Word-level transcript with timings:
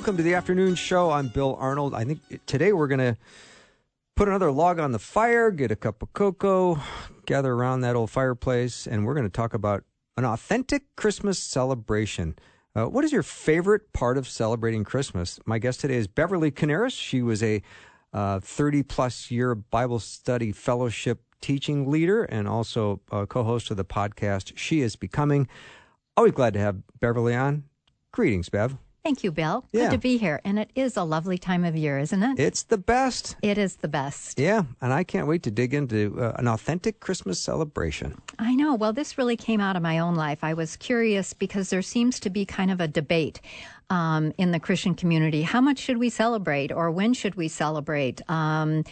Welcome 0.00 0.16
to 0.16 0.22
the 0.22 0.32
afternoon 0.32 0.76
show. 0.76 1.10
I'm 1.10 1.28
Bill 1.28 1.58
Arnold. 1.60 1.94
I 1.94 2.04
think 2.04 2.20
today 2.46 2.72
we're 2.72 2.86
going 2.86 3.00
to 3.00 3.18
put 4.16 4.28
another 4.28 4.50
log 4.50 4.78
on 4.78 4.92
the 4.92 4.98
fire, 4.98 5.50
get 5.50 5.70
a 5.70 5.76
cup 5.76 6.02
of 6.02 6.10
cocoa, 6.14 6.80
gather 7.26 7.52
around 7.52 7.82
that 7.82 7.96
old 7.96 8.10
fireplace, 8.10 8.86
and 8.86 9.04
we're 9.04 9.12
going 9.12 9.26
to 9.26 9.30
talk 9.30 9.52
about 9.52 9.84
an 10.16 10.24
authentic 10.24 10.84
Christmas 10.96 11.38
celebration. 11.38 12.34
Uh, 12.74 12.86
what 12.86 13.04
is 13.04 13.12
your 13.12 13.22
favorite 13.22 13.92
part 13.92 14.16
of 14.16 14.26
celebrating 14.26 14.84
Christmas? 14.84 15.38
My 15.44 15.58
guest 15.58 15.80
today 15.80 15.96
is 15.96 16.06
Beverly 16.06 16.50
Coniaris. 16.50 16.98
She 16.98 17.20
was 17.20 17.42
a 17.42 17.60
30 18.14 18.80
uh, 18.80 18.82
plus 18.88 19.30
year 19.30 19.54
Bible 19.54 19.98
study 19.98 20.50
fellowship 20.50 21.20
teaching 21.42 21.90
leader 21.90 22.24
and 22.24 22.48
also 22.48 23.02
a 23.12 23.26
co 23.26 23.44
host 23.44 23.70
of 23.70 23.76
the 23.76 23.84
podcast 23.84 24.56
She 24.56 24.80
is 24.80 24.96
Becoming. 24.96 25.46
Always 26.16 26.32
glad 26.32 26.54
to 26.54 26.58
have 26.58 26.78
Beverly 27.00 27.34
on. 27.34 27.64
Greetings, 28.12 28.48
Bev. 28.48 28.78
Thank 29.02 29.24
you, 29.24 29.30
Bill. 29.32 29.64
Good 29.72 29.78
Yeah. 29.82 29.90
to 29.90 29.98
be 29.98 30.18
here. 30.18 30.40
And 30.44 30.58
it 30.58 30.70
is 30.74 30.96
a 30.96 31.04
lovely 31.04 31.38
time 31.38 31.64
of 31.64 31.74
year, 31.74 31.98
isn't 31.98 32.22
it? 32.22 32.38
It's 32.38 32.62
the 32.64 32.76
best. 32.76 33.36
it 33.42 33.56
is 33.56 33.76
the 33.76 33.88
best. 33.88 34.38
Yeah, 34.38 34.64
and 34.82 34.92
I 34.92 35.04
can't 35.04 35.26
wait 35.26 35.42
to 35.44 35.50
dig 35.50 35.72
into 35.72 36.16
uh, 36.20 36.32
an 36.36 36.46
authentic 36.46 37.00
Christmas 37.00 37.40
celebration. 37.40 38.20
I 38.38 38.54
know. 38.54 38.74
Well, 38.74 38.92
this 38.92 39.16
really 39.16 39.36
came 39.36 39.60
out 39.60 39.74
of 39.76 39.82
my 39.82 39.98
own 39.98 40.14
life. 40.16 40.40
I 40.42 40.52
was 40.54 40.76
curious 40.76 41.32
because 41.32 41.70
there 41.70 41.82
seems 41.82 42.20
to 42.20 42.30
be 42.30 42.44
kind 42.44 42.70
of 42.70 42.80
a 42.80 42.88
debate 42.88 43.40
um, 43.88 44.32
in 44.38 44.52
the 44.52 44.60
Christian 44.60 44.94
community. 44.94 45.42
How 45.42 45.60
much 45.60 45.78
should 45.78 45.98
we 45.98 46.10
celebrate 46.10 46.70
or 46.70 46.90
when 46.90 47.14
should 47.14 47.34
we 47.36 47.48
celebrate? 47.48 48.20
Um, 48.28 48.84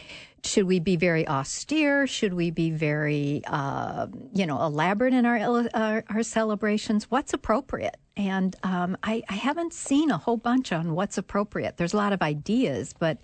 should 0.45 0.67
we 0.67 0.81
be 0.81 0.97
very 0.97 1.27
austere? 1.29 2.07
Should 2.07 2.35
we 2.35 2.51
be 2.51 2.71
very, 2.71 3.43
uh, 3.47 4.07
you 4.35 4.47
know, 4.47 4.63
elaborate 4.63 5.15
in 5.15 5.27
our, 5.27 5.69
our 5.75 6.05
our 6.09 6.23
celebrations? 6.23 7.11
What's 7.11 7.33
appropriate? 7.33 7.97
And 8.17 8.57
um, 8.63 8.97
I, 9.03 9.23
I 9.29 9.35
haven't 9.35 9.73
seen 9.73 10.11
a 10.11 10.19
whole 10.19 10.37
bunch 10.37 10.73
on 10.73 10.95
what's 10.95 11.19
appropriate. 11.19 11.77
There's 11.77 11.95
a 11.95 11.97
lot 11.97 12.13
of 12.13 12.21
ideas, 12.21 12.93
but 12.99 13.19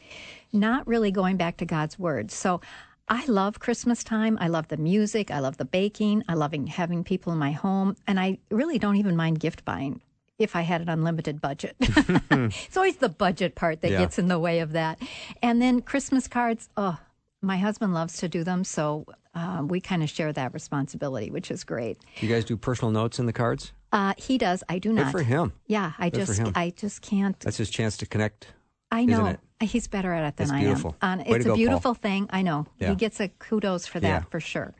not 0.52 0.86
really 0.86 1.10
going 1.10 1.36
back 1.36 1.56
to 1.58 1.66
God's 1.66 1.98
word. 1.98 2.30
So 2.30 2.60
I 3.08 3.26
love 3.26 3.58
Christmas 3.58 4.04
time. 4.04 4.38
I 4.40 4.48
love 4.48 4.68
the 4.68 4.76
music. 4.76 5.30
I 5.30 5.40
love 5.40 5.56
the 5.56 5.64
baking. 5.64 6.22
I 6.28 6.34
love 6.34 6.54
having 6.68 7.04
people 7.04 7.32
in 7.32 7.38
my 7.38 7.50
home. 7.50 7.96
And 8.06 8.20
I 8.20 8.38
really 8.50 8.78
don't 8.78 8.96
even 8.96 9.16
mind 9.16 9.40
gift 9.40 9.64
buying 9.64 10.00
if 10.38 10.56
I 10.56 10.62
had 10.62 10.80
an 10.80 10.88
unlimited 10.88 11.40
budget. 11.40 11.76
it's 11.80 12.76
always 12.76 12.96
the 12.96 13.08
budget 13.08 13.54
part 13.54 13.80
that 13.82 13.90
Yeah. 13.90 13.98
gets 14.00 14.18
in 14.18 14.28
the 14.28 14.38
way 14.38 14.60
of 14.60 14.72
that. 14.72 14.98
And 15.42 15.60
then 15.62 15.80
Christmas 15.80 16.26
cards, 16.28 16.68
oh, 16.76 16.98
my 17.42 17.56
husband 17.58 17.94
loves 17.94 18.16
to 18.18 18.28
do 18.28 18.42
them. 18.42 18.64
So 18.64 19.04
uh, 19.34 19.62
we 19.66 19.80
kind 19.80 20.02
of 20.02 20.10
share 20.10 20.32
that 20.32 20.54
responsibility, 20.54 21.30
which 21.30 21.50
is 21.50 21.62
great. 21.64 21.98
You 22.20 22.28
guys 22.28 22.44
do 22.44 22.56
personal 22.56 22.90
notes 22.90 23.18
in 23.18 23.26
the 23.26 23.32
cards? 23.32 23.72
Uh, 23.92 24.14
he 24.16 24.38
does. 24.38 24.64
I 24.68 24.78
do 24.78 24.90
Good 24.90 25.04
not. 25.04 25.12
for 25.12 25.22
him. 25.22 25.52
Yeah, 25.66 25.92
I 25.98 26.10
Good 26.10 26.26
just. 26.26 26.42
I 26.56 26.70
just 26.70 27.00
can't. 27.02 27.38
That's 27.40 27.56
his 27.58 27.70
chance 27.70 27.96
to 27.98 28.06
connect. 28.06 28.48
I 28.90 29.04
know 29.04 29.26
it? 29.26 29.40
he's 29.60 29.86
better 29.88 30.12
at 30.12 30.26
it 30.28 30.36
than 30.36 30.50
I 30.50 30.62
am. 30.64 30.84
Uh, 31.00 31.16
it's 31.26 31.44
a 31.44 31.48
go, 31.48 31.54
beautiful 31.56 31.94
thing. 31.94 32.26
I 32.30 32.42
know 32.42 32.66
Yeah. 32.78 32.90
he 32.90 32.96
gets 32.96 33.20
a 33.20 33.28
kudos 33.28 33.86
for 33.86 33.98
that 34.00 34.08
Yeah. 34.08 34.20
for 34.30 34.40
sure. 34.40 34.74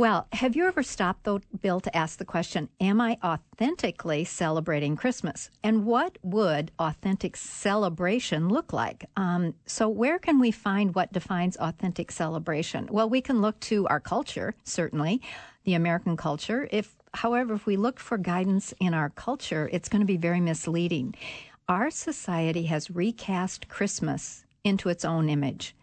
Well, 0.00 0.28
have 0.32 0.56
you 0.56 0.66
ever 0.66 0.82
stopped 0.82 1.24
though, 1.24 1.42
Bill, 1.60 1.78
to 1.80 1.94
ask 1.94 2.16
the 2.16 2.24
question: 2.24 2.70
Am 2.80 3.02
I 3.02 3.18
authentically 3.22 4.24
celebrating 4.24 4.96
Christmas? 4.96 5.50
And 5.62 5.84
what 5.84 6.16
would 6.22 6.70
authentic 6.78 7.36
celebration 7.36 8.48
look 8.48 8.72
like? 8.72 9.04
Um, 9.18 9.52
so, 9.66 9.90
where 9.90 10.18
can 10.18 10.40
we 10.40 10.52
find 10.52 10.94
what 10.94 11.12
defines 11.12 11.58
authentic 11.58 12.12
celebration? 12.12 12.88
Well, 12.90 13.10
we 13.10 13.20
can 13.20 13.42
look 13.42 13.60
to 13.60 13.86
our 13.88 14.00
culture, 14.00 14.54
certainly, 14.64 15.20
the 15.64 15.74
American 15.74 16.16
culture. 16.16 16.66
If, 16.72 16.96
however, 17.12 17.52
if 17.52 17.66
we 17.66 17.76
look 17.76 18.00
for 18.00 18.16
guidance 18.16 18.72
in 18.80 18.94
our 18.94 19.10
culture, 19.10 19.68
it's 19.70 19.90
going 19.90 20.00
to 20.00 20.06
be 20.06 20.16
very 20.16 20.40
misleading. 20.40 21.14
Our 21.68 21.90
society 21.90 22.62
has 22.62 22.90
recast 22.90 23.68
Christmas 23.68 24.46
into 24.64 24.88
its 24.88 25.04
own 25.04 25.28
image. 25.28 25.74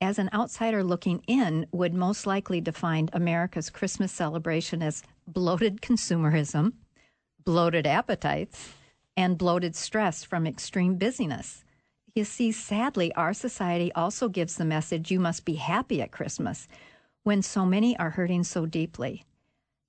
As 0.00 0.18
an 0.18 0.30
outsider 0.32 0.84
looking 0.84 1.22
in, 1.26 1.66
would 1.72 1.92
most 1.92 2.24
likely 2.24 2.60
define 2.60 3.08
America's 3.12 3.68
Christmas 3.68 4.12
celebration 4.12 4.80
as 4.80 5.02
bloated 5.26 5.80
consumerism, 5.80 6.74
bloated 7.44 7.84
appetites, 7.86 8.74
and 9.16 9.36
bloated 9.36 9.74
stress 9.74 10.22
from 10.22 10.46
extreme 10.46 10.96
busyness. 10.96 11.64
You 12.14 12.24
see, 12.24 12.52
sadly, 12.52 13.12
our 13.14 13.34
society 13.34 13.92
also 13.92 14.28
gives 14.28 14.54
the 14.54 14.64
message 14.64 15.10
you 15.10 15.18
must 15.18 15.44
be 15.44 15.54
happy 15.54 16.00
at 16.00 16.12
Christmas 16.12 16.68
when 17.24 17.42
so 17.42 17.66
many 17.66 17.98
are 17.98 18.10
hurting 18.10 18.44
so 18.44 18.66
deeply. 18.66 19.24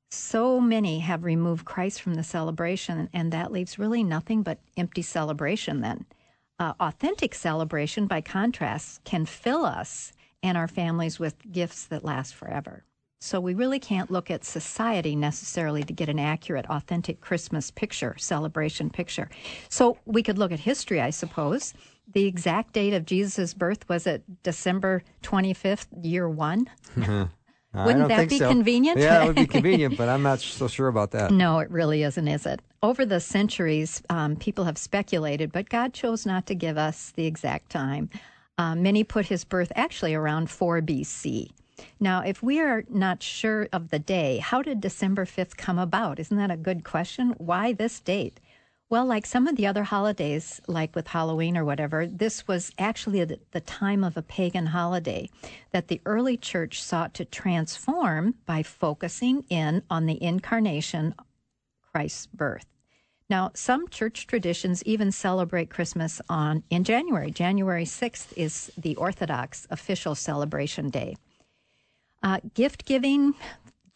So 0.10 0.60
many 0.60 1.00
have 1.00 1.24
removed 1.24 1.66
Christ 1.66 2.02
from 2.02 2.16
the 2.16 2.24
celebration, 2.24 3.10
and 3.14 3.32
that 3.32 3.52
leaves 3.52 3.78
really 3.78 4.04
nothing 4.04 4.42
but 4.42 4.60
empty 4.76 5.04
celebration 5.04 5.82
then. 5.82 6.06
Uh, 6.60 6.74
authentic 6.82 7.34
celebration, 7.34 8.06
by 8.06 8.20
contrast, 8.20 9.02
can 9.06 9.26
fill 9.26 9.66
us 9.66 10.12
and 10.44 10.58
our 10.58 10.68
families 10.68 11.18
with 11.18 11.36
gifts 11.52 11.86
that 11.86 12.04
last 12.04 12.36
forever. 12.36 12.84
So 13.22 13.42
we 13.42 13.54
really 13.54 13.80
can't 13.80 14.12
look 14.12 14.32
at 14.32 14.46
society 14.46 15.16
necessarily 15.16 15.84
to 15.84 15.94
get 15.94 16.08
an 16.08 16.20
accurate, 16.20 16.66
authentic 16.70 17.20
Christmas 17.20 17.70
picture, 17.70 18.16
celebration 18.18 18.90
picture. 18.90 19.30
So 19.68 19.98
we 20.06 20.24
could 20.24 20.38
look 20.38 20.54
at 20.54 20.60
history, 20.60 21.02
I 21.02 21.10
suppose. 21.10 21.74
The 22.14 22.26
exact 22.26 22.74
date 22.74 22.94
of 22.94 23.06
Jesus' 23.06 23.54
birth 23.54 23.88
was 23.90 24.08
it 24.08 24.24
December 24.44 25.04
25th, 25.22 25.88
year 26.02 26.30
one? 26.30 26.70
I 26.98 27.28
Wouldn't 27.74 28.08
that 28.08 28.30
be 28.30 28.40
so. 28.40 28.50
convenient? 28.50 28.98
Yeah, 29.00 29.24
it 29.24 29.28
would 29.28 29.36
be 29.36 29.46
convenient, 29.60 29.96
but 29.98 30.10
I'm 30.10 30.24
not 30.24 30.40
so 30.40 30.68
sure 30.68 30.88
about 30.88 31.12
that. 31.12 31.32
No, 31.32 31.60
it 31.60 31.70
really 31.70 32.02
isn't, 32.04 32.28
is 32.28 32.46
it? 32.46 32.62
Over 32.82 33.06
the 33.06 33.20
centuries, 33.20 34.02
um, 34.10 34.36
people 34.36 34.64
have 34.64 34.78
speculated, 34.78 35.52
but 35.52 35.70
God 35.70 35.94
chose 35.94 36.26
not 36.26 36.48
to 36.48 36.56
give 36.56 36.78
us 36.78 37.12
the 37.16 37.26
exact 37.26 37.70
time. 37.70 38.10
Uh, 38.58 38.76
many 38.76 39.04
put 39.04 39.28
his 39.28 39.44
birth 39.44 39.72
actually 39.76 40.16
around 40.16 40.50
4 40.50 40.82
BC. 40.82 41.52
Now, 42.00 42.22
if 42.22 42.42
we 42.42 42.60
are 42.60 42.84
not 42.90 43.22
sure 43.22 43.70
of 43.72 43.90
the 43.90 44.00
day, 44.00 44.40
how 44.40 44.62
did 44.62 44.82
December 44.82 45.26
5th 45.26 45.56
come 45.56 45.78
about? 45.78 46.20
Isn't 46.20 46.38
that 46.38 46.52
a 46.52 46.58
good 46.58 46.84
question? 46.84 47.36
Why 47.38 47.72
this 47.72 48.00
date? 48.00 48.40
Well, 48.92 49.06
like 49.06 49.28
some 49.28 49.48
of 49.48 49.56
the 49.56 49.68
other 49.68 49.84
holidays, 49.84 50.60
like 50.68 50.96
with 50.96 51.08
Halloween 51.08 51.56
or 51.56 51.64
whatever, 51.64 52.08
this 52.08 52.48
was 52.48 52.72
actually 52.80 53.24
the, 53.24 53.62
time 53.62 54.04
of 54.04 54.18
a 54.18 54.24
pagan 54.24 54.66
holiday 54.68 55.30
that 55.72 55.90
the 55.90 56.02
early 56.08 56.38
church 56.38 56.82
sought 56.82 57.14
to 57.14 57.26
transform 57.26 58.34
by 58.48 58.64
focusing 58.64 59.44
in 59.48 59.84
on 59.92 60.08
the 60.08 60.22
incarnation, 60.24 61.14
Christ's 61.92 62.26
birth. 62.26 62.66
Now, 63.30 63.52
some 63.54 63.88
church 63.90 64.26
traditions 64.26 64.82
even 64.86 65.12
celebrate 65.12 65.70
Christmas 65.70 66.20
on 66.28 66.64
in 66.72 66.84
January. 66.84 67.30
January 67.30 67.86
6th 67.86 68.34
is 68.36 68.72
the 68.76 68.96
Orthodox 68.96 69.68
official 69.70 70.16
celebration 70.16 70.90
day. 70.90 71.16
Uh, 72.24 72.40
gift 72.56 72.86
giving, 72.86 73.36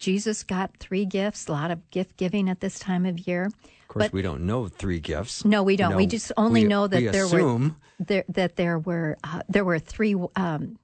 Jesus 0.04 0.42
got 0.44 0.76
three 0.78 1.06
gifts, 1.06 1.48
a 1.48 1.52
lot 1.52 1.70
of 1.70 1.90
gift 1.90 2.16
giving 2.18 2.50
at 2.50 2.60
this 2.60 2.78
time 2.78 3.06
of 3.06 3.26
year. 3.26 3.46
Of 3.46 3.88
course, 3.88 4.12
we 4.12 4.20
don't 4.22 4.44
know 4.44 4.68
three 4.68 5.00
gifts. 5.00 5.44
No, 5.44 5.62
we 5.62 5.76
don't. 5.76 5.92
No, 5.92 5.96
we 5.96 6.06
just 6.06 6.30
only 6.36 6.62
we- 6.62 6.68
know 6.68 6.86
that 6.86 7.00
we 7.00 7.08
there 7.08 7.24
assume. 7.24 7.76
were 7.98 8.04
there, 8.04 8.24
that 8.28 8.56
there 8.56 8.78
were 8.78 9.16
uh, 9.24 9.40
there 9.48 9.64
were 9.64 9.78
three 9.78 10.14
um, 10.36 10.78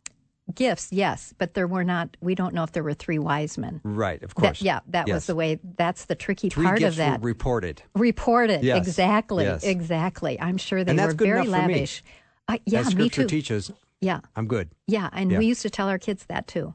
gifts. 0.54 0.88
Yes, 0.90 1.34
but 1.36 1.52
there 1.52 1.66
were 1.66 1.84
not. 1.84 2.16
We 2.22 2.34
don't 2.34 2.54
know 2.54 2.62
if 2.62 2.72
there 2.72 2.82
were 2.82 2.94
three 2.94 3.18
wise 3.18 3.58
men. 3.58 3.80
Right, 3.84 4.22
of 4.22 4.30
That- 4.30 4.40
course. 4.40 4.62
yeah, 4.62 4.80
that 4.88 5.06
Yes. 5.06 5.14
was 5.14 5.26
the 5.26 5.34
way. 5.34 5.58
That's 5.76 6.06
the 6.06 6.14
tricky 6.14 6.48
Three 6.48 6.64
part 6.64 6.82
of 6.82 6.96
that. 6.96 7.22
reported. 7.22 7.82
Reported 7.94 8.62
Yes, 8.62 8.78
exactly, 8.86 9.44
yes. 9.44 9.64
exactly. 9.64 10.40
I'm 10.40 10.56
sure 10.56 10.82
they 10.82 10.94
were 10.94 11.12
very 11.12 11.40
for 11.40 11.44
me. 11.44 11.50
lavish. 11.50 12.02
Uh, 12.48 12.56
yeah, 12.64 12.80
As 12.80 12.94
me 12.96 13.10
too. 13.10 13.26
teaches, 13.26 13.70
Yeah, 14.00 14.20
I'm 14.34 14.46
good. 14.46 14.70
yeah, 14.86 15.10
and 15.12 15.30
Yeah. 15.30 15.38
we 15.38 15.46
used 15.46 15.62
to 15.62 15.70
tell 15.70 15.88
our 15.88 15.98
kids 15.98 16.24
that 16.26 16.46
too. 16.46 16.74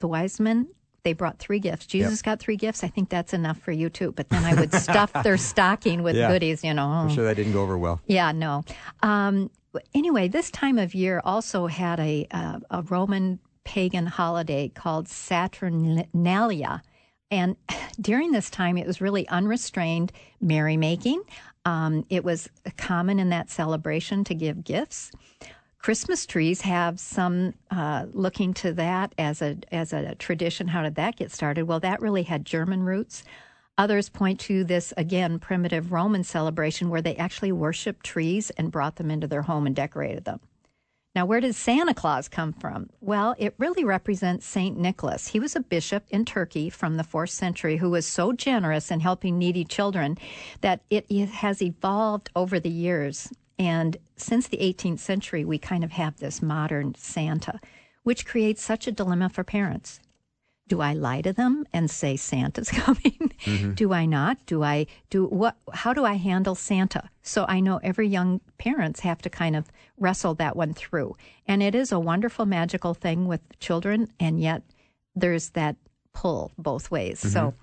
The 0.00 0.08
wise 0.08 0.38
men, 0.38 0.68
they 1.04 1.12
brought 1.12 1.38
three 1.38 1.58
gifts. 1.60 1.86
Jesus 1.86 2.22
got 2.22 2.40
three 2.40 2.56
gifts. 2.56 2.82
I 2.82 2.88
think 2.88 3.10
that's 3.10 3.34
enough 3.34 3.58
for 3.58 3.72
you 3.72 3.90
too. 3.90 4.12
But 4.12 4.30
then 4.30 4.42
I 4.44 4.54
would 4.54 4.72
stuff 4.88 5.12
their 5.22 5.36
stocking 5.36 6.02
with 6.02 6.16
Yeah. 6.16 6.32
goodies, 6.32 6.64
you 6.64 6.72
know. 6.72 6.86
I'm 6.86 7.10
sure 7.10 7.24
that 7.24 7.36
didn't 7.36 7.52
go 7.52 7.62
over 7.62 7.76
well. 7.78 8.00
Yeah, 8.06 8.32
no. 8.32 8.64
Um, 9.02 9.50
anyway, 9.94 10.28
this 10.28 10.50
time 10.50 10.78
of 10.78 10.94
year 10.94 11.20
also 11.24 11.66
had 11.66 12.00
a 12.00 12.26
uh, 12.30 12.60
a 12.70 12.82
Roman 12.82 13.38
pagan 13.64 14.06
holiday 14.06 14.68
called 14.70 15.08
Saturnalia, 15.08 16.82
And 17.30 17.56
during 18.00 18.32
this 18.32 18.48
time, 18.50 18.78
it 18.78 18.86
was 18.86 19.00
really 19.00 19.28
unrestrained 19.28 20.10
merrymaking. 20.42 21.20
Um, 21.66 22.04
it 22.10 22.24
was 22.24 22.48
common 22.76 23.18
in 23.18 23.30
that 23.30 23.50
celebration 23.50 24.24
to 24.24 24.34
give 24.34 24.64
gifts. 24.64 25.10
Christmas 25.84 26.24
trees 26.24 26.62
have 26.62 26.98
some 26.98 27.52
uh, 27.70 28.06
looking 28.14 28.54
to 28.54 28.72
that 28.72 29.14
as 29.18 29.42
a 29.42 29.58
as 29.70 29.92
a 29.92 30.14
tradition. 30.14 30.68
How 30.68 30.82
did 30.82 30.94
that 30.94 31.16
get 31.16 31.30
started? 31.30 31.64
Well, 31.64 31.80
that 31.80 32.00
really 32.00 32.22
had 32.22 32.46
German 32.46 32.84
roots. 32.84 33.22
Others 33.76 34.08
point 34.08 34.40
to 34.40 34.64
this 34.64 34.94
again 34.96 35.38
primitive 35.38 35.92
Roman 35.92 36.24
celebration 36.24 36.88
where 36.88 37.02
they 37.02 37.16
actually 37.16 37.52
worshiped 37.52 38.06
trees 38.06 38.48
and 38.56 38.72
brought 38.72 38.96
them 38.96 39.10
into 39.10 39.26
their 39.26 39.42
home 39.42 39.66
and 39.66 39.76
decorated 39.76 40.24
them. 40.24 40.40
Now, 41.14 41.26
where 41.26 41.40
does 41.40 41.58
Santa 41.58 41.92
Claus 41.92 42.30
come 42.30 42.54
from? 42.54 42.88
Well, 43.02 43.34
it 43.36 43.54
really 43.58 43.84
represents 43.84 44.46
St. 44.46 44.78
Nicholas. 44.78 45.28
He 45.28 45.38
was 45.38 45.54
a 45.54 45.60
bishop 45.60 46.04
in 46.08 46.24
Turkey 46.24 46.70
from 46.70 46.96
the 46.96 47.04
fourth 47.04 47.28
century 47.28 47.76
who 47.76 47.90
was 47.90 48.06
so 48.06 48.32
generous 48.32 48.90
in 48.90 49.00
helping 49.00 49.36
needy 49.36 49.66
children 49.66 50.16
that 50.62 50.80
it 50.88 51.10
has 51.28 51.60
evolved 51.60 52.30
over 52.34 52.58
the 52.58 52.70
years 52.70 53.28
and 53.58 53.96
since 54.16 54.48
the 54.48 54.58
18th 54.58 54.98
century, 54.98 55.44
we 55.44 55.58
kind 55.58 55.84
of 55.84 55.92
have 55.92 56.18
this 56.18 56.42
modern 56.42 56.94
Santa, 56.96 57.60
which 58.02 58.26
creates 58.26 58.62
such 58.62 58.86
a 58.86 58.92
dilemma 58.92 59.28
for 59.28 59.44
parents. 59.44 60.00
Do 60.66 60.80
I 60.80 60.94
lie 60.94 61.20
to 61.20 61.32
them 61.32 61.66
and 61.72 61.90
say 61.90 62.16
Santa's 62.16 62.68
coming? 62.70 63.32
Mm-hmm. 63.44 63.72
do 63.72 63.92
I 63.92 64.06
not? 64.06 64.38
Do 64.46 64.62
I 64.62 64.86
do 65.10 65.26
what? 65.26 65.56
How 65.72 65.92
do 65.92 66.04
I 66.04 66.14
handle 66.14 66.54
Santa? 66.54 67.10
So 67.22 67.44
I 67.48 67.60
know 67.60 67.78
every 67.82 68.08
young 68.08 68.40
parents 68.58 69.00
have 69.00 69.20
to 69.22 69.30
kind 69.30 69.56
of 69.56 69.70
wrestle 69.98 70.34
that 70.34 70.56
one 70.56 70.72
through. 70.72 71.16
And 71.46 71.62
it 71.62 71.74
is 71.74 71.92
a 71.92 72.00
wonderful, 72.00 72.46
magical 72.46 72.94
thing 72.94 73.26
with 73.26 73.40
children, 73.60 74.08
and 74.18 74.40
yet 74.40 74.62
there's 75.14 75.50
that 75.50 75.76
pull 76.14 76.52
both 76.56 76.90
ways. 76.90 77.20
Mm-hmm. 77.20 77.28
So 77.28 77.54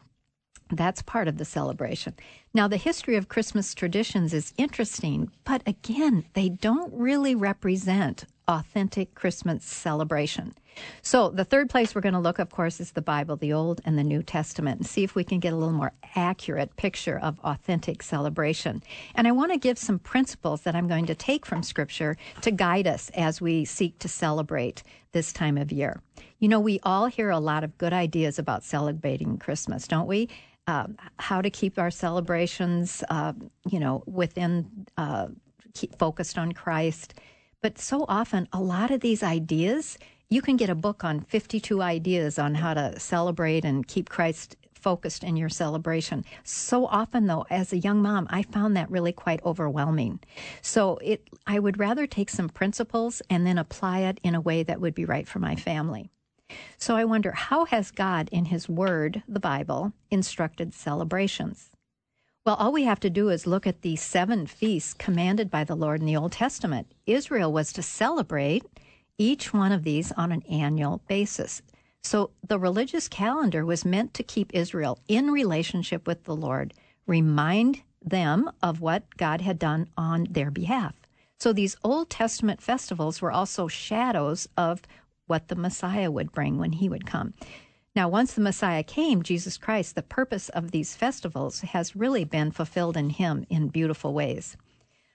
that's 0.78 1.02
part 1.02 1.28
of 1.28 1.38
the 1.38 1.46
celebration. 1.46 2.16
Now, 2.54 2.68
the 2.68 2.78
history 2.78 3.16
of 3.16 3.30
Christmas 3.30 3.74
traditions 3.74 4.34
is 4.34 4.54
interesting, 4.58 5.32
but 5.44 5.62
again, 5.66 6.26
they 6.34 6.50
don't 6.50 6.94
really 6.94 7.36
represent 7.36 8.26
authentic 8.48 9.16
Christmas 9.16 9.64
celebration. 9.64 10.54
So, 11.02 11.30
the 11.30 11.44
third 11.44 11.70
place 11.70 11.94
we're 11.94 12.02
going 12.02 12.14
to 12.14 12.20
look, 12.20 12.40
of 12.40 12.50
course, 12.50 12.80
is 12.80 12.92
the 12.92 13.02
Bible, 13.02 13.36
the 13.36 13.54
Old 13.54 13.82
and 13.84 13.98
the 13.98 14.04
New 14.04 14.24
Testament, 14.24 14.80
and 14.80 14.88
see 14.88 15.04
if 15.04 15.16
we 15.16 15.24
can 15.24 15.40
get 15.40 15.54
a 15.54 15.56
little 15.56 15.74
more 15.74 15.94
accurate 16.16 16.76
picture 16.78 17.20
of 17.20 17.40
authentic 17.42 18.02
celebration. 18.02 18.82
And 19.16 19.28
I 19.28 19.32
want 19.32 19.52
to 19.52 19.58
give 19.58 19.78
some 19.78 20.00
principles 20.00 20.62
that 20.62 20.76
I'm 20.76 20.88
going 20.88 21.06
to 21.08 21.16
take 21.16 21.46
from 21.46 21.64
Scripture 21.64 22.16
to 22.42 22.52
guide 22.52 22.88
us 22.88 23.12
as 23.16 23.42
we 23.42 23.66
seek 23.66 24.00
to 24.00 24.08
celebrate 24.08 24.84
this 25.12 25.34
time 25.34 25.58
of 25.58 25.72
year. 25.72 26.02
You 26.40 26.48
know, 26.48 26.60
we 26.60 26.80
all 26.84 27.08
hear 27.08 27.30
a 27.30 27.40
lot 27.40 27.64
of 27.64 27.78
good 27.78 27.94
ideas 27.94 28.40
about 28.40 28.64
celebrating 28.64 29.38
Christmas, 29.38 29.88
don't 29.88 30.08
we? 30.08 30.30
Um, 30.68 30.96
how 31.18 31.42
to 31.42 31.50
keep 31.50 31.80
our 31.80 31.90
celebrations, 31.92 33.04
uh, 33.10 33.34
you 33.68 33.80
know, 33.80 34.04
within 34.06 34.86
uh, 34.96 35.28
keep 35.74 35.98
focused 35.98 36.38
on 36.38 36.52
Christ. 36.52 37.16
But 37.62 37.80
so 37.80 38.06
often, 38.08 38.48
a 38.54 38.62
lot 38.62 38.92
of 38.92 39.02
these 39.02 39.24
ideas, 39.24 39.98
you 40.30 40.42
can 40.42 40.58
get 40.58 40.70
a 40.70 40.76
book 40.76 41.04
on 41.04 41.22
52 41.22 41.82
ideas 41.82 42.40
on 42.40 42.56
how 42.56 42.74
to 42.74 43.00
celebrate 43.00 43.66
and 43.66 43.88
keep 43.88 44.10
Christ 44.10 44.56
focused 44.74 45.24
in 45.24 45.38
your 45.38 45.50
celebration. 45.50 46.26
So 46.44 46.88
often 46.88 47.28
though 47.28 47.46
as 47.50 47.72
a 47.72 47.78
young 47.78 48.02
mom 48.02 48.28
I 48.30 48.42
found 48.42 48.76
that 48.76 48.90
really 48.90 49.12
quite 49.12 49.44
overwhelming. 49.46 50.20
So 50.62 50.98
it 50.98 51.30
I 51.46 51.60
would 51.60 51.80
rather 51.80 52.08
take 52.08 52.30
some 52.30 52.50
principles 52.50 53.22
and 53.30 53.46
then 53.46 53.58
apply 53.58 54.00
it 54.00 54.20
in 54.24 54.34
a 54.34 54.42
way 54.42 54.64
that 54.64 54.82
would 54.82 54.96
be 54.96 55.06
right 55.06 55.28
for 55.28 55.40
my 55.40 55.56
family. 55.56 56.10
So 56.78 56.96
I 56.96 57.06
wonder 57.06 57.32
how 57.32 57.66
has 57.66 57.92
God 57.92 58.30
in 58.32 58.46
his 58.46 58.68
word, 58.68 59.24
the 59.28 59.40
Bible, 59.40 59.94
instructed 60.10 60.74
celebrations? 60.74 61.72
Well, 62.46 62.56
all 62.56 62.72
we 62.72 62.86
have 62.86 63.00
to 63.02 63.10
do 63.10 63.30
is 63.30 63.46
look 63.46 63.68
at 63.68 63.84
the 63.84 63.96
seven 63.96 64.48
feasts 64.48 64.96
commanded 64.96 65.52
by 65.52 65.64
the 65.64 65.76
Lord 65.76 66.00
in 66.00 66.08
the 66.08 66.16
Old 66.16 66.32
Testament. 66.32 66.92
Israel 67.06 67.54
was 67.54 67.72
to 67.74 67.84
celebrate 67.84 68.64
each 69.18 69.54
one 69.54 69.72
of 69.72 69.84
these 69.84 70.12
on 70.14 70.32
an 70.32 70.42
annual 70.50 71.02
basis. 71.08 71.62
So 72.04 72.32
the 72.48 72.58
religious 72.58 73.08
calendar 73.08 73.64
was 73.64 73.86
meant 73.86 74.16
to 74.16 74.24
keep 74.24 74.56
Israel 74.56 74.98
in 75.08 75.30
relationship 75.30 76.08
with 76.08 76.24
the 76.24 76.36
Lord, 76.36 76.74
remind 77.06 77.84
them 78.04 78.50
of 78.64 78.82
what 78.82 79.18
God 79.18 79.42
had 79.42 79.60
done 79.60 79.88
on 79.96 80.28
their 80.32 80.50
behalf. 80.50 80.96
So 81.40 81.54
these 81.54 81.78
Old 81.84 82.10
Testament 82.10 82.62
festivals 82.62 83.22
were 83.22 83.32
also 83.32 83.68
shadows 83.68 84.48
of 84.58 84.82
what 85.32 85.48
the 85.48 85.56
Messiah 85.56 86.12
would 86.12 86.34
bring 86.34 86.58
when 86.58 86.74
he 86.74 86.90
would 86.90 87.06
come. 87.06 87.34
Now, 87.96 88.10
once 88.10 88.34
the 88.34 88.42
Messiah 88.42 88.84
came, 88.84 89.24
Jesus 89.24 89.58
Christ, 89.58 89.96
the 89.96 90.02
purpose 90.02 90.50
of 90.50 90.72
these 90.72 90.94
festivals 90.94 91.62
has 91.62 91.96
really 91.96 92.26
been 92.26 92.52
fulfilled 92.52 92.98
in 92.98 93.12
him 93.12 93.46
in 93.50 93.70
beautiful 93.70 94.14
ways. 94.14 94.58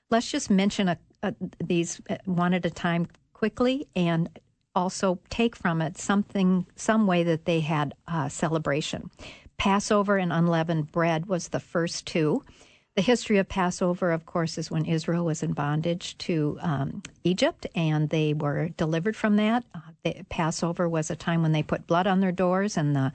Let's 0.08 0.30
just 0.30 0.48
mention 0.48 0.88
a, 0.88 0.98
a, 1.22 1.34
these 1.62 2.00
one 2.24 2.54
at 2.54 2.64
a 2.64 2.70
time 2.70 3.08
quickly 3.34 3.88
and 3.94 4.30
also 4.74 5.18
take 5.28 5.54
from 5.54 5.82
it 5.82 5.98
something, 5.98 6.66
some 6.76 7.06
way 7.06 7.22
that 7.24 7.44
they 7.44 7.60
had 7.60 7.92
uh, 8.08 8.30
celebration. 8.30 9.10
Passover 9.58 10.16
and 10.16 10.32
unleavened 10.32 10.90
bread 10.90 11.26
was 11.26 11.48
the 11.48 11.60
first 11.60 12.06
two. 12.06 12.42
The 12.96 13.02
history 13.02 13.37
of 13.37 13.46
Passover, 13.46 14.10
of 14.10 14.25
course, 14.25 14.56
is 14.56 14.70
when 14.70 14.87
Israel 14.87 15.26
was 15.26 15.43
in 15.43 15.52
bondage 15.52 16.16
to 16.16 16.58
um, 16.62 17.02
Egypt 17.25 17.66
and 17.75 18.08
they 18.08 18.32
were 18.32 18.70
delivered 18.70 19.14
from 19.14 19.37
that. 19.37 19.64
Uh, 19.75 19.81
the, 20.02 20.25
Passover 20.31 20.88
was 20.88 21.10
a 21.10 21.16
time 21.16 21.43
when 21.43 21.52
they 21.52 21.62
put 21.62 21.87
blood 21.87 22.06
on 22.06 22.20
their 22.20 22.32
doors 22.32 22.78
and 22.78 22.96
the 22.96 23.12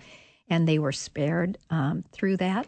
and 0.47 0.67
they 0.67 0.77
were 0.77 0.91
spared 0.91 1.57
um, 1.71 2.03
through 2.11 2.37
that. 2.37 2.67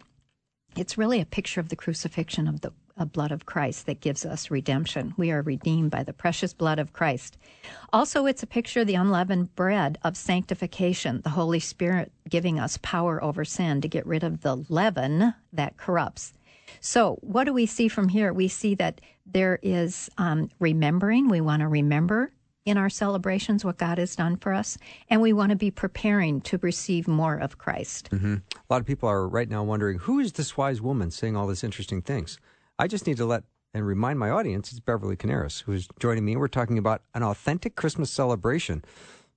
It's 0.75 0.97
really 0.97 1.21
a 1.21 1.25
picture 1.25 1.59
of 1.59 1.69
the 1.69 1.75
crucifixion 1.75 2.47
of 2.47 2.61
the 2.61 2.71
uh, 2.97 3.05
blood 3.05 3.31
of 3.31 3.45
Christ 3.45 3.85
that 3.85 4.01
gives 4.01 4.25
us 4.25 4.49
redemption. 4.49 5.13
We 5.15 5.29
are 5.29 5.43
redeemed 5.43 5.91
by 5.91 6.01
the 6.01 6.13
precious 6.13 6.53
blood 6.53 6.79
of 6.79 6.93
Christ. 6.93 7.37
Also, 7.91 8.25
it's 8.25 8.41
a 8.41 8.47
picture 8.47 8.81
of 8.81 8.87
the 8.87 8.95
unleavened 8.95 9.53
bread 9.55 9.99
of 10.03 10.17
sanctification, 10.17 11.21
the 11.21 11.29
Holy 11.29 11.59
Spirit 11.59 12.11
giving 12.27 12.59
us 12.59 12.79
power 12.81 13.23
over 13.23 13.45
sin 13.45 13.81
to 13.81 13.87
get 13.87 14.07
rid 14.07 14.23
of 14.23 14.41
the 14.41 14.55
leaven 14.67 15.35
that 15.51 15.77
corrupts. 15.77 16.33
So, 16.79 17.17
what 17.21 17.45
do 17.45 17.53
we 17.53 17.65
see 17.65 17.87
from 17.87 18.09
here? 18.09 18.33
We 18.33 18.47
see 18.47 18.75
that 18.75 19.01
there 19.25 19.59
is 19.61 20.09
um, 20.17 20.49
remembering. 20.59 21.29
We 21.29 21.41
want 21.41 21.61
to 21.61 21.67
remember 21.67 22.31
in 22.65 22.77
our 22.77 22.89
celebrations 22.89 23.65
what 23.65 23.77
God 23.77 23.97
has 23.97 24.15
done 24.15 24.37
for 24.37 24.53
us, 24.53 24.77
and 25.09 25.21
we 25.21 25.33
want 25.33 25.49
to 25.49 25.55
be 25.55 25.71
preparing 25.71 26.41
to 26.41 26.57
receive 26.59 27.07
more 27.07 27.35
of 27.35 27.57
Christ. 27.57 28.09
Mm-hmm. 28.11 28.35
A 28.35 28.73
lot 28.73 28.81
of 28.81 28.85
people 28.87 29.09
are 29.09 29.27
right 29.27 29.49
now 29.49 29.63
wondering 29.63 29.99
who 29.99 30.19
is 30.19 30.33
this 30.33 30.55
wise 30.55 30.81
woman 30.81 31.11
saying 31.11 31.35
all 31.35 31.47
these 31.47 31.63
interesting 31.63 32.01
things. 32.01 32.39
I 32.79 32.87
just 32.87 33.05
need 33.05 33.17
to 33.17 33.25
let 33.25 33.43
and 33.73 33.85
remind 33.85 34.19
my 34.19 34.29
audience 34.29 34.71
it's 34.71 34.79
Beverly 34.79 35.15
Coniaris 35.15 35.63
who's 35.63 35.87
joining 35.99 36.25
me. 36.25 36.35
We're 36.35 36.47
talking 36.47 36.77
about 36.77 37.01
an 37.13 37.23
authentic 37.23 37.75
Christmas 37.75 38.11
celebration. 38.11 38.85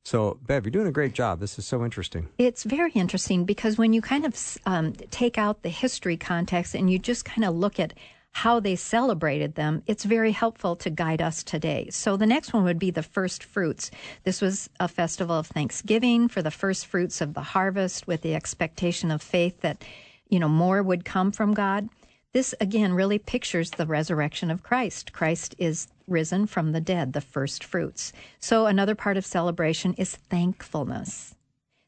So, 0.07 0.39
Bev, 0.47 0.65
you're 0.65 0.71
doing 0.71 0.87
a 0.87 0.93
great 0.93 1.15
job. 1.15 1.41
This 1.41 1.59
is 1.59 1.67
so 1.67 1.85
interesting. 1.85 2.29
It's 2.39 2.63
very 2.63 2.93
interesting 2.93 3.45
because 3.45 3.77
when 3.77 3.93
you 3.93 4.01
kind 4.01 4.25
of 4.25 4.57
um, 4.65 4.93
take 5.11 5.37
out 5.37 5.63
the 5.63 5.69
history 5.69 6.17
context 6.17 6.77
and 6.77 6.89
you 6.89 6.97
just 6.97 7.25
kind 7.25 7.45
of 7.45 7.57
look 7.57 7.81
at 7.81 7.93
how 8.31 8.61
they 8.61 8.77
celebrated 8.77 9.57
them, 9.57 9.83
it's 9.89 10.05
very 10.05 10.31
helpful 10.31 10.77
to 10.77 10.91
guide 10.91 11.21
us 11.21 11.43
today. 11.43 11.89
So 11.91 12.17
the 12.17 12.25
next 12.25 12.53
one 12.53 12.63
would 12.63 12.79
be 12.79 12.93
the 12.93 13.03
first 13.03 13.43
fruits. 13.43 13.91
This 14.23 14.41
was 14.41 14.71
a 14.79 14.87
festival 14.87 15.41
of 15.41 15.49
thanksgiving 15.49 16.29
for 16.29 16.41
the 16.41 16.53
first 16.53 16.87
fruits 16.87 17.21
of 17.21 17.35
the 17.35 17.43
harvest 17.43 18.07
with 18.07 18.23
the 18.23 18.37
expectation 18.37 19.11
of 19.11 19.21
faith 19.21 19.61
that, 19.63 19.83
you 20.29 20.39
know, 20.39 20.49
more 20.49 20.85
would 20.85 21.05
come 21.05 21.33
from 21.33 21.53
God. 21.53 21.89
This 22.33 22.55
again 22.61 22.93
really 22.93 23.19
pictures 23.19 23.73
the 23.73 23.87
resurrection 23.87 24.53
of 24.53 24.63
Christ. 24.63 25.13
Christ 25.13 25.57
is 25.59 25.89
risen 26.07 26.47
from 26.47 26.73
the 26.73 26.81
dead, 26.81 27.13
the 27.13 27.21
first 27.21 27.65
fruits. 27.65 28.13
So 28.41 28.67
another 28.67 28.95
part 28.95 29.17
of 29.17 29.27
celebration 29.27 29.95
is 29.95 30.17
thankfulness. 30.17 31.35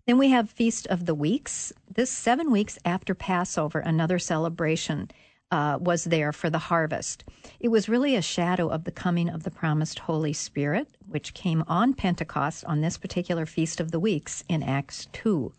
Then 0.07 0.19
we 0.19 0.31
have 0.31 0.49
Feast 0.49 0.87
of 0.87 1.07
the 1.07 1.15
Weeks. 1.15 1.73
This 1.93 2.11
seven 2.11 2.51
weeks 2.51 2.79
after 2.85 3.15
Passover, 3.15 3.81
another 3.81 4.19
celebration 4.19 5.11
uh, 5.51 5.79
was 5.81 6.05
there 6.05 6.33
for 6.33 6.51
the 6.51 6.59
harvest. 6.59 7.25
It 7.61 7.69
was 7.69 7.89
really 7.89 8.15
a 8.17 8.23
shadow 8.23 8.69
of 8.69 8.85
the 8.85 8.91
coming 8.91 9.29
of 9.29 9.43
the 9.43 9.51
promised 9.51 10.01
Holy 10.01 10.33
Spirit, 10.33 10.89
which 11.07 11.35
came 11.35 11.65
on 11.67 11.95
Pentecost 11.95 12.65
on 12.65 12.81
this 12.81 12.99
particular 12.99 13.47
Feast 13.47 13.81
of 13.81 13.91
the 13.91 14.01
Weeks 14.01 14.45
in 14.49 14.63
Acts 14.63 15.09
2. 15.13 15.53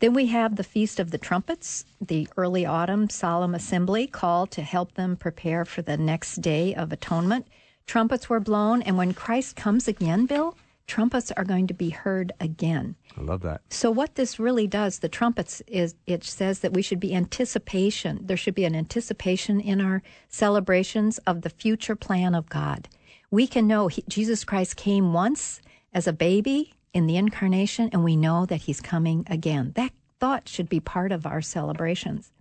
Then 0.00 0.14
we 0.14 0.26
have 0.26 0.56
the 0.56 0.64
Feast 0.64 0.98
of 0.98 1.10
the 1.10 1.18
Trumpets, 1.18 1.84
the 2.00 2.28
early 2.36 2.66
autumn 2.66 3.08
solemn 3.08 3.54
assembly 3.54 4.06
called 4.06 4.50
to 4.52 4.62
help 4.62 4.94
them 4.94 5.16
prepare 5.16 5.64
for 5.64 5.82
the 5.82 5.96
next 5.96 6.36
day 6.36 6.74
of 6.74 6.92
atonement. 6.92 7.46
Trumpets 7.86 8.28
were 8.28 8.40
blown, 8.40 8.82
and 8.82 8.96
when 8.96 9.14
Christ 9.14 9.56
comes 9.56 9.86
again, 9.86 10.26
Bill, 10.26 10.56
trumpets 10.86 11.32
are 11.32 11.44
going 11.44 11.66
to 11.66 11.74
be 11.74 11.90
heard 11.90 12.32
again. 12.40 12.96
I 13.16 13.20
love 13.22 13.42
that. 13.42 13.62
So 13.70 13.90
what 13.90 14.16
this 14.16 14.38
really 14.38 14.66
does, 14.66 14.98
the 14.98 15.08
trumpets 15.08 15.62
is 15.66 15.94
it 16.06 16.24
says 16.24 16.60
that 16.60 16.72
we 16.72 16.82
should 16.82 17.00
be 17.00 17.14
anticipation. 17.14 18.20
There 18.22 18.36
should 18.36 18.54
be 18.54 18.64
an 18.64 18.74
anticipation 18.74 19.60
in 19.60 19.80
our 19.80 20.02
celebrations 20.28 21.18
of 21.18 21.42
the 21.42 21.50
future 21.50 21.96
plan 21.96 22.34
of 22.34 22.48
God. 22.48 22.88
We 23.30 23.46
can 23.46 23.66
know 23.66 23.88
he, 23.88 24.04
Jesus 24.08 24.44
Christ 24.44 24.76
came 24.76 25.12
once 25.12 25.60
as 25.92 26.06
a 26.06 26.12
baby 26.12 26.74
in 26.92 27.06
the 27.06 27.16
incarnation 27.16 27.90
and 27.92 28.04
we 28.04 28.16
know 28.16 28.46
that 28.46 28.62
he's 28.62 28.80
coming 28.80 29.26
again. 29.28 29.72
That 29.74 29.92
thought 30.20 30.48
should 30.48 30.68
be 30.68 30.80
part 30.80 31.12
of 31.12 31.26
our 31.26 31.42
celebrations. 31.42 32.32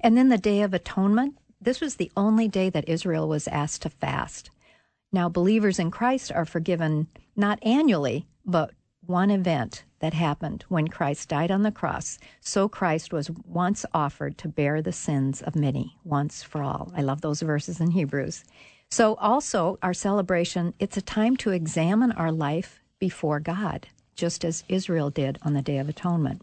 And 0.00 0.16
then 0.16 0.28
the 0.28 0.38
Day 0.38 0.62
of 0.62 0.72
Atonement, 0.72 1.36
this 1.60 1.80
was 1.80 1.96
the 1.96 2.12
only 2.16 2.48
day 2.48 2.70
that 2.70 2.88
Israel 2.88 3.28
was 3.28 3.48
asked 3.48 3.82
to 3.82 3.90
fast. 3.90 4.50
Now, 5.12 5.28
believers 5.28 5.78
in 5.78 5.90
Christ 5.90 6.30
are 6.32 6.44
forgiven 6.44 7.08
not 7.34 7.58
annually, 7.62 8.26
but 8.44 8.72
one 9.06 9.30
event 9.30 9.84
that 9.98 10.14
happened 10.14 10.64
when 10.68 10.88
Christ 10.88 11.28
died 11.28 11.50
on 11.50 11.62
the 11.62 11.72
cross. 11.72 12.18
So 12.40 12.68
Christ 12.68 13.12
was 13.12 13.30
once 13.44 13.84
offered 13.92 14.38
to 14.38 14.48
bear 14.48 14.80
the 14.80 14.92
sins 14.92 15.42
of 15.42 15.56
many, 15.56 15.96
once 16.04 16.42
for 16.42 16.62
all. 16.62 16.92
I 16.96 17.02
love 17.02 17.20
those 17.20 17.42
verses 17.42 17.80
in 17.80 17.90
Hebrews. 17.90 18.44
So, 18.92 19.14
also, 19.14 19.78
our 19.82 19.94
celebration, 19.94 20.74
it's 20.80 20.96
a 20.96 21.02
time 21.02 21.36
to 21.38 21.50
examine 21.50 22.10
our 22.12 22.32
life 22.32 22.80
before 22.98 23.38
God, 23.38 23.86
just 24.16 24.44
as 24.44 24.64
Israel 24.68 25.10
did 25.10 25.38
on 25.42 25.54
the 25.54 25.62
Day 25.62 25.78
of 25.78 25.88
Atonement. 25.88 26.42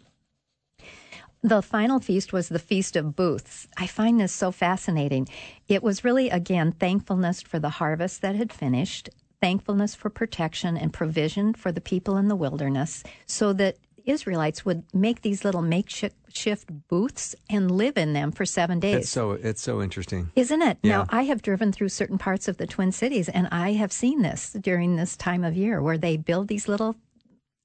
The 1.47 1.61
final 1.61 2.01
feast 2.01 2.33
was 2.33 2.49
the 2.49 2.59
Feast 2.59 2.97
of 2.97 3.15
Booths. 3.15 3.69
I 3.77 3.87
find 3.87 4.19
this 4.19 4.33
so 4.33 4.51
fascinating. 4.51 5.29
It 5.69 5.81
was 5.81 6.03
really, 6.03 6.29
again, 6.29 6.73
thankfulness 6.73 7.41
for 7.41 7.57
the 7.57 7.69
harvest 7.69 8.21
that 8.21 8.35
had 8.35 8.51
finished, 8.51 9.09
thankfulness 9.39 9.95
for 9.95 10.09
protection 10.09 10.75
and 10.75 10.91
provision 10.91 11.53
for 11.53 11.71
the 11.71 11.79
people 11.79 12.17
in 12.17 12.27
the 12.27 12.35
wilderness, 12.35 13.01
so 13.27 13.53
that 13.53 13.77
Israelites 14.03 14.65
would 14.65 14.83
make 14.93 15.21
these 15.21 15.45
little 15.45 15.61
makeshift 15.61 16.87
booths 16.89 17.33
and 17.49 17.71
live 17.71 17.97
in 17.97 18.11
them 18.11 18.33
for 18.33 18.45
seven 18.45 18.81
days. 18.81 18.95
It's 18.95 19.09
so 19.09 19.31
it's 19.31 19.61
so 19.61 19.81
interesting, 19.81 20.31
isn't 20.35 20.61
it? 20.61 20.79
Yeah. 20.83 20.97
Now 20.97 21.05
I 21.09 21.23
have 21.23 21.41
driven 21.41 21.71
through 21.71 21.89
certain 21.89 22.17
parts 22.17 22.49
of 22.49 22.57
the 22.57 22.67
Twin 22.67 22.91
Cities, 22.91 23.29
and 23.29 23.47
I 23.53 23.71
have 23.73 23.93
seen 23.93 24.21
this 24.21 24.51
during 24.51 24.97
this 24.97 25.15
time 25.15 25.45
of 25.45 25.55
year, 25.55 25.81
where 25.81 25.97
they 25.97 26.17
build 26.17 26.49
these 26.49 26.67
little 26.67 26.97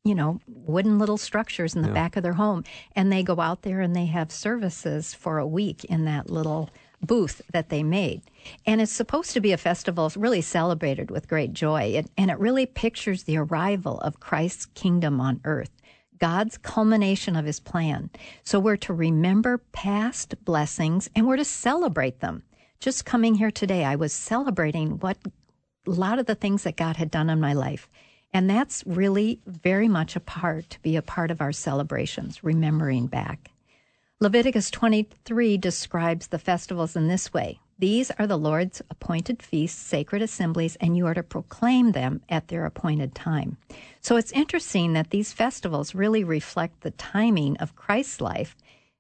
you 0.05 0.15
know, 0.15 0.41
wooden 0.49 0.99
little 0.99 1.17
structures 1.17 1.75
in 1.77 1.83
the 1.83 1.89
Yeah. 1.89 1.95
back 1.95 2.17
of 2.17 2.23
their 2.23 2.33
home. 2.33 2.65
And 2.97 3.13
they 3.13 3.23
go 3.23 3.39
out 3.41 3.63
there 3.63 3.81
and 3.81 3.95
they 3.95 4.07
have 4.07 4.33
services 4.33 5.15
for 5.15 5.39
a 5.39 5.47
week 5.47 5.85
in 5.85 6.05
that 6.07 6.29
little 6.29 6.71
booth 7.01 7.41
that 7.53 7.69
they 7.69 7.83
made. 7.83 8.23
And 8.67 8.81
it's 8.81 8.93
supposed 8.93 9.33
to 9.33 9.41
be 9.41 9.53
a 9.53 9.57
festival 9.57 10.11
really 10.17 10.41
celebrated 10.41 11.11
with 11.11 11.29
great 11.29 11.53
joy. 11.53 11.83
It, 11.95 12.11
and 12.17 12.31
it 12.31 12.39
really 12.39 12.67
pictures 12.67 13.25
the 13.25 13.37
arrival 13.37 14.01
of 14.01 14.21
Christ's 14.21 14.67
kingdom 14.67 15.21
on 15.21 15.41
earth, 15.45 15.71
God's 16.19 16.59
culmination 16.59 17.37
of 17.37 17.45
his 17.45 17.61
plan. 17.61 18.11
So 18.45 18.59
we're 18.59 18.77
to 18.79 18.93
remember 18.93 19.59
past 19.73 20.35
blessings 20.45 21.09
and 21.15 21.27
we're 21.29 21.37
to 21.37 21.45
celebrate 21.45 22.21
them. 22.21 22.43
Just 22.81 23.05
coming 23.05 23.37
here 23.37 23.53
today, 23.53 23.85
I 23.85 23.95
was 23.95 24.13
celebrating 24.13 24.99
what 24.99 25.17
a 25.87 25.91
lot 25.91 26.19
of 26.19 26.27
the 26.27 26.35
things 26.35 26.65
that 26.65 26.77
God 26.77 26.97
had 26.97 27.11
done 27.11 27.31
in 27.31 27.41
my 27.41 27.53
life. 27.53 27.89
And 28.35 28.49
that's 28.49 28.83
really 28.87 29.41
very 29.47 29.89
much 29.89 30.17
a 30.17 30.21
part 30.21 30.71
to 30.71 30.81
be 30.81 30.97
a 30.97 31.03
part 31.03 31.31
of 31.31 31.43
our 31.43 31.53
celebrations, 31.53 32.43
remembering 32.43 33.07
back. 33.07 33.51
Leviticus 34.21 34.71
23 34.71 35.59
describes 35.59 36.29
the 36.29 36.39
festivals 36.39 36.97
in 36.97 37.09
this 37.09 37.35
way 37.35 37.61
These 37.79 38.11
are 38.13 38.27
the 38.27 38.39
Lord's 38.39 38.81
appointed 38.89 39.43
feasts, 39.43 39.79
sacred 39.79 40.23
assemblies, 40.23 40.77
and 40.77 40.97
you 40.97 41.07
are 41.07 41.15
to 41.15 41.23
proclaim 41.23 41.93
them 41.93 42.23
at 42.31 42.49
their 42.49 42.65
appointed 42.65 43.15
time. 43.15 43.59
So 44.01 44.17
it's 44.17 44.33
interesting 44.33 44.95
that 44.95 45.11
these 45.11 45.35
festivals 45.35 45.95
really 45.95 46.25
reflect 46.25 46.81
the 46.81 46.93
timing 46.93 47.59
of 47.59 47.77
Christ's 47.77 48.23
life. 48.23 48.57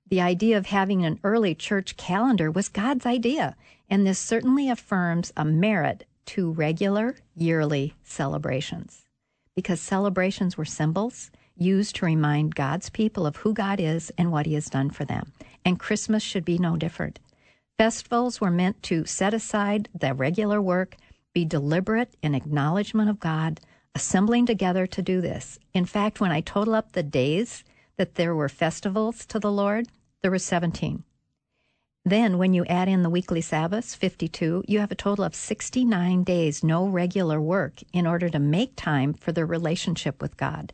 The 0.08 0.20
idea 0.20 0.58
of 0.58 0.66
having 0.66 1.06
an 1.06 1.20
early 1.24 1.54
church 1.54 1.96
calendar 1.96 2.50
was 2.50 2.68
God's 2.68 3.06
idea, 3.06 3.56
and 3.88 4.06
this 4.06 4.18
certainly 4.18 4.68
affirms 4.68 5.32
a 5.38 5.44
merit 5.44 6.04
to 6.26 6.50
regular 6.50 7.16
yearly 7.34 7.94
celebrations 8.02 9.01
because 9.54 9.80
celebrations 9.80 10.56
were 10.56 10.64
symbols 10.64 11.30
used 11.56 11.96
to 11.96 12.06
remind 12.06 12.54
God's 12.54 12.90
people 12.90 13.26
of 13.26 13.36
who 13.36 13.52
God 13.52 13.80
is 13.80 14.10
and 14.16 14.32
what 14.32 14.46
He 14.46 14.54
has 14.54 14.70
done 14.70 14.90
for 14.90 15.04
them. 15.04 15.32
And 15.64 15.78
Christmas 15.78 16.22
should 16.22 16.44
be 16.44 16.58
no 16.58 16.76
different. 16.76 17.18
Festivals 17.78 18.40
were 18.40 18.50
meant 18.50 18.82
to 18.84 19.04
set 19.04 19.34
aside 19.34 19.88
the 19.98 20.14
regular 20.14 20.60
work, 20.60 20.96
be 21.34 21.44
deliberate 21.44 22.14
in 22.22 22.34
acknowledgement 22.34 23.10
of 23.10 23.20
God, 23.20 23.60
assembling 23.94 24.46
together 24.46 24.86
to 24.86 25.02
do 25.02 25.20
this. 25.20 25.58
In 25.74 25.84
fact, 25.84 26.20
when 26.20 26.32
I 26.32 26.40
total 26.40 26.74
up 26.74 26.92
the 26.92 27.02
days 27.02 27.64
that 27.96 28.14
there 28.14 28.34
were 28.34 28.48
festivals 28.48 29.26
to 29.26 29.38
the 29.38 29.52
Lord, 29.52 29.88
there 30.22 30.30
were 30.30 30.38
17. 30.38 31.04
Then, 32.04 32.36
when 32.36 32.52
you 32.52 32.64
add 32.64 32.88
in 32.88 33.02
the 33.02 33.10
weekly 33.10 33.40
Sabbaths, 33.40 33.94
52, 33.94 34.64
you 34.66 34.80
have 34.80 34.90
a 34.90 34.96
total 34.96 35.24
of 35.24 35.36
69 35.36 36.24
days, 36.24 36.64
no 36.64 36.86
regular 36.86 37.40
work, 37.40 37.80
in 37.92 38.08
order 38.08 38.28
to 38.28 38.40
make 38.40 38.74
time 38.74 39.14
for 39.14 39.30
the 39.30 39.46
relationship 39.46 40.20
with 40.20 40.36
God. 40.36 40.72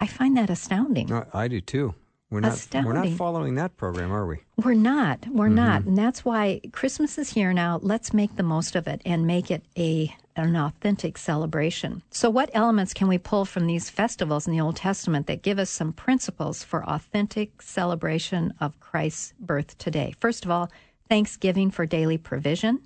I 0.00 0.06
find 0.06 0.36
that 0.36 0.50
astounding. 0.50 1.12
I, 1.12 1.26
I 1.32 1.48
do 1.48 1.60
too. 1.60 1.94
We're 2.30 2.40
not 2.40 2.68
we're 2.72 2.92
not 2.92 3.08
following 3.10 3.56
that 3.56 3.76
program, 3.76 4.12
are 4.12 4.24
we? 4.24 4.38
We're 4.56 4.74
not. 4.74 5.26
We're 5.28 5.48
not. 5.48 5.80
Mm-hmm. 5.80 5.88
And 5.88 5.98
that's 5.98 6.24
why 6.24 6.60
Christmas 6.72 7.18
is 7.18 7.30
here 7.30 7.52
now. 7.52 7.80
Let's 7.82 8.14
make 8.14 8.36
the 8.36 8.44
most 8.44 8.76
of 8.76 8.86
it 8.86 9.02
and 9.04 9.26
make 9.26 9.50
it 9.50 9.64
a 9.76 10.14
an 10.46 10.56
authentic 10.56 11.18
celebration. 11.18 12.02
So 12.10 12.30
what 12.30 12.50
elements 12.52 12.94
can 12.94 13.08
we 13.08 13.18
pull 13.18 13.44
from 13.44 13.66
these 13.66 13.90
festivals 13.90 14.46
in 14.46 14.52
the 14.52 14.60
Old 14.60 14.76
Testament 14.76 15.26
that 15.26 15.42
give 15.42 15.58
us 15.58 15.70
some 15.70 15.92
principles 15.92 16.62
for 16.64 16.88
authentic 16.88 17.62
celebration 17.62 18.54
of 18.60 18.78
Christ's 18.80 19.34
birth 19.38 19.76
today? 19.78 20.14
First 20.20 20.44
of 20.44 20.50
all, 20.50 20.70
thanksgiving 21.08 21.70
for 21.70 21.86
daily 21.86 22.18
provision, 22.18 22.80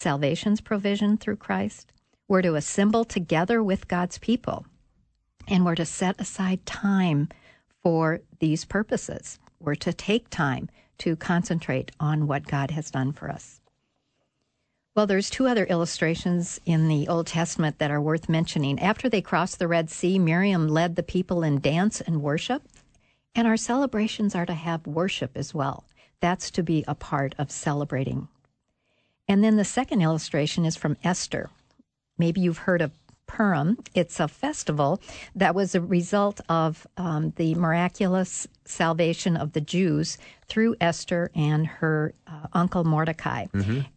salvation's 0.00 0.60
provision 0.60 1.16
through 1.16 1.36
Christ. 1.36 1.92
We're 2.28 2.42
to 2.42 2.54
assemble 2.54 3.04
together 3.04 3.62
with 3.62 3.88
God's 3.88 4.18
people 4.18 4.64
and 5.48 5.64
we're 5.64 5.74
to 5.74 5.84
set 5.84 6.20
aside 6.20 6.64
time 6.64 7.28
for 7.82 8.20
these 8.38 8.64
purposes. 8.64 9.38
We're 9.58 9.74
to 9.76 9.92
take 9.92 10.30
time 10.30 10.70
to 10.98 11.16
concentrate 11.16 11.92
on 11.98 12.26
what 12.26 12.46
God 12.46 12.70
has 12.70 12.90
done 12.90 13.12
for 13.12 13.30
us. 13.30 13.59
Well, 15.00 15.06
there's 15.06 15.30
two 15.30 15.46
other 15.46 15.64
illustrations 15.64 16.60
in 16.66 16.86
the 16.86 17.08
Old 17.08 17.26
Testament 17.26 17.78
that 17.78 17.90
are 17.90 18.02
worth 18.02 18.28
mentioning. 18.28 18.78
After 18.78 19.08
they 19.08 19.22
crossed 19.22 19.58
the 19.58 19.66
Red 19.66 19.88
Sea, 19.88 20.18
Miriam 20.18 20.68
led 20.68 20.94
the 20.94 21.02
people 21.02 21.42
in 21.42 21.62
dance 21.62 22.02
and 22.02 22.20
worship, 22.20 22.64
and 23.34 23.48
our 23.48 23.56
celebrations 23.56 24.34
are 24.34 24.44
to 24.44 24.52
have 24.52 24.86
worship 24.86 25.38
as 25.38 25.54
well. 25.54 25.84
That's 26.20 26.50
to 26.50 26.62
be 26.62 26.84
a 26.86 26.94
part 26.94 27.34
of 27.38 27.50
celebrating. 27.50 28.28
And 29.26 29.42
then 29.42 29.56
the 29.56 29.64
second 29.64 30.02
illustration 30.02 30.66
is 30.66 30.76
from 30.76 30.98
Esther. 31.02 31.48
Maybe 32.18 32.42
you've 32.42 32.58
heard 32.68 32.82
of 32.82 32.99
Purim. 33.30 33.78
It's 33.94 34.18
a 34.18 34.26
festival 34.28 35.00
that 35.36 35.54
was 35.54 35.74
a 35.74 35.80
result 35.80 36.40
of 36.48 36.86
um, 36.96 37.32
the 37.36 37.54
miraculous 37.54 38.48
salvation 38.64 39.36
of 39.36 39.52
the 39.52 39.60
Jews 39.60 40.18
through 40.48 40.74
Esther 40.80 41.30
and 41.34 41.66
her 41.66 42.12
uh, 42.26 42.48
uncle 42.52 42.82
Mordecai. 42.84 43.46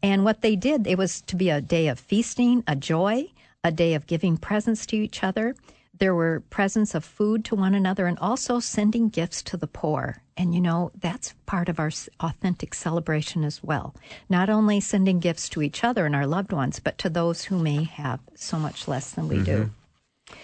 And 0.04 0.24
what 0.24 0.42
they 0.42 0.56
did, 0.56 0.86
it 0.86 0.98
was 0.98 1.22
to 1.22 1.36
be 1.36 1.50
a 1.50 1.62
day 1.62 1.88
of 1.88 2.00
feasting, 2.00 2.64
a 2.68 2.76
joy, 2.76 3.32
a 3.64 3.72
day 3.72 3.96
of 3.96 4.06
giving 4.06 4.38
presents 4.38 4.86
to 4.88 4.98
each 4.98 5.24
other. 5.24 5.56
There 6.00 6.16
were 6.16 6.42
presents 6.50 6.96
of 6.96 7.06
food 7.06 7.46
to 7.46 7.56
one 7.56 7.76
another 7.76 8.08
and 8.08 8.18
also 8.20 8.60
sending 8.60 9.10
gifts 9.10 9.44
to 9.44 9.58
the 9.58 9.68
poor. 9.68 10.22
And 10.36 10.54
you 10.54 10.62
know, 10.62 10.92
that's 11.00 11.36
part 11.46 11.70
of 11.70 11.80
our 11.80 11.92
authentic 12.20 12.74
celebration 12.74 13.44
as 13.44 13.64
well. 13.64 13.96
Not 14.30 14.50
only 14.50 14.80
sending 14.80 15.20
gifts 15.20 15.48
to 15.50 15.62
each 15.62 15.84
other 15.84 16.06
and 16.06 16.16
our 16.16 16.26
loved 16.26 16.52
ones, 16.52 16.80
but 16.80 16.98
to 17.00 17.10
those 17.10 17.44
who 17.44 17.60
may 17.60 17.84
have 17.84 18.20
so 18.34 18.58
much 18.58 18.88
less 18.88 19.12
than 19.12 19.28
we 19.28 19.44
do. 19.44 19.58
Mm-hmm. 19.58 19.70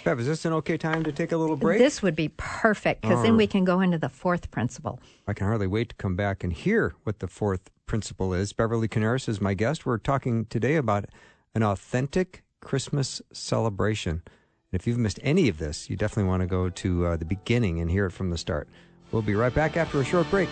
Bev, 0.03 0.19
is 0.19 0.27
this 0.27 0.45
an 0.45 0.53
okay 0.53 0.77
time 0.77 1.03
to 1.03 1.11
take 1.11 1.31
a 1.31 1.37
little 1.37 1.55
break? 1.55 1.79
This 1.79 2.01
would 2.01 2.15
be 2.15 2.29
perfect 2.37 3.01
because 3.01 3.23
then 3.23 3.33
oh. 3.33 3.37
we 3.37 3.47
can 3.47 3.65
go 3.65 3.81
into 3.81 3.97
the 3.97 4.09
fourth 4.09 4.51
principle. 4.51 4.99
I 5.27 5.33
can 5.33 5.47
hardly 5.47 5.67
wait 5.67 5.89
to 5.89 5.95
come 5.95 6.15
back 6.15 6.43
and 6.43 6.53
hear 6.53 6.95
what 7.03 7.19
the 7.19 7.27
fourth 7.27 7.71
principle 7.85 8.33
is. 8.33 8.53
Beverly 8.53 8.87
Coniaris 8.87 9.27
is 9.27 9.41
my 9.41 9.53
guest. 9.53 9.85
We're 9.85 9.97
talking 9.97 10.45
today 10.45 10.75
about 10.75 11.05
an 11.55 11.63
authentic 11.63 12.43
Christmas 12.61 13.21
celebration. 13.33 14.21
And 14.71 14.79
if 14.79 14.85
you've 14.85 14.97
missed 14.97 15.19
any 15.23 15.49
of 15.49 15.57
this, 15.57 15.89
you 15.89 15.95
definitely 15.95 16.29
want 16.29 16.41
to 16.41 16.47
go 16.47 16.69
to 16.69 17.05
uh, 17.05 17.17
the 17.17 17.25
beginning 17.25 17.79
and 17.79 17.89
hear 17.89 18.05
it 18.05 18.11
from 18.11 18.29
the 18.29 18.37
start. 18.37 18.67
We'll 19.11 19.23
be 19.23 19.33
right 19.33 19.53
back 19.53 19.77
after 19.77 19.99
a 19.99 20.05
short 20.05 20.29
break. 20.29 20.49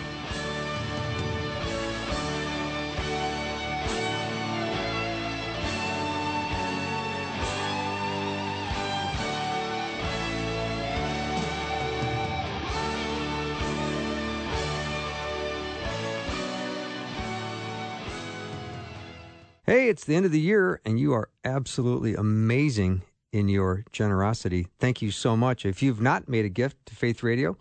Hey, 19.64 19.90
it's 19.90 20.04
the 20.04 20.16
end 20.16 20.24
of 20.24 20.32
the 20.32 20.40
year, 20.40 20.80
and 20.84 20.98
you 20.98 21.12
are 21.12 21.28
absolutely 21.44 22.14
amazing 22.14 23.02
in 23.32 23.48
your 23.48 23.84
generosity. 23.92 24.68
Thank 24.78 25.02
you 25.02 25.10
so 25.10 25.36
much. 25.36 25.66
If 25.66 25.82
you've 25.82 26.00
not 26.00 26.28
made 26.28 26.44
a 26.44 26.50
gift 26.50 26.86
to 26.86 26.94
Faith 26.94 27.22
Radio, 27.22 27.56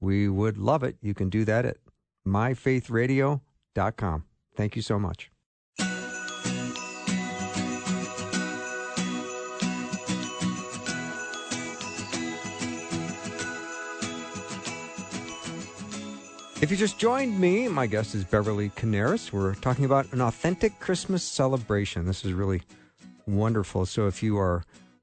we 0.00 0.28
would 0.28 0.58
love 0.58 0.82
it. 0.82 0.96
You 1.00 1.14
can 1.14 1.28
do 1.28 1.44
that 1.44 1.64
at 1.64 1.76
myfaithradio.com. 2.26 4.24
Thank 4.56 4.76
you 4.76 4.82
so 4.82 4.98
much. 4.98 5.30
If 16.62 16.70
you 16.70 16.76
just 16.76 16.96
joined 16.96 17.40
me, 17.40 17.66
my 17.66 17.88
guest 17.88 18.14
is 18.14 18.22
Beverly 18.22 18.70
Coniaris. 18.70 19.32
We're 19.32 19.56
talking 19.56 19.84
about 19.84 20.12
an 20.12 20.20
authentic 20.20 20.78
Christmas 20.78 21.24
celebration. 21.24 22.06
This 22.06 22.24
is 22.24 22.34
really 22.34 22.62
wonderful. 23.26 23.84
So, 23.84 24.06
if 24.06 24.22
you 24.22 24.38
are 24.38 24.62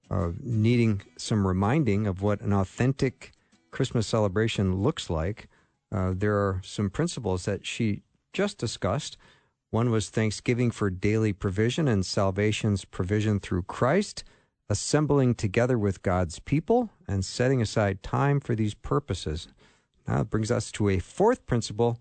uh, 0.10 0.32
needing 0.42 1.02
some 1.18 1.46
reminding 1.46 2.08
of 2.08 2.22
what 2.22 2.42
an 2.42 2.54
authentic 2.54 3.32
Christmas 3.72 4.08
celebration 4.08 4.78
looks 4.78 5.10
like, 5.10 5.48
uh, 5.92 6.14
there 6.16 6.36
are 6.36 6.62
some 6.64 6.90
principles 6.90 7.46
that 7.46 7.66
she 7.66 8.02
just 8.34 8.58
discussed. 8.58 9.18
One 9.72 9.92
was 9.92 10.10
thanksgiving 10.10 10.72
for 10.72 10.90
daily 10.90 11.34
provision 11.34 11.88
and 11.88 12.06
salvation's 12.06 12.86
provision 12.86 13.40
through 13.40 13.64
Christ, 13.64 14.24
assembling 14.70 15.36
together 15.36 15.78
with 15.78 16.02
God's 16.02 16.40
people, 16.40 16.90
and 17.08 17.24
setting 17.24 17.62
aside 17.62 18.02
time 18.04 18.40
for 18.40 18.56
these 18.56 18.74
purposes. 18.74 19.48
Now 20.08 20.22
it 20.22 20.30
brings 20.30 20.50
us 20.50 20.72
to 20.74 20.90
a 20.90 21.00
fourth 21.00 21.46
principle, 21.46 22.00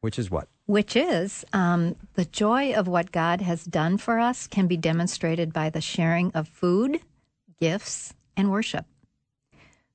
which 0.00 0.18
is 0.18 0.30
what? 0.30 0.48
Which 0.66 0.96
is 0.96 1.44
um, 1.52 1.96
the 2.14 2.24
joy 2.24 2.72
of 2.72 2.86
what 2.86 3.12
God 3.12 3.40
has 3.40 3.64
done 3.64 3.98
for 3.98 4.18
us 4.18 4.46
can 4.46 4.66
be 4.66 4.76
demonstrated 4.76 5.52
by 5.52 5.70
the 5.70 5.80
sharing 5.80 6.30
of 6.32 6.48
food, 6.48 7.00
gifts, 7.60 8.14
and 8.36 8.50
worship. 8.50 8.86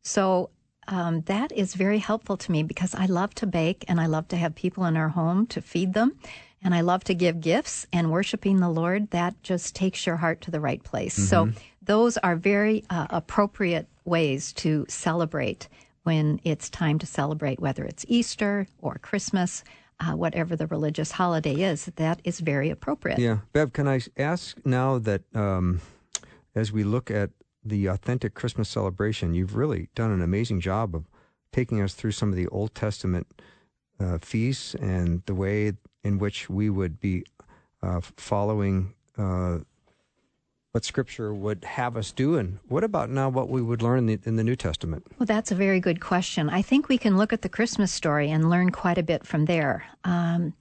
So 0.01 0.51
um, 0.87 1.21
that 1.21 1.51
is 1.51 1.73
very 1.73 1.97
helpful 1.97 2.37
to 2.37 2.51
me 2.51 2.63
because 2.63 2.93
I 2.93 3.07
love 3.07 3.33
to 3.35 3.47
bake 3.47 3.85
and 3.87 3.99
I 3.99 4.05
love 4.05 4.27
to 4.29 4.37
have 4.37 4.53
people 4.53 4.85
in 4.85 4.95
our 4.95 5.09
home 5.09 5.47
to 5.47 5.61
feed 5.61 5.93
them. 5.93 6.15
And 6.63 6.73
I 6.73 6.81
love 6.81 7.03
to 7.05 7.13
give 7.13 7.41
gifts 7.41 7.85
and 7.93 8.11
worshiping 8.11 8.59
the 8.59 8.69
Lord. 8.69 9.11
That 9.11 9.41
just 9.43 9.75
takes 9.75 10.05
your 10.05 10.17
heart 10.17 10.41
to 10.41 10.51
the 10.51 10.59
right 10.59 10.81
place. 10.83 11.15
Mm-hmm. 11.15 11.51
So 11.51 11.61
those 11.81 12.17
are 12.17 12.35
very 12.35 12.83
uh, 12.89 13.07
appropriate 13.09 13.87
ways 14.03 14.53
to 14.53 14.85
celebrate 14.87 15.67
when 16.03 16.39
it's 16.43 16.69
time 16.69 16.99
to 16.99 17.05
celebrate, 17.05 17.59
whether 17.59 17.83
it's 17.83 18.05
Easter 18.07 18.67
or 18.81 18.97
Christmas, 18.99 19.63
uh, 19.99 20.11
whatever 20.11 20.55
the 20.55 20.67
religious 20.67 21.11
holiday 21.11 21.61
is, 21.61 21.85
that 21.95 22.19
is 22.23 22.39
very 22.39 22.69
appropriate. 22.69 23.19
Yeah. 23.19 23.39
Bev, 23.53 23.73
can 23.73 23.87
I 23.87 24.01
ask 24.17 24.57
now 24.65 24.99
that 24.99 25.23
um, 25.35 25.81
as 26.53 26.71
we 26.71 26.83
look 26.83 27.09
at 27.09 27.31
the 27.65 27.87
authentic 27.87 28.33
Christmas 28.33 28.69
celebration, 28.69 29.33
you've 29.33 29.55
really 29.55 29.89
done 29.95 30.11
an 30.11 30.21
amazing 30.21 30.61
job 30.61 30.95
of 30.95 31.05
taking 31.51 31.81
us 31.81 31.93
through 31.93 32.11
some 32.11 32.29
of 32.29 32.35
the 32.35 32.47
Old 32.47 32.75
Testament 32.75 33.27
uh, 33.99 34.17
feasts 34.19 34.75
and 34.75 35.23
the 35.25 35.33
way 35.33 35.73
in 36.03 36.19
which 36.19 36.49
we 36.49 36.69
would 36.69 36.99
be 36.99 37.25
uh, 37.81 38.01
following 38.17 38.93
uh, 39.17 39.59
what 40.71 40.83
Scripture 40.83 41.33
would 41.33 41.63
have 41.63 41.95
us 41.95 42.11
do, 42.11 42.35
and 42.35 42.59
what 42.67 42.83
about 42.83 43.09
now 43.09 43.29
what 43.29 43.47
we 43.47 43.61
would 43.61 43.81
learn 43.81 43.99
in 43.99 44.05
the, 44.07 44.19
in 44.25 44.35
the, 44.35 44.43
New 44.43 44.57
Testament? 44.57 45.07
Well, 45.17 45.25
that's 45.25 45.49
a 45.49 45.55
very 45.55 45.79
good 45.79 46.01
question. 46.01 46.49
I 46.49 46.61
think 46.61 46.89
we 46.89 46.97
can 46.97 47.15
look 47.15 47.31
at 47.31 47.43
the 47.43 47.49
Christmas 47.49 47.93
story 47.93 48.29
and 48.29 48.49
learn 48.49 48.71
quite 48.71 48.97
a 48.97 49.03
bit 49.03 49.25
from 49.25 49.45
there. 49.45 49.85
Um, 50.03 50.53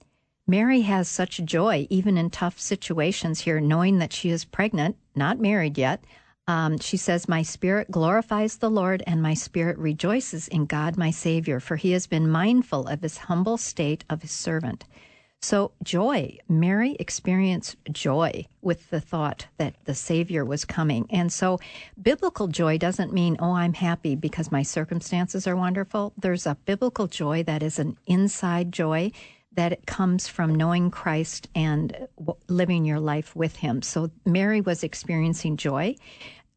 Mary 0.47 0.81
has 0.81 1.09
such 1.09 1.43
joy, 1.43 1.85
even 1.89 2.17
in 2.17 2.29
tough 2.29 2.59
situations 2.61 3.41
here, 3.41 3.59
knowing 3.59 3.99
that 3.99 4.13
she 4.13 4.29
is 4.29 4.45
pregnant, 4.45 4.95
not 5.15 5.37
married 5.37 5.77
yet. 5.77 6.01
Um, 6.47 6.77
she 6.77 6.97
says, 6.97 7.27
My 7.27 7.41
spirit 7.41 7.89
glorifies 7.89 8.57
the 8.57 8.69
Lord, 8.69 9.03
and 9.07 9.21
my 9.21 9.33
spirit 9.33 9.77
rejoices 9.77 10.47
in 10.47 10.65
God 10.65 10.97
my 10.97 11.09
Savior, 11.09 11.59
for 11.59 11.75
he 11.75 11.91
has 11.91 12.05
been 12.05 12.29
mindful 12.29 12.87
of 12.87 13.01
his 13.01 13.17
humble 13.17 13.57
state 13.57 14.05
of 14.09 14.21
his 14.21 14.31
servant. 14.31 14.85
So, 15.41 15.73
joy. 15.83 16.39
Mary 16.49 16.95
experienced 16.99 17.75
joy 17.91 18.47
with 18.61 18.89
the 18.89 18.99
thought 18.99 19.45
that 19.57 19.75
the 19.85 19.93
Savior 19.93 20.43
was 20.43 20.65
coming. 20.65 21.05
And 21.11 21.31
so, 21.31 21.59
biblical 22.01 22.47
joy 22.47 22.79
doesn't 22.79 23.13
mean, 23.13 23.37
oh, 23.39 23.51
I'm 23.51 23.73
happy 23.73 24.15
because 24.15 24.51
my 24.51 24.63
circumstances 24.63 25.45
are 25.45 25.55
wonderful. 25.55 26.13
There's 26.17 26.47
a 26.47 26.57
biblical 26.65 27.05
joy 27.05 27.43
that 27.43 27.61
is 27.61 27.77
an 27.77 27.97
inside 28.07 28.71
joy 28.71 29.11
that 29.53 29.85
comes 29.85 30.27
from 30.27 30.55
knowing 30.55 30.89
Christ 30.89 31.47
and 31.53 32.07
living 32.47 32.83
your 32.83 32.99
life 32.99 33.35
with 33.35 33.57
Him. 33.57 33.83
So, 33.83 34.09
Mary 34.25 34.61
was 34.61 34.83
experiencing 34.83 35.57
joy. 35.57 35.95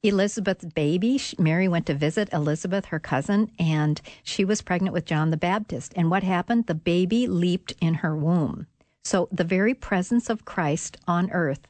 Elizabeth's 0.03 0.65
baby, 0.65 1.21
Mary 1.39 1.67
went 1.67 1.87
to 1.87 1.95
visit 1.95 2.33
Elizabeth, 2.33 2.87
her 2.87 3.01
cousin, 3.01 3.51
and 3.59 4.01
she 4.23 4.45
was 4.45 4.63
pregnant 4.63 4.93
with 4.93 5.05
John 5.05 5.31
the 5.31 5.37
Baptist. 5.37 5.93
And 5.97 6.11
what 6.11 6.23
happened? 6.23 6.67
The 6.67 6.75
baby 6.75 7.27
leaped 7.27 7.73
in 7.81 7.95
her 7.95 8.17
womb. 8.17 8.67
So 9.05 9.29
the 9.33 9.45
very 9.45 9.75
presence 9.75 10.31
of 10.31 10.45
Christ 10.45 10.99
on 11.09 11.31
earth, 11.33 11.67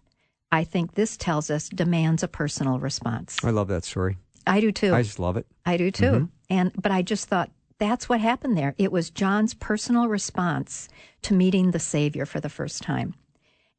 I 0.52 0.64
think 0.64 0.94
this 0.94 1.16
tells 1.16 1.50
us, 1.50 1.68
demands 1.68 2.22
a 2.22 2.28
personal 2.28 2.78
response. 2.78 3.38
I 3.42 3.50
love 3.50 3.68
that 3.68 3.84
story. 3.84 4.18
I 4.46 4.60
do 4.60 4.72
too. 4.72 4.94
I 4.94 5.02
just 5.02 5.18
love 5.18 5.36
it. 5.36 5.46
I 5.64 5.76
do 5.76 5.90
too. 5.90 6.04
Mm-hmm. 6.04 6.24
And 6.50 6.72
but 6.80 6.92
I 6.92 7.02
just 7.02 7.28
thought 7.28 7.50
that's 7.78 8.08
what 8.08 8.20
happened 8.20 8.58
there. 8.58 8.74
It 8.78 8.90
was 8.90 9.10
John's 9.10 9.54
personal 9.54 10.08
response 10.08 10.88
to 11.22 11.34
meeting 11.34 11.70
the 11.70 11.78
Savior 11.78 12.26
for 12.26 12.40
the 12.40 12.48
first 12.48 12.82
time. 12.82 13.14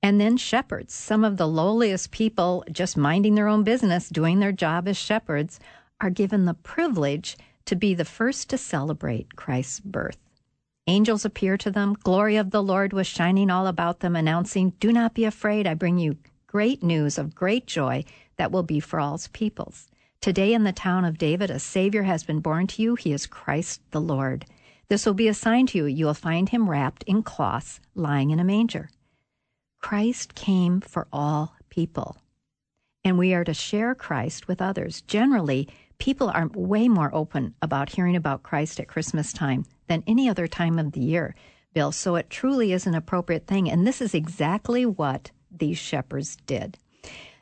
And 0.02 0.20
then 0.20 0.38
shepherds, 0.38 0.94
some 0.94 1.24
of 1.24 1.38
the 1.38 1.48
lowliest 1.48 2.12
people 2.12 2.64
just 2.72 2.96
minding 2.96 3.36
their 3.36 3.48
own 3.48 3.64
business, 3.64 4.10
doing 4.10 4.40
their 4.40 4.52
job 4.52 4.88
as 4.88 4.98
shepherds, 4.98 5.60
are 6.00 6.10
given 6.10 6.46
the 6.46 6.54
privilege 6.54 7.38
to 7.66 7.76
be 7.76 7.94
the 7.94 8.06
first 8.06 8.50
to 8.50 8.58
celebrate 8.58 9.36
Christ's 9.36 9.80
birth. 9.82 10.18
Angels 10.88 11.26
appear 11.26 11.58
to 11.58 11.70
them. 11.70 11.96
Glory 12.02 12.38
of 12.38 12.52
the 12.52 12.64
Lord 12.64 12.94
was 12.94 13.06
shining 13.06 13.52
all 13.52 13.68
about 13.68 14.00
them, 14.00 14.16
announcing, 14.16 14.72
Do 14.80 14.92
not 14.92 15.14
be 15.14 15.26
afraid. 15.26 15.68
I 15.68 15.74
bring 15.76 16.00
you 16.00 16.18
great 16.48 16.82
news 16.82 17.18
of 17.20 17.36
great 17.36 17.68
joy 17.68 18.06
that 18.38 18.52
will 18.52 18.64
be 18.64 18.80
for 18.80 19.00
all 19.00 19.20
peoples. 19.34 19.88
Today 20.22 20.54
in 20.54 20.64
the 20.64 20.72
town 20.72 21.06
of 21.06 21.18
David, 21.18 21.52
a 21.52 21.60
Savior 21.60 22.04
has 22.04 22.24
been 22.24 22.40
born 22.40 22.66
to 22.68 22.82
you. 22.82 22.96
He 22.96 23.14
is 23.14 23.28
Christ 23.28 23.82
the 23.92 24.02
Lord. 24.02 24.46
This 24.88 25.06
will 25.06 25.14
be 25.14 25.28
a 25.28 25.34
sign 25.34 25.68
to 25.68 25.78
you. 25.78 25.86
You 25.86 26.08
will 26.08 26.16
find 26.16 26.50
him 26.50 26.70
wrapped 26.70 27.04
in 27.04 27.22
cloths, 27.22 27.80
lying 27.94 28.32
in 28.32 28.40
a 28.40 28.44
manger. 28.44 28.90
Christ 29.80 30.36
came 30.36 30.82
for 30.82 31.08
all 31.12 31.56
people. 31.70 32.18
And 33.04 33.18
we 33.18 33.34
are 33.34 33.46
to 33.46 33.54
share 33.54 33.96
Christ 33.96 34.48
with 34.48 34.62
others. 34.62 35.02
Generally, 35.02 35.70
people 35.98 36.30
are 36.30 36.50
way 36.54 36.88
more 36.90 37.14
open 37.14 37.56
about 37.62 37.90
hearing 37.90 38.16
about 38.16 38.44
Christ 38.44 38.80
at 38.80 38.88
Christmas 38.88 39.32
time 39.32 39.66
than 39.88 40.04
any 40.06 40.30
other 40.30 40.48
time 40.48 40.78
of 40.78 40.92
the 40.92 41.02
year, 41.02 41.34
Bill. 41.74 41.92
So 41.92 42.16
it 42.16 42.30
truly 42.30 42.74
is 42.74 42.86
an 42.86 42.96
appropriate 42.96 43.48
thing. 43.48 43.70
And 43.70 43.88
this 43.88 44.02
is 44.02 44.14
exactly 44.14 44.86
what 44.86 45.32
these 45.50 45.78
shepherds 45.78 46.36
did. 46.46 46.78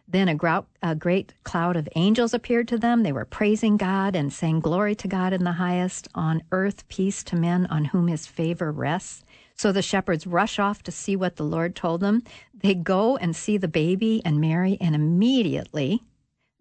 Then 0.08 0.30
a, 0.30 0.36
grou- 0.36 0.66
a, 0.82 0.96
great 0.96 1.34
cloud 1.44 1.76
of 1.76 1.90
angels 1.96 2.34
appeared 2.34 2.70
to 2.70 2.78
them. 2.78 3.04
They 3.04 3.12
were 3.12 3.26
praising 3.26 3.76
God 3.76 4.16
and 4.16 4.32
saying, 4.32 4.62
Glory 4.62 4.96
to 4.96 5.08
God 5.08 5.34
in 5.34 5.44
the 5.44 5.54
highest, 5.54 6.08
on 6.16 6.44
earth, 6.54 6.88
peace 6.88 7.24
to 7.26 7.36
men 7.36 7.66
on 7.66 7.86
whom 7.86 8.08
his 8.08 8.26
favor 8.26 8.72
rests. 8.72 9.24
So 9.58 9.72
the 9.72 9.82
shepherds 9.82 10.28
rush 10.28 10.60
off 10.60 10.84
to 10.84 10.92
see 10.92 11.16
what 11.16 11.38
the 11.38 11.44
Lord 11.44 11.76
told 11.76 12.02
them. 12.02 12.24
They 12.54 12.76
go 12.76 13.18
and 13.18 13.36
see 13.36 13.58
the 13.58 13.68
baby 13.68 14.22
and 14.24 14.40
Mary, 14.40 14.78
and 14.80 14.94
immediately 14.94 16.04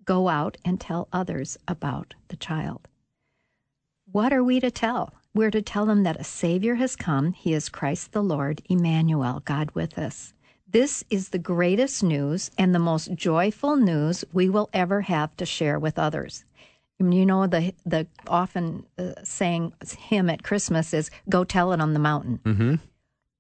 go 0.07 0.29
out 0.29 0.57
and 0.65 0.81
tell 0.81 1.09
others 1.13 1.59
about 1.69 2.15
the 2.29 2.37
child. 2.37 2.89
What 4.11 4.33
are 4.33 4.43
we 4.43 4.61
to 4.61 4.71
tell? 4.71 5.13
We're 5.35 5.51
to 5.51 5.61
tell 5.61 5.85
them 5.85 6.05
that 6.05 6.19
a 6.19 6.25
Savior 6.25 6.77
has 6.77 6.97
come. 6.97 7.35
He 7.35 7.53
is 7.53 7.69
Christ 7.69 8.13
the 8.13 8.23
Lord, 8.23 8.63
Emmanuel, 8.71 9.43
God 9.45 9.73
with 9.73 9.99
us. 9.99 10.33
This 10.67 11.05
is 11.11 11.29
the 11.29 11.39
greatest 11.39 12.03
news 12.03 12.51
and 12.57 12.75
the 12.75 12.79
most 12.79 13.13
joyful 13.15 13.77
news 13.77 14.25
we 14.33 14.49
will 14.49 14.71
ever 14.73 15.03
have 15.03 15.37
to 15.37 15.45
share 15.45 15.79
with 15.79 15.99
others. 15.99 16.46
You 16.99 17.27
know, 17.27 17.47
the 17.47 17.75
the 17.85 18.07
often 18.27 18.87
uh, 18.99 19.13
saying 19.23 19.75
hymn 19.99 20.31
at 20.31 20.43
Christmas 20.43 20.95
is 20.95 21.11
"Go 21.29 21.45
tell 21.45 21.73
it 21.73 21.81
on 21.81 21.93
the 21.93 21.99
mountain," 21.99 22.41
mm-hmm. 22.45 22.75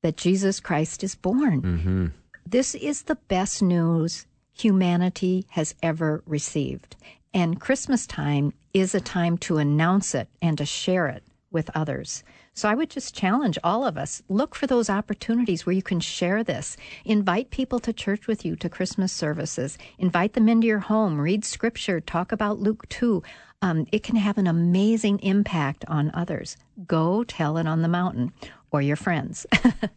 that 0.03 0.17
Jesus 0.17 0.61
Christ 0.61 1.03
is 1.03 1.15
born. 1.15 1.63
Mm-hmm. 1.63 2.07
This 2.47 2.75
is 2.75 3.05
the 3.05 3.15
best 3.29 3.63
news 3.63 4.27
humanity 4.53 5.47
has 5.51 5.75
ever 5.83 6.23
received, 6.27 6.97
and 7.33 7.61
Christmas 7.61 8.07
time 8.07 8.53
is 8.75 8.95
a 8.95 9.01
time 9.01 9.39
to 9.39 9.57
announce 9.57 10.15
it 10.15 10.29
and 10.43 10.59
to 10.59 10.67
share 10.67 11.09
it 11.09 11.23
with 11.51 11.71
others. 11.75 12.23
So 12.53 12.69
I 12.71 12.75
would 12.75 12.89
just 12.91 13.15
challenge 13.15 13.59
all 13.63 13.85
of 13.85 13.99
us 13.99 14.23
look 14.29 14.55
for 14.55 14.67
those 14.67 14.89
opportunities 14.89 15.67
where 15.67 15.75
you 15.75 15.83
can 15.83 16.01
share 16.01 16.43
this. 16.43 16.77
Invite 17.05 17.51
people 17.51 17.79
to 17.81 17.93
church 17.93 18.27
with 18.27 18.47
you 18.47 18.57
to 18.57 18.71
Christmas 18.71 19.13
services. 19.13 19.77
Invite 19.99 20.33
them 20.33 20.49
into 20.49 20.67
your 20.67 20.79
home. 20.79 21.21
Read 21.21 21.45
scripture. 21.45 22.01
Talk 22.01 22.33
about 22.33 22.59
Luke 22.59 22.89
2. 22.89 23.23
Um, 23.63 23.87
it 23.91 24.03
can 24.03 24.17
have 24.17 24.39
an 24.39 24.47
amazing 24.47 25.19
impact 25.21 25.85
on 25.89 26.11
others. 26.15 26.57
Go 26.87 27.25
tell 27.25 27.57
it 27.57 27.67
on 27.67 27.83
the 27.83 27.89
mountain 27.89 28.33
or 28.71 28.83
your 28.83 28.97
friends. 28.97 29.47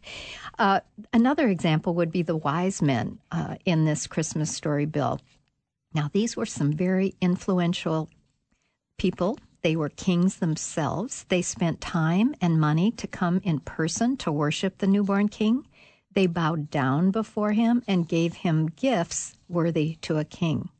uh, 0.58 0.80
another 1.12 1.48
example 1.48 1.94
would 1.94 2.10
be 2.10 2.22
the 2.22 2.36
wise 2.36 2.80
men 2.80 3.18
uh, 3.30 3.56
in 3.64 3.84
this 3.84 4.06
Christmas 4.06 4.54
story, 4.54 4.86
Bill. 4.86 5.20
Now, 5.92 6.10
these 6.12 6.36
were 6.36 6.46
some 6.46 6.72
very 6.72 7.14
influential 7.20 8.08
people 8.96 9.38
they 9.62 9.76
were 9.76 9.90
kings 9.90 10.36
themselves. 10.36 11.26
They 11.28 11.42
spent 11.42 11.80
time 11.80 12.34
and 12.40 12.60
money 12.60 12.90
to 12.92 13.06
come 13.06 13.40
in 13.44 13.60
person 13.60 14.16
to 14.18 14.32
worship 14.32 14.78
the 14.78 14.86
newborn 14.86 15.28
king. 15.28 15.66
They 16.12 16.26
bowed 16.26 16.70
down 16.70 17.10
before 17.10 17.52
him 17.52 17.82
and 17.86 18.08
gave 18.08 18.34
him 18.34 18.68
gifts 18.68 19.36
worthy 19.48 19.96
to 20.02 20.18
a 20.18 20.24
king. 20.24 20.70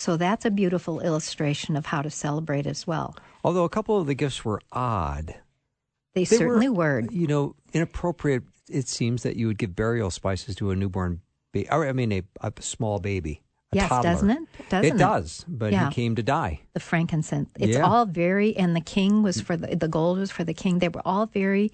So 0.00 0.16
that's 0.16 0.46
a 0.46 0.50
beautiful 0.50 1.00
illustration 1.00 1.76
of 1.76 1.84
how 1.84 2.00
to 2.00 2.08
celebrate 2.08 2.66
as 2.66 2.86
well. 2.86 3.14
Although 3.44 3.64
a 3.64 3.68
couple 3.68 4.00
of 4.00 4.06
the 4.06 4.14
gifts 4.14 4.42
were 4.46 4.62
odd. 4.72 5.34
They, 6.14 6.24
they 6.24 6.36
certainly 6.38 6.70
were, 6.70 7.02
You 7.10 7.26
know, 7.26 7.54
inappropriate. 7.74 8.44
It 8.70 8.88
seems 8.88 9.24
that 9.24 9.36
you 9.36 9.46
would 9.48 9.58
give 9.58 9.76
burial 9.76 10.10
spices 10.10 10.56
to 10.56 10.70
a 10.70 10.76
newborn 10.76 11.20
baby. 11.52 11.70
I 11.70 11.92
mean, 11.92 12.12
a, 12.12 12.22
a 12.40 12.50
small 12.60 12.98
baby. 12.98 13.42
yes, 13.74 13.90
toddler. 13.90 14.10
doesn't 14.10 14.30
it? 14.30 14.38
Doesn't 14.70 14.84
it, 14.86 14.94
it 14.94 14.98
does, 14.98 15.44
but 15.46 15.70
yeah. 15.70 15.90
he 15.90 15.94
came 15.94 16.16
to 16.16 16.22
die. 16.22 16.60
The 16.72 16.80
frankincense. 16.80 17.50
It's 17.58 17.76
yeah. 17.76 17.84
all 17.84 18.06
very, 18.06 18.56
and 18.56 18.74
the 18.74 18.80
king 18.80 19.22
was 19.22 19.42
for 19.42 19.54
the, 19.54 19.76
the 19.76 19.88
gold 19.88 20.18
was 20.18 20.30
for 20.30 20.44
the 20.44 20.54
king. 20.54 20.78
They 20.78 20.88
were 20.88 21.02
all 21.04 21.26
very 21.26 21.72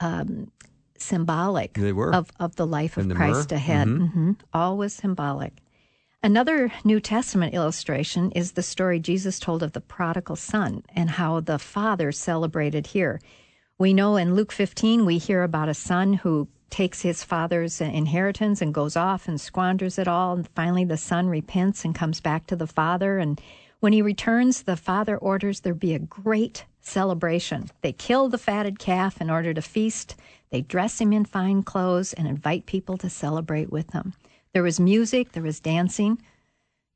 um, 0.00 0.50
symbolic 0.98 1.74
they 1.74 1.92
were. 1.92 2.12
Of, 2.12 2.32
of 2.40 2.56
the 2.56 2.66
life 2.66 2.96
of 2.96 3.04
and 3.04 3.14
Christ 3.14 3.52
myrrh. 3.52 3.56
ahead. 3.56 3.86
Mm-hmm. 3.86 4.04
Mm-hmm. 4.04 4.32
All 4.52 4.76
was 4.76 4.92
symbolic. 4.92 5.52
Another 6.20 6.72
New 6.82 6.98
Testament 6.98 7.54
illustration 7.54 8.32
is 8.32 8.52
the 8.52 8.62
story 8.62 8.98
Jesus 8.98 9.38
told 9.38 9.62
of 9.62 9.70
the 9.70 9.80
prodigal 9.80 10.34
son 10.34 10.82
and 10.92 11.10
how 11.10 11.38
the 11.38 11.60
father 11.60 12.10
celebrated 12.10 12.88
here. 12.88 13.20
We 13.78 13.94
know 13.94 14.16
in 14.16 14.34
Luke 14.34 14.50
15, 14.50 15.06
we 15.06 15.18
hear 15.18 15.44
about 15.44 15.68
a 15.68 15.74
son 15.74 16.14
who 16.14 16.48
takes 16.70 17.02
his 17.02 17.22
father's 17.22 17.80
inheritance 17.80 18.60
and 18.60 18.74
goes 18.74 18.96
off 18.96 19.28
and 19.28 19.40
squanders 19.40 19.96
it 19.96 20.08
all. 20.08 20.34
And 20.34 20.48
finally, 20.56 20.84
the 20.84 20.96
son 20.96 21.28
repents 21.28 21.84
and 21.84 21.94
comes 21.94 22.20
back 22.20 22.48
to 22.48 22.56
the 22.56 22.66
father. 22.66 23.18
And 23.18 23.40
when 23.78 23.92
he 23.92 24.02
returns, 24.02 24.62
the 24.62 24.76
father 24.76 25.16
orders 25.16 25.60
there 25.60 25.72
be 25.72 25.94
a 25.94 26.00
great 26.00 26.64
celebration. 26.80 27.70
They 27.82 27.92
kill 27.92 28.28
the 28.28 28.38
fatted 28.38 28.80
calf 28.80 29.20
in 29.20 29.30
order 29.30 29.54
to 29.54 29.62
feast. 29.62 30.16
They 30.50 30.62
dress 30.62 31.00
him 31.00 31.12
in 31.12 31.26
fine 31.26 31.62
clothes 31.62 32.12
and 32.12 32.26
invite 32.26 32.66
people 32.66 32.96
to 32.98 33.08
celebrate 33.08 33.70
with 33.70 33.86
them. 33.92 34.14
There 34.52 34.62
was 34.62 34.80
music, 34.80 35.32
there 35.32 35.42
was 35.42 35.60
dancing, 35.60 36.20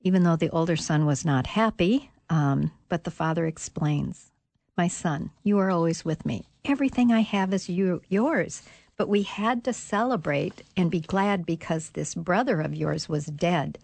even 0.00 0.22
though 0.22 0.36
the 0.36 0.50
older 0.50 0.76
son 0.76 1.06
was 1.06 1.24
not 1.24 1.46
happy. 1.46 2.10
Um, 2.30 2.72
but 2.88 3.04
the 3.04 3.10
father 3.10 3.46
explains, 3.46 4.30
My 4.76 4.88
son, 4.88 5.30
you 5.42 5.58
are 5.58 5.70
always 5.70 6.04
with 6.04 6.24
me. 6.24 6.46
Everything 6.64 7.12
I 7.12 7.20
have 7.20 7.52
is 7.52 7.68
you, 7.68 8.00
yours. 8.08 8.62
But 8.96 9.08
we 9.08 9.22
had 9.22 9.64
to 9.64 9.72
celebrate 9.72 10.62
and 10.76 10.90
be 10.90 11.00
glad 11.00 11.44
because 11.44 11.90
this 11.90 12.14
brother 12.14 12.60
of 12.60 12.74
yours 12.74 13.08
was 13.08 13.26
dead 13.26 13.78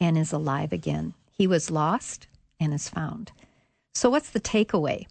and 0.00 0.16
is 0.16 0.32
alive 0.32 0.72
again. 0.72 1.14
He 1.30 1.46
was 1.46 1.70
lost 1.70 2.26
and 2.58 2.72
is 2.72 2.88
found. 2.88 3.32
So, 3.94 4.10
what's 4.10 4.30
the 4.30 4.40
takeaway? 4.40 5.06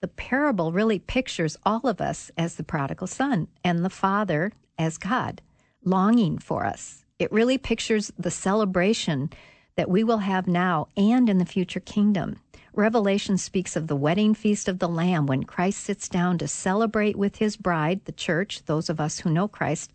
The 0.00 0.08
parable 0.08 0.72
really 0.72 0.98
pictures 0.98 1.58
all 1.64 1.86
of 1.86 2.00
us 2.00 2.30
as 2.36 2.54
the 2.54 2.62
prodigal 2.62 3.06
son 3.06 3.48
and 3.64 3.84
the 3.84 3.90
father 3.90 4.52
as 4.78 4.98
God, 4.98 5.42
longing 5.84 6.38
for 6.38 6.64
us. 6.64 6.99
It 7.20 7.30
really 7.30 7.58
pictures 7.58 8.10
the 8.18 8.30
celebration 8.30 9.30
that 9.76 9.90
we 9.90 10.02
will 10.02 10.18
have 10.18 10.48
now 10.48 10.88
and 10.96 11.28
in 11.28 11.36
the 11.36 11.44
future 11.44 11.78
kingdom. 11.78 12.40
Revelation 12.72 13.36
speaks 13.36 13.76
of 13.76 13.88
the 13.88 13.96
wedding 13.96 14.32
feast 14.32 14.68
of 14.68 14.78
the 14.78 14.88
Lamb 14.88 15.26
when 15.26 15.44
Christ 15.44 15.80
sits 15.80 16.08
down 16.08 16.38
to 16.38 16.48
celebrate 16.48 17.16
with 17.16 17.36
his 17.36 17.58
bride, 17.58 18.06
the 18.06 18.12
church, 18.12 18.64
those 18.64 18.88
of 18.88 19.00
us 19.00 19.18
who 19.20 19.30
know 19.30 19.48
Christ. 19.48 19.92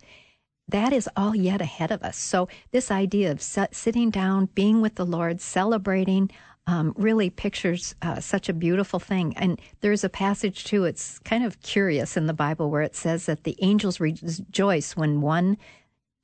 That 0.68 0.94
is 0.94 1.10
all 1.18 1.36
yet 1.36 1.62
ahead 1.62 1.90
of 1.90 2.04
us. 2.04 2.16
So, 2.16 2.48
this 2.72 2.92
idea 2.92 3.32
of 3.32 3.42
sitting 3.42 4.12
down, 4.12 4.50
being 4.54 4.82
with 4.82 4.96
the 4.96 5.06
Lord, 5.06 5.42
celebrating, 5.42 6.30
um, 6.68 6.94
really 6.96 7.32
pictures 7.32 7.96
uh, 8.04 8.20
such 8.20 8.50
a 8.50 8.54
beautiful 8.54 9.00
thing. 9.00 9.36
And 9.38 9.60
there's 9.82 10.04
a 10.04 10.10
passage, 10.10 10.64
too, 10.64 10.84
it's 10.84 11.18
kind 11.20 11.44
of 11.44 11.62
curious 11.62 12.18
in 12.18 12.28
the 12.28 12.34
Bible 12.34 12.70
where 12.70 12.82
it 12.82 12.96
says 12.96 13.26
that 13.26 13.46
the 13.46 13.58
angels 13.62 14.00
rejoice 14.00 14.96
when 14.96 15.22
one 15.22 15.58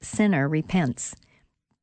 sinner 0.01 0.47
repents. 0.47 1.15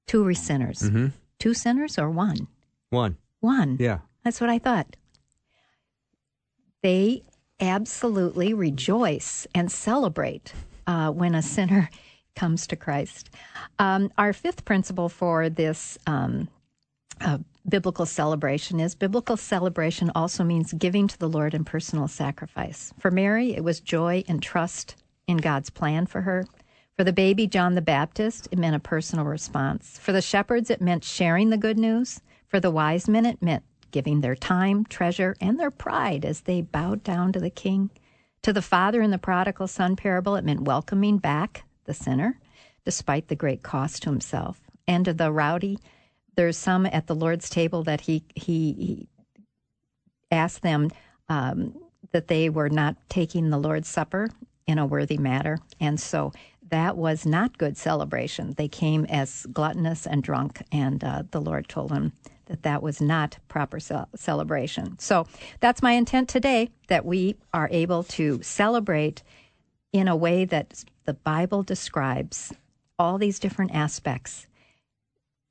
Two 0.06 0.32
sinners. 0.34 0.80
Mm-hmm. 0.80 1.08
Two 1.38 1.54
sinners 1.54 1.98
or 1.98 2.10
one? 2.10 2.48
One. 2.90 3.16
One. 3.40 3.76
Yeah. 3.78 3.98
That's 4.24 4.40
what 4.40 4.50
I 4.50 4.58
thought. 4.58 4.96
They 6.82 7.22
absolutely 7.60 8.54
rejoice 8.54 9.46
and 9.54 9.70
celebrate 9.70 10.52
uh, 10.86 11.10
when 11.10 11.34
a 11.34 11.42
sinner 11.42 11.90
comes 12.36 12.66
to 12.68 12.76
Christ. 12.76 13.30
Um, 13.78 14.10
our 14.16 14.32
fifth 14.32 14.64
principle 14.64 15.08
for 15.08 15.48
this 15.48 15.98
um, 16.06 16.48
uh, 17.20 17.38
biblical 17.68 18.06
celebration 18.06 18.80
is 18.80 18.94
biblical 18.94 19.36
celebration 19.36 20.10
also 20.14 20.44
means 20.44 20.72
giving 20.72 21.08
to 21.08 21.18
the 21.18 21.28
Lord 21.28 21.52
in 21.52 21.64
personal 21.64 22.08
sacrifice. 22.08 22.92
For 22.98 23.10
Mary, 23.10 23.54
it 23.54 23.64
was 23.64 23.80
joy 23.80 24.24
and 24.28 24.42
trust 24.42 24.94
in 25.26 25.36
God's 25.38 25.70
plan 25.70 26.06
for 26.06 26.22
her. 26.22 26.46
For 26.98 27.04
the 27.04 27.12
baby 27.12 27.46
John 27.46 27.76
the 27.76 27.80
Baptist, 27.80 28.48
it 28.50 28.58
meant 28.58 28.74
a 28.74 28.80
personal 28.80 29.24
response. 29.24 30.00
For 30.00 30.10
the 30.10 30.20
shepherds, 30.20 30.68
it 30.68 30.80
meant 30.80 31.04
sharing 31.04 31.50
the 31.50 31.56
good 31.56 31.78
news. 31.78 32.22
For 32.48 32.58
the 32.58 32.72
wise 32.72 33.08
men, 33.08 33.24
it 33.24 33.40
meant 33.40 33.62
giving 33.92 34.20
their 34.20 34.34
time, 34.34 34.84
treasure, 34.84 35.36
and 35.40 35.60
their 35.60 35.70
pride 35.70 36.24
as 36.24 36.40
they 36.40 36.60
bowed 36.60 37.04
down 37.04 37.32
to 37.34 37.38
the 37.38 37.50
king. 37.50 37.90
To 38.42 38.52
the 38.52 38.62
father 38.62 39.00
in 39.00 39.12
the 39.12 39.16
prodigal 39.16 39.68
son 39.68 39.94
parable, 39.94 40.34
it 40.34 40.44
meant 40.44 40.62
welcoming 40.62 41.18
back 41.18 41.62
the 41.84 41.94
sinner, 41.94 42.40
despite 42.84 43.28
the 43.28 43.36
great 43.36 43.62
cost 43.62 44.02
to 44.02 44.10
himself. 44.10 44.60
And 44.88 45.04
to 45.04 45.12
the 45.12 45.30
rowdy, 45.30 45.78
there's 46.34 46.56
some 46.56 46.84
at 46.84 47.06
the 47.06 47.14
Lord's 47.14 47.48
table 47.48 47.84
that 47.84 48.00
he 48.00 48.24
he, 48.34 48.72
he 48.72 49.08
asked 50.32 50.62
them 50.62 50.90
um, 51.28 51.78
that 52.10 52.26
they 52.26 52.48
were 52.48 52.70
not 52.70 52.96
taking 53.08 53.50
the 53.50 53.58
Lord's 53.58 53.88
supper 53.88 54.30
in 54.66 54.78
a 54.78 54.86
worthy 54.86 55.16
manner, 55.16 55.58
and 55.78 56.00
so 56.00 56.32
that 56.70 56.96
was 56.96 57.26
not 57.26 57.58
good 57.58 57.76
celebration. 57.76 58.54
They 58.56 58.68
came 58.68 59.04
as 59.06 59.46
gluttonous 59.52 60.06
and 60.06 60.22
drunk, 60.22 60.62
and 60.72 61.02
uh, 61.02 61.22
the 61.30 61.40
Lord 61.40 61.68
told 61.68 61.90
them 61.90 62.12
that 62.46 62.62
that 62.62 62.82
was 62.82 63.00
not 63.00 63.38
proper 63.48 63.78
ce- 63.78 63.92
celebration. 64.14 64.98
So 64.98 65.26
that's 65.60 65.82
my 65.82 65.92
intent 65.92 66.28
today 66.28 66.70
that 66.88 67.04
we 67.04 67.36
are 67.52 67.68
able 67.70 68.02
to 68.04 68.40
celebrate 68.42 69.22
in 69.92 70.08
a 70.08 70.16
way 70.16 70.44
that 70.44 70.84
the 71.04 71.14
Bible 71.14 71.62
describes 71.62 72.52
all 72.98 73.18
these 73.18 73.38
different 73.38 73.74
aspects. 73.74 74.46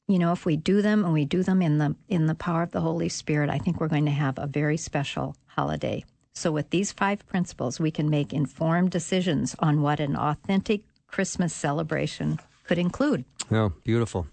You 0.07 0.19
know, 0.19 0.31
if 0.31 0.45
we 0.45 0.57
do 0.57 0.81
them 0.81 1.03
and 1.03 1.13
we 1.13 1.25
do 1.25 1.43
them 1.43 1.61
in 1.61 1.79
the 1.79 1.95
in 2.07 2.27
the 2.27 2.35
power 2.35 2.63
of 2.63 2.71
the 2.71 2.81
Holy 2.81 3.09
Spirit, 3.09 3.49
I 3.49 3.57
think 3.57 3.79
we're 3.79 3.87
going 3.87 4.05
to 4.05 4.11
have 4.11 4.37
a 4.37 4.47
very 4.47 4.77
special 4.77 5.35
holiday. 5.47 6.05
So 6.33 6.51
with 6.51 6.69
these 6.69 6.91
five 6.91 7.25
principles, 7.27 7.79
we 7.79 7.89
can 7.89 8.09
make 8.09 8.31
informed 8.31 8.91
decisions 8.91 9.55
on 9.59 9.81
what 9.81 9.99
an 9.99 10.15
authentic 10.15 10.81
Christmas 11.07 11.53
celebration 11.53 12.39
could 12.65 12.77
include. 12.77 13.25
Oh, 13.51 13.73
beautiful. 13.83 14.27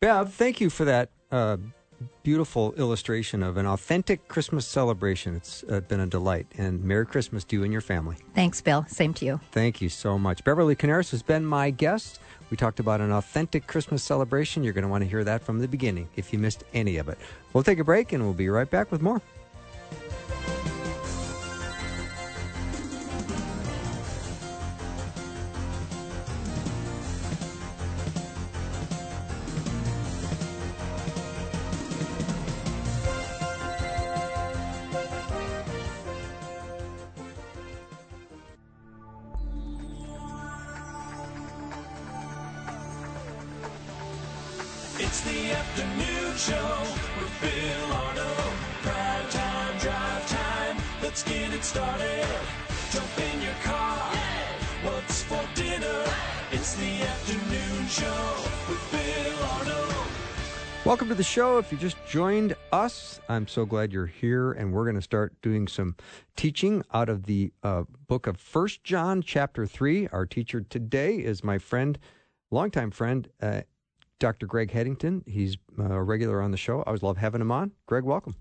Bev, 0.00 0.32
thank 0.32 0.60
you 0.60 0.70
for 0.70 0.84
that 0.84 1.10
uh, 1.30 1.56
beautiful 2.22 2.72
illustration 2.74 3.42
of 3.42 3.56
an 3.56 3.66
authentic 3.66 4.28
Christmas 4.28 4.66
celebration. 4.66 5.36
It's 5.36 5.64
uh, 5.70 5.80
been 5.80 6.00
a 6.00 6.06
delight. 6.06 6.46
And 6.58 6.82
Merry 6.82 7.06
Christmas 7.06 7.44
to 7.44 7.56
you 7.56 7.64
and 7.64 7.72
your 7.72 7.80
family. 7.82 8.16
Thanks, 8.34 8.60
Bill. 8.60 8.84
Same 8.88 9.14
to 9.14 9.24
you. 9.24 9.40
Thank 9.52 9.80
you 9.80 9.88
so 9.88 10.18
much. 10.18 10.44
Beverly 10.44 10.74
Coniaris 10.74 11.10
has 11.10 11.22
been 11.22 11.44
my 11.44 11.70
guest. 11.70 12.20
We 12.50 12.56
talked 12.56 12.80
about 12.80 13.00
an 13.00 13.12
authentic 13.12 13.66
Christmas 13.66 14.02
celebration. 14.02 14.62
You're 14.62 14.72
going 14.72 14.82
to 14.82 14.88
want 14.88 15.02
to 15.02 15.08
hear 15.08 15.24
that 15.24 15.42
from 15.42 15.58
the 15.58 15.68
beginning 15.68 16.08
if 16.16 16.32
you 16.32 16.38
missed 16.38 16.64
any 16.72 16.96
of 16.96 17.08
it. 17.08 17.18
We'll 17.52 17.64
take 17.64 17.78
a 17.78 17.84
break 17.84 18.12
and 18.12 18.22
we'll 18.22 18.34
be 18.34 18.48
right 18.48 18.68
back 18.68 18.92
with 18.92 19.02
more. 19.02 19.20
If 61.58 61.70
you 61.70 61.78
just 61.78 61.96
joined 62.08 62.56
us, 62.72 63.20
I'm 63.28 63.46
so 63.46 63.64
glad 63.64 63.92
you're 63.92 64.06
here, 64.06 64.52
and 64.52 64.72
we're 64.72 64.82
going 64.82 64.96
to 64.96 65.02
start 65.02 65.40
doing 65.40 65.68
some 65.68 65.94
teaching 66.34 66.82
out 66.92 67.08
of 67.08 67.26
the 67.26 67.52
uh, 67.62 67.84
book 68.08 68.26
of 68.26 68.38
First 68.38 68.82
John, 68.82 69.22
chapter 69.22 69.64
three. 69.64 70.08
Our 70.08 70.26
teacher 70.26 70.62
today 70.62 71.14
is 71.14 71.44
my 71.44 71.58
friend, 71.58 71.96
longtime 72.50 72.90
friend, 72.90 73.28
uh, 73.40 73.60
Dr. 74.18 74.46
Greg 74.46 74.72
Headington. 74.72 75.22
He's 75.26 75.56
uh, 75.78 75.84
a 75.84 76.02
regular 76.02 76.42
on 76.42 76.50
the 76.50 76.56
show. 76.56 76.80
I 76.80 76.84
always 76.88 77.04
love 77.04 77.18
having 77.18 77.40
him 77.40 77.52
on. 77.52 77.70
Greg, 77.86 78.02
welcome. 78.02 78.34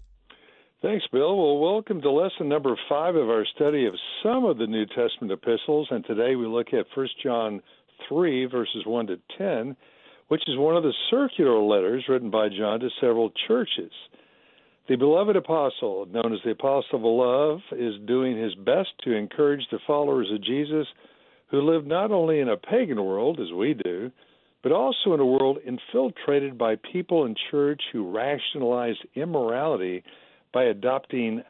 Thanks, 0.81 1.05
Bill. 1.11 1.37
Well, 1.37 1.59
welcome 1.59 2.01
to 2.01 2.09
lesson 2.09 2.49
number 2.49 2.75
five 2.89 3.15
of 3.15 3.29
our 3.29 3.45
study 3.55 3.85
of 3.85 3.93
some 4.23 4.43
of 4.43 4.57
the 4.57 4.65
New 4.65 4.87
Testament 4.87 5.31
epistles, 5.31 5.87
and 5.91 6.03
today 6.05 6.35
we 6.35 6.47
look 6.47 6.73
at 6.73 6.87
First 6.95 7.13
John 7.21 7.61
three 8.09 8.45
verses 8.47 8.87
one 8.87 9.05
to 9.05 9.19
ten 9.37 9.77
which 10.27 10.43
is 10.47 10.57
one 10.57 10.75
of 10.75 10.83
the 10.83 10.93
circular 11.09 11.59
letters 11.59 12.05
written 12.07 12.29
by 12.29 12.49
John 12.49 12.79
to 12.79 12.89
several 12.99 13.31
churches. 13.47 13.91
The 14.89 14.95
beloved 14.97 15.35
apostle, 15.35 16.07
known 16.11 16.33
as 16.33 16.39
the 16.43 16.51
apostle 16.51 16.99
of 16.99 17.03
love, 17.03 17.59
is 17.79 17.95
doing 18.05 18.37
his 18.37 18.53
best 18.55 18.89
to 19.03 19.13
encourage 19.13 19.65
the 19.71 19.79
followers 19.87 20.29
of 20.33 20.43
Jesus 20.43 20.87
who 21.49 21.61
live 21.61 21.85
not 21.85 22.11
only 22.11 22.39
in 22.39 22.49
a 22.49 22.57
pagan 22.57 23.03
world, 23.03 23.39
as 23.39 23.51
we 23.53 23.75
do, 23.75 24.11
but 24.63 24.71
also 24.71 25.13
in 25.13 25.19
a 25.19 25.25
world 25.25 25.59
infiltrated 25.65 26.57
by 26.57 26.75
people 26.91 27.25
in 27.25 27.35
church 27.51 27.81
who 27.91 28.11
rationalize 28.11 28.95
immorality 29.15 30.03
by 30.53 30.63
adopting 30.63 31.43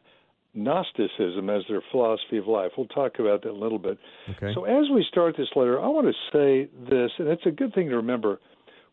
Gnosticism 0.54 1.50
as 1.50 1.62
their 1.68 1.82
philosophy 1.90 2.38
of 2.38 2.46
life. 2.46 2.72
We'll 2.76 2.86
talk 2.88 3.18
about 3.18 3.42
that 3.42 3.48
in 3.48 3.56
a 3.56 3.58
little 3.58 3.78
bit. 3.78 3.98
Okay. 4.36 4.52
So, 4.54 4.64
as 4.64 4.84
we 4.92 5.04
start 5.08 5.36
this 5.36 5.48
letter, 5.56 5.80
I 5.80 5.88
want 5.88 6.06
to 6.06 6.12
say 6.32 6.70
this, 6.88 7.10
and 7.18 7.28
it's 7.28 7.46
a 7.46 7.50
good 7.50 7.74
thing 7.74 7.88
to 7.88 7.96
remember. 7.96 8.38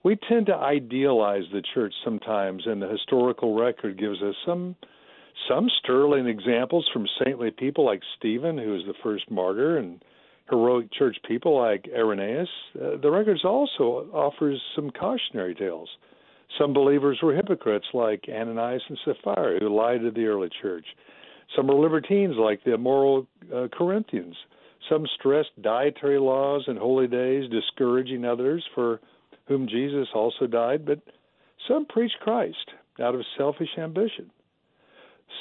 We 0.04 0.18
tend 0.28 0.48
to 0.48 0.56
idealize 0.56 1.44
the 1.52 1.62
church 1.74 1.94
sometimes, 2.04 2.64
and 2.66 2.82
the 2.82 2.88
historical 2.88 3.56
record 3.60 4.00
gives 4.00 4.22
us 4.22 4.36
some 4.46 4.76
some 5.50 5.70
sterling 5.80 6.28
examples 6.28 6.88
from 6.92 7.08
saintly 7.24 7.52
people 7.52 7.86
like 7.86 8.02
Stephen, 8.18 8.58
who 8.58 8.72
was 8.72 8.84
the 8.86 8.94
first 9.02 9.30
martyr, 9.32 9.78
and 9.78 10.04
heroic 10.50 10.92
church 10.92 11.18
people 11.28 11.58
like 11.58 11.88
Irenaeus. 11.96 12.50
Uh, 12.76 12.98
the 13.02 13.10
records 13.10 13.46
also 13.46 14.08
offers 14.14 14.62
some 14.76 14.92
cautionary 14.92 15.56
tales. 15.56 15.90
Some 16.60 16.74
believers 16.74 17.20
were 17.24 17.34
hypocrites 17.34 17.86
like 17.94 18.26
Ananias 18.28 18.84
and 18.90 18.98
Sapphira, 19.06 19.60
who 19.60 19.76
lied 19.76 20.02
to 20.02 20.12
the 20.12 20.26
early 20.26 20.50
church. 20.62 20.86
Some 21.56 21.68
were 21.68 21.76
libertines 21.76 22.36
like 22.38 22.64
the 22.64 22.74
immoral 22.74 23.28
uh, 23.54 23.68
Corinthians. 23.72 24.36
Some 24.90 25.06
stressed 25.18 25.62
dietary 25.62 26.20
laws 26.20 26.64
and 26.68 26.78
holy 26.78 27.08
days, 27.08 27.50
discouraging 27.50 28.26
others 28.26 28.66
for 28.76 29.00
whom 29.52 29.68
Jesus 29.68 30.08
also 30.16 30.48
died. 30.48 30.86
But 30.86 31.00
some 31.68 31.86
preached 31.86 32.20
Christ 32.22 32.72
out 33.00 33.16
of 33.16 33.22
selfish 33.38 33.78
ambition. 33.78 34.32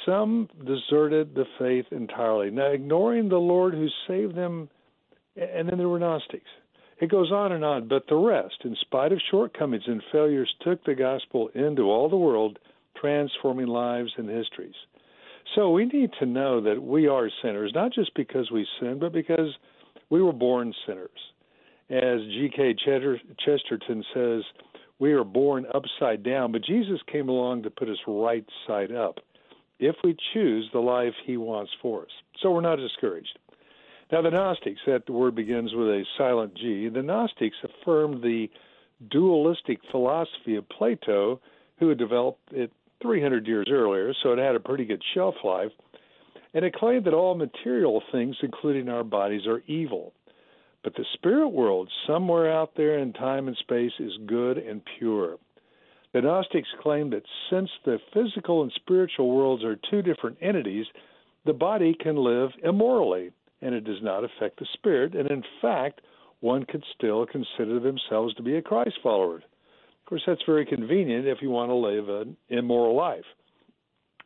Some 0.06 0.48
deserted 0.64 1.34
the 1.34 1.46
faith 1.58 1.86
entirely, 1.90 2.50
now 2.50 2.70
ignoring 2.70 3.28
the 3.28 3.36
Lord 3.36 3.74
who 3.74 3.88
saved 4.06 4.34
them. 4.36 4.68
And 5.36 5.68
then 5.68 5.78
there 5.78 5.88
were 5.88 5.98
Gnostics. 5.98 6.50
It 7.00 7.10
goes 7.10 7.32
on 7.32 7.52
and 7.52 7.64
on, 7.64 7.88
but 7.88 8.06
the 8.08 8.16
rest, 8.16 8.56
in 8.64 8.76
spite 8.80 9.12
of 9.12 9.20
shortcomings 9.30 9.84
and 9.86 10.02
failures, 10.12 10.54
took 10.60 10.84
the 10.84 10.94
gospel 10.94 11.48
into 11.54 11.84
all 11.84 12.10
the 12.10 12.16
world, 12.16 12.58
transforming 13.00 13.68
lives 13.68 14.12
and 14.18 14.28
histories. 14.28 14.74
So 15.54 15.70
we 15.70 15.86
need 15.86 16.10
to 16.18 16.26
know 16.26 16.60
that 16.60 16.82
we 16.82 17.08
are 17.08 17.30
sinners, 17.42 17.72
not 17.74 17.92
just 17.92 18.14
because 18.14 18.50
we 18.50 18.66
sin, 18.78 18.98
but 19.00 19.12
because 19.12 19.56
we 20.10 20.20
were 20.20 20.32
born 20.32 20.74
sinners. 20.86 21.29
As 21.90 22.20
G.K. 22.20 22.76
Chesterton 23.44 24.04
says, 24.14 24.42
we 25.00 25.12
are 25.12 25.24
born 25.24 25.66
upside 25.74 26.22
down, 26.22 26.52
but 26.52 26.64
Jesus 26.64 27.00
came 27.10 27.28
along 27.28 27.64
to 27.64 27.70
put 27.70 27.88
us 27.88 27.98
right 28.06 28.44
side 28.66 28.92
up 28.92 29.18
if 29.80 29.96
we 30.04 30.16
choose 30.32 30.68
the 30.72 30.78
life 30.78 31.14
he 31.24 31.36
wants 31.36 31.72
for 31.82 32.02
us. 32.02 32.10
So 32.40 32.52
we're 32.52 32.60
not 32.60 32.76
discouraged. 32.76 33.38
Now, 34.12 34.22
the 34.22 34.30
Gnostics, 34.30 34.80
that 34.86 35.08
word 35.10 35.34
begins 35.34 35.72
with 35.74 35.88
a 35.88 36.04
silent 36.18 36.54
G, 36.54 36.88
the 36.88 37.02
Gnostics 37.02 37.56
affirmed 37.64 38.22
the 38.22 38.48
dualistic 39.10 39.78
philosophy 39.90 40.56
of 40.56 40.68
Plato, 40.68 41.40
who 41.78 41.88
had 41.88 41.98
developed 41.98 42.52
it 42.52 42.70
300 43.02 43.46
years 43.46 43.68
earlier, 43.70 44.12
so 44.22 44.32
it 44.32 44.38
had 44.38 44.54
a 44.54 44.60
pretty 44.60 44.84
good 44.84 45.02
shelf 45.14 45.34
life. 45.42 45.72
And 46.52 46.64
it 46.64 46.74
claimed 46.74 47.06
that 47.06 47.14
all 47.14 47.34
material 47.34 48.02
things, 48.12 48.36
including 48.42 48.88
our 48.88 49.04
bodies, 49.04 49.46
are 49.46 49.62
evil. 49.66 50.12
But 50.82 50.94
the 50.94 51.04
spirit 51.14 51.48
world, 51.48 51.90
somewhere 52.06 52.50
out 52.50 52.74
there 52.76 52.98
in 52.98 53.12
time 53.12 53.48
and 53.48 53.56
space, 53.58 53.92
is 53.98 54.12
good 54.26 54.58
and 54.58 54.80
pure. 54.98 55.36
The 56.12 56.22
Gnostics 56.22 56.68
claim 56.80 57.10
that 57.10 57.22
since 57.50 57.70
the 57.84 57.98
physical 58.12 58.62
and 58.62 58.72
spiritual 58.72 59.30
worlds 59.30 59.62
are 59.62 59.76
two 59.90 60.02
different 60.02 60.38
entities, 60.40 60.86
the 61.44 61.52
body 61.52 61.94
can 61.98 62.16
live 62.16 62.50
immorally, 62.64 63.30
and 63.62 63.74
it 63.74 63.84
does 63.84 64.02
not 64.02 64.24
affect 64.24 64.58
the 64.58 64.66
spirit. 64.72 65.14
And 65.14 65.30
in 65.30 65.44
fact, 65.60 66.00
one 66.40 66.64
could 66.64 66.84
still 66.96 67.26
consider 67.26 67.78
themselves 67.78 68.34
to 68.34 68.42
be 68.42 68.56
a 68.56 68.62
Christ 68.62 68.98
follower 69.02 69.36
Of 69.36 70.06
course, 70.06 70.22
that's 70.26 70.42
very 70.46 70.66
convenient 70.66 71.26
if 71.26 71.42
you 71.42 71.50
want 71.50 71.70
to 71.70 71.74
live 71.74 72.08
an 72.08 72.36
immoral 72.48 72.96
life. 72.96 73.24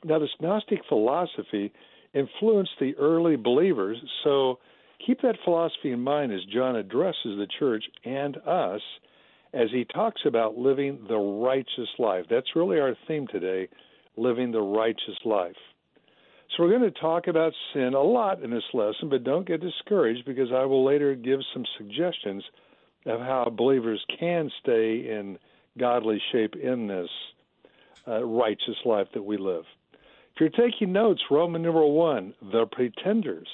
Now, 0.04 0.18
this 0.18 0.30
Gnostic 0.40 0.80
philosophy 0.88 1.72
influenced 2.14 2.78
the 2.78 2.94
early 2.96 3.36
believers, 3.36 3.98
so 4.22 4.58
keep 5.04 5.20
that 5.22 5.38
philosophy 5.44 5.92
in 5.92 6.00
mind 6.00 6.32
as 6.32 6.44
John 6.52 6.76
addresses 6.76 7.38
the 7.38 7.48
church 7.58 7.84
and 8.04 8.36
us 8.46 8.80
as 9.52 9.68
he 9.70 9.84
talks 9.84 10.22
about 10.26 10.58
living 10.58 11.06
the 11.08 11.16
righteous 11.16 11.88
life. 11.98 12.24
That's 12.28 12.56
really 12.56 12.80
our 12.80 12.96
theme 13.06 13.26
today 13.28 13.68
living 14.16 14.52
the 14.52 14.60
righteous 14.60 15.18
life. 15.24 15.56
So, 16.56 16.62
we're 16.62 16.78
going 16.78 16.92
to 16.92 17.00
talk 17.00 17.26
about 17.26 17.52
sin 17.72 17.94
a 17.94 18.02
lot 18.02 18.42
in 18.42 18.50
this 18.50 18.64
lesson, 18.72 19.08
but 19.08 19.24
don't 19.24 19.46
get 19.46 19.60
discouraged 19.60 20.24
because 20.24 20.50
I 20.54 20.64
will 20.64 20.84
later 20.84 21.14
give 21.14 21.40
some 21.52 21.64
suggestions 21.78 22.44
of 23.06 23.20
how 23.20 23.52
believers 23.56 24.04
can 24.20 24.50
stay 24.62 25.08
in 25.10 25.38
godly 25.78 26.20
shape 26.32 26.54
in 26.54 26.86
this 26.86 27.08
uh, 28.06 28.22
righteous 28.24 28.76
life 28.84 29.08
that 29.14 29.22
we 29.22 29.36
live. 29.36 29.64
If 30.34 30.40
you're 30.40 30.68
taking 30.68 30.92
notes, 30.92 31.22
Roman 31.30 31.62
number 31.62 31.86
one, 31.86 32.34
the 32.40 32.66
pretenders. 32.70 33.48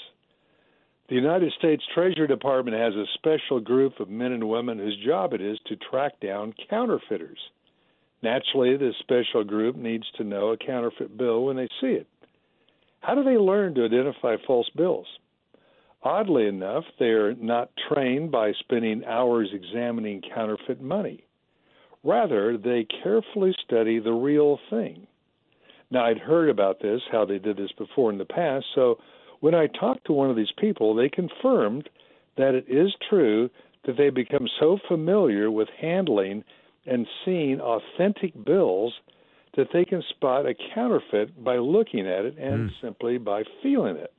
The 1.11 1.17
United 1.17 1.53
States 1.59 1.83
Treasury 1.93 2.29
Department 2.29 2.77
has 2.77 2.95
a 2.95 3.05
special 3.15 3.59
group 3.59 3.99
of 3.99 4.09
men 4.09 4.31
and 4.31 4.49
women 4.49 4.79
whose 4.79 4.97
job 5.05 5.33
it 5.33 5.41
is 5.41 5.59
to 5.67 5.75
track 5.75 6.21
down 6.21 6.55
counterfeiters. 6.71 7.41
Naturally, 8.23 8.77
this 8.77 8.95
special 9.01 9.43
group 9.43 9.75
needs 9.75 10.05
to 10.19 10.25
know 10.25 10.51
a 10.51 10.57
counterfeit 10.57 11.19
bill 11.19 11.47
when 11.47 11.57
they 11.57 11.67
see 11.81 11.95
it. 11.95 12.07
How 13.01 13.17
do 13.17 13.25
they 13.25 13.39
learn 13.39 13.75
to 13.75 13.87
identify 13.87 14.37
false 14.47 14.71
bills? 14.77 15.09
Oddly 16.05 16.47
enough, 16.47 16.85
they 17.01 17.07
are 17.07 17.35
not 17.35 17.71
trained 17.89 18.31
by 18.31 18.53
spending 18.61 19.05
hours 19.05 19.51
examining 19.53 20.23
counterfeit 20.33 20.81
money. 20.81 21.25
Rather, 22.05 22.57
they 22.57 22.87
carefully 23.03 23.53
study 23.65 23.99
the 23.99 24.13
real 24.13 24.61
thing. 24.71 25.09
Now, 25.91 26.05
I'd 26.05 26.19
heard 26.19 26.51
about 26.51 26.81
this, 26.81 27.01
how 27.11 27.25
they 27.25 27.41
did 27.41 27.57
this 27.57 27.73
before 27.77 28.13
in 28.13 28.19
the 28.19 28.25
past, 28.25 28.67
so 28.77 29.01
when 29.41 29.55
I 29.55 29.67
talked 29.67 30.07
to 30.07 30.13
one 30.13 30.31
of 30.31 30.37
these 30.37 30.53
people, 30.57 30.95
they 30.95 31.09
confirmed 31.09 31.89
that 32.37 32.55
it 32.55 32.67
is 32.69 32.95
true 33.09 33.51
that 33.85 33.97
they 33.97 34.11
become 34.11 34.49
so 34.59 34.79
familiar 34.89 35.51
with 35.51 35.69
handling 35.81 36.45
and 36.87 37.07
seeing 37.25 37.61
authentic 37.61 38.33
bills 38.45 38.95
that 39.57 39.69
they 39.73 39.85
can 39.85 40.03
spot 40.11 40.47
a 40.47 40.55
counterfeit 40.75 41.43
by 41.43 41.57
looking 41.57 42.07
at 42.07 42.25
it 42.25 42.39
and 42.39 42.71
mm. 42.71 42.73
simply 42.81 43.19
by 43.19 43.43
feeling 43.63 43.97
it. 43.97 44.13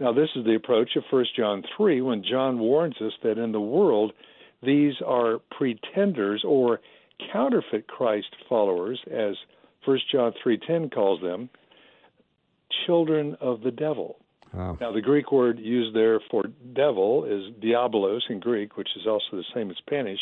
Now, 0.00 0.12
this 0.12 0.30
is 0.34 0.44
the 0.44 0.56
approach 0.56 0.96
of 0.96 1.04
1 1.10 1.26
John 1.36 1.62
3 1.76 2.00
when 2.00 2.24
John 2.24 2.58
warns 2.58 2.96
us 3.00 3.12
that 3.22 3.38
in 3.38 3.52
the 3.52 3.60
world 3.60 4.12
these 4.62 4.94
are 5.04 5.40
pretenders 5.56 6.42
or 6.46 6.80
counterfeit 7.32 7.86
Christ 7.86 8.34
followers, 8.48 9.00
as 9.10 9.36
1 9.84 9.98
John 10.10 10.32
3:10 10.44 10.90
calls 10.90 11.20
them, 11.20 11.50
children 12.86 13.36
of 13.40 13.60
the 13.62 13.70
devil. 13.70 14.18
Wow. 14.52 14.78
Now, 14.80 14.92
the 14.92 15.00
Greek 15.00 15.32
word 15.32 15.58
used 15.58 15.96
there 15.96 16.20
for 16.30 16.44
devil 16.74 17.24
is 17.24 17.52
diabolos 17.62 18.20
in 18.28 18.38
Greek, 18.38 18.76
which 18.76 18.90
is 18.96 19.06
also 19.06 19.24
the 19.32 19.44
same 19.54 19.70
in 19.70 19.76
Spanish, 19.76 20.20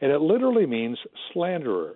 and 0.00 0.10
it 0.10 0.20
literally 0.20 0.66
means 0.66 0.98
slanderer. 1.32 1.94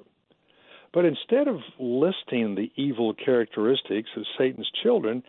But 0.92 1.04
instead 1.04 1.48
of 1.48 1.56
listing 1.78 2.54
the 2.54 2.70
evil 2.76 3.14
characteristics 3.14 4.10
of 4.16 4.22
Satan's 4.38 4.70
children, 4.82 5.22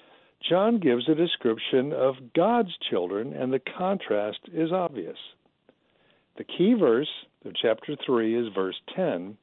John 0.47 0.79
gives 0.79 1.09
a 1.09 1.15
description 1.15 1.91
of 1.91 2.15
God's 2.35 2.77
children, 2.89 3.33
and 3.33 3.51
the 3.51 3.59
contrast 3.77 4.39
is 4.53 4.71
obvious. 4.71 5.17
The 6.37 6.43
key 6.43 6.75
verse 6.79 7.09
of 7.45 7.53
chapter 7.59 7.95
3 8.05 8.47
is 8.47 8.53
verse 8.53 8.79
10, 8.95 9.37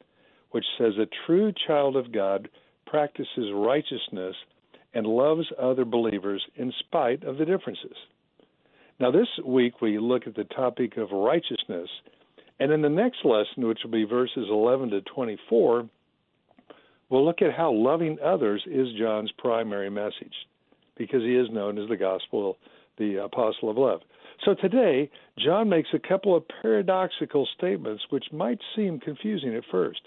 which 0.52 0.64
says, 0.78 0.94
A 0.96 1.08
true 1.26 1.52
child 1.66 1.96
of 1.96 2.12
God 2.12 2.48
practices 2.86 3.50
righteousness 3.52 4.36
and 4.94 5.06
loves 5.06 5.46
other 5.60 5.84
believers 5.84 6.42
in 6.56 6.72
spite 6.80 7.24
of 7.24 7.38
the 7.38 7.44
differences. 7.44 7.96
Now, 9.00 9.10
this 9.10 9.28
week 9.44 9.80
we 9.80 9.98
look 9.98 10.26
at 10.26 10.36
the 10.36 10.44
topic 10.44 10.96
of 10.96 11.10
righteousness, 11.10 11.88
and 12.60 12.70
in 12.70 12.80
the 12.82 12.88
next 12.88 13.24
lesson, 13.24 13.66
which 13.66 13.80
will 13.82 13.90
be 13.90 14.04
verses 14.04 14.46
11 14.48 14.90
to 14.90 15.00
24, 15.02 15.88
we'll 17.10 17.24
look 17.24 17.42
at 17.42 17.54
how 17.56 17.72
loving 17.72 18.18
others 18.24 18.62
is 18.66 18.88
John's 18.98 19.32
primary 19.38 19.90
message, 19.90 20.34
because 20.96 21.22
he 21.22 21.34
is 21.34 21.50
known 21.50 21.78
as 21.78 21.88
the 21.88 21.96
gospel, 21.96 22.56
the 22.98 23.24
apostle 23.24 23.70
of 23.70 23.76
love. 23.76 24.00
So 24.44 24.54
today, 24.54 25.10
John 25.38 25.68
makes 25.68 25.88
a 25.92 26.08
couple 26.08 26.36
of 26.36 26.44
paradoxical 26.62 27.48
statements 27.56 28.04
which 28.10 28.26
might 28.32 28.58
seem 28.76 29.00
confusing 29.00 29.56
at 29.56 29.64
first. 29.70 30.02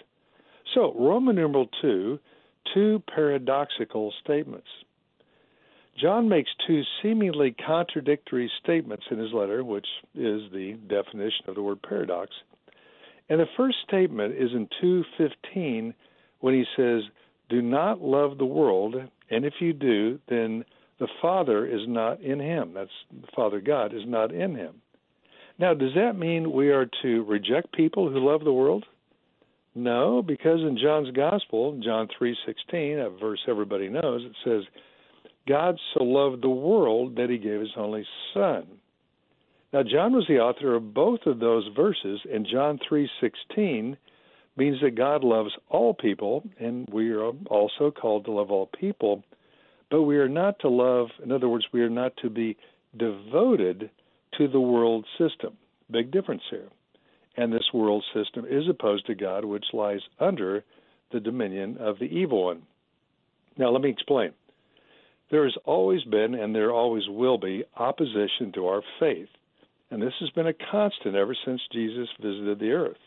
So, 0.74 0.94
Roman 0.98 1.36
numeral 1.36 1.68
2, 1.82 2.18
two 2.74 3.02
paradoxical 3.14 4.12
statements. 4.22 4.68
John 6.00 6.28
makes 6.28 6.50
two 6.66 6.82
seemingly 7.02 7.54
contradictory 7.66 8.50
statements 8.62 9.04
in 9.10 9.18
his 9.18 9.32
letter, 9.32 9.64
which 9.64 9.86
is 10.14 10.42
the 10.52 10.78
definition 10.86 11.48
of 11.48 11.56
the 11.56 11.62
word 11.62 11.82
paradox. 11.82 12.30
And 13.28 13.40
the 13.40 13.46
first 13.56 13.78
statement 13.86 14.34
is 14.34 14.52
in 14.52 14.68
2:15 14.80 15.94
when 16.40 16.54
he 16.54 16.64
says, 16.76 17.02
Do 17.48 17.60
not 17.60 18.00
love 18.00 18.38
the 18.38 18.46
world, 18.46 18.94
and 19.30 19.44
if 19.44 19.54
you 19.60 19.72
do, 19.72 20.20
then 20.28 20.64
the 20.98 21.08
Father 21.20 21.66
is 21.66 21.86
not 21.86 22.20
in 22.20 22.38
him. 22.38 22.74
That's 22.74 22.90
the 23.10 23.28
Father 23.34 23.60
God 23.60 23.92
is 23.92 24.06
not 24.06 24.32
in 24.32 24.54
him. 24.54 24.82
Now, 25.58 25.74
does 25.74 25.94
that 25.94 26.16
mean 26.16 26.52
we 26.52 26.70
are 26.70 26.88
to 27.02 27.24
reject 27.24 27.72
people 27.72 28.08
who 28.08 28.18
love 28.20 28.44
the 28.44 28.52
world? 28.52 28.84
No, 29.78 30.22
because 30.22 30.60
in 30.62 30.76
John's 30.76 31.12
Gospel, 31.12 31.78
John 31.84 32.08
3:16, 32.08 32.98
a 32.98 33.10
verse 33.10 33.38
everybody 33.46 33.88
knows, 33.88 34.24
it 34.24 34.34
says, 34.42 34.64
"God 35.46 35.78
so 35.94 36.02
loved 36.02 36.42
the 36.42 36.48
world 36.48 37.14
that 37.14 37.30
he 37.30 37.38
gave 37.38 37.60
his 37.60 37.76
only 37.76 38.04
son." 38.34 38.66
Now, 39.72 39.84
John 39.84 40.14
was 40.14 40.26
the 40.26 40.40
author 40.40 40.74
of 40.74 40.94
both 40.94 41.26
of 41.26 41.38
those 41.38 41.68
verses, 41.68 42.20
and 42.28 42.44
John 42.44 42.78
3:16 42.78 43.96
means 44.56 44.80
that 44.80 44.96
God 44.96 45.22
loves 45.22 45.56
all 45.68 45.94
people, 45.94 46.42
and 46.58 46.88
we 46.90 47.12
are 47.12 47.30
also 47.48 47.92
called 47.92 48.24
to 48.24 48.32
love 48.32 48.50
all 48.50 48.66
people, 48.66 49.22
but 49.90 50.02
we 50.02 50.18
are 50.18 50.28
not 50.28 50.58
to 50.58 50.68
love, 50.68 51.12
in 51.22 51.30
other 51.30 51.48
words, 51.48 51.72
we 51.72 51.82
are 51.82 51.88
not 51.88 52.16
to 52.16 52.28
be 52.28 52.56
devoted 52.96 53.90
to 54.32 54.48
the 54.48 54.60
world 54.60 55.06
system. 55.16 55.56
Big 55.88 56.10
difference 56.10 56.42
here. 56.50 56.68
And 57.38 57.52
this 57.52 57.72
world 57.72 58.04
system 58.12 58.46
is 58.50 58.68
opposed 58.68 59.06
to 59.06 59.14
God, 59.14 59.44
which 59.44 59.66
lies 59.72 60.00
under 60.18 60.64
the 61.12 61.20
dominion 61.20 61.76
of 61.78 62.00
the 62.00 62.06
evil 62.06 62.46
one. 62.46 62.62
Now, 63.56 63.70
let 63.70 63.80
me 63.80 63.90
explain. 63.90 64.32
There 65.30 65.44
has 65.44 65.56
always 65.64 66.02
been, 66.02 66.34
and 66.34 66.52
there 66.52 66.72
always 66.72 67.04
will 67.06 67.38
be, 67.38 67.62
opposition 67.76 68.50
to 68.54 68.66
our 68.66 68.82
faith. 68.98 69.28
And 69.88 70.02
this 70.02 70.14
has 70.18 70.30
been 70.30 70.48
a 70.48 70.52
constant 70.72 71.14
ever 71.14 71.36
since 71.44 71.60
Jesus 71.72 72.08
visited 72.20 72.58
the 72.58 72.72
earth. 72.72 72.98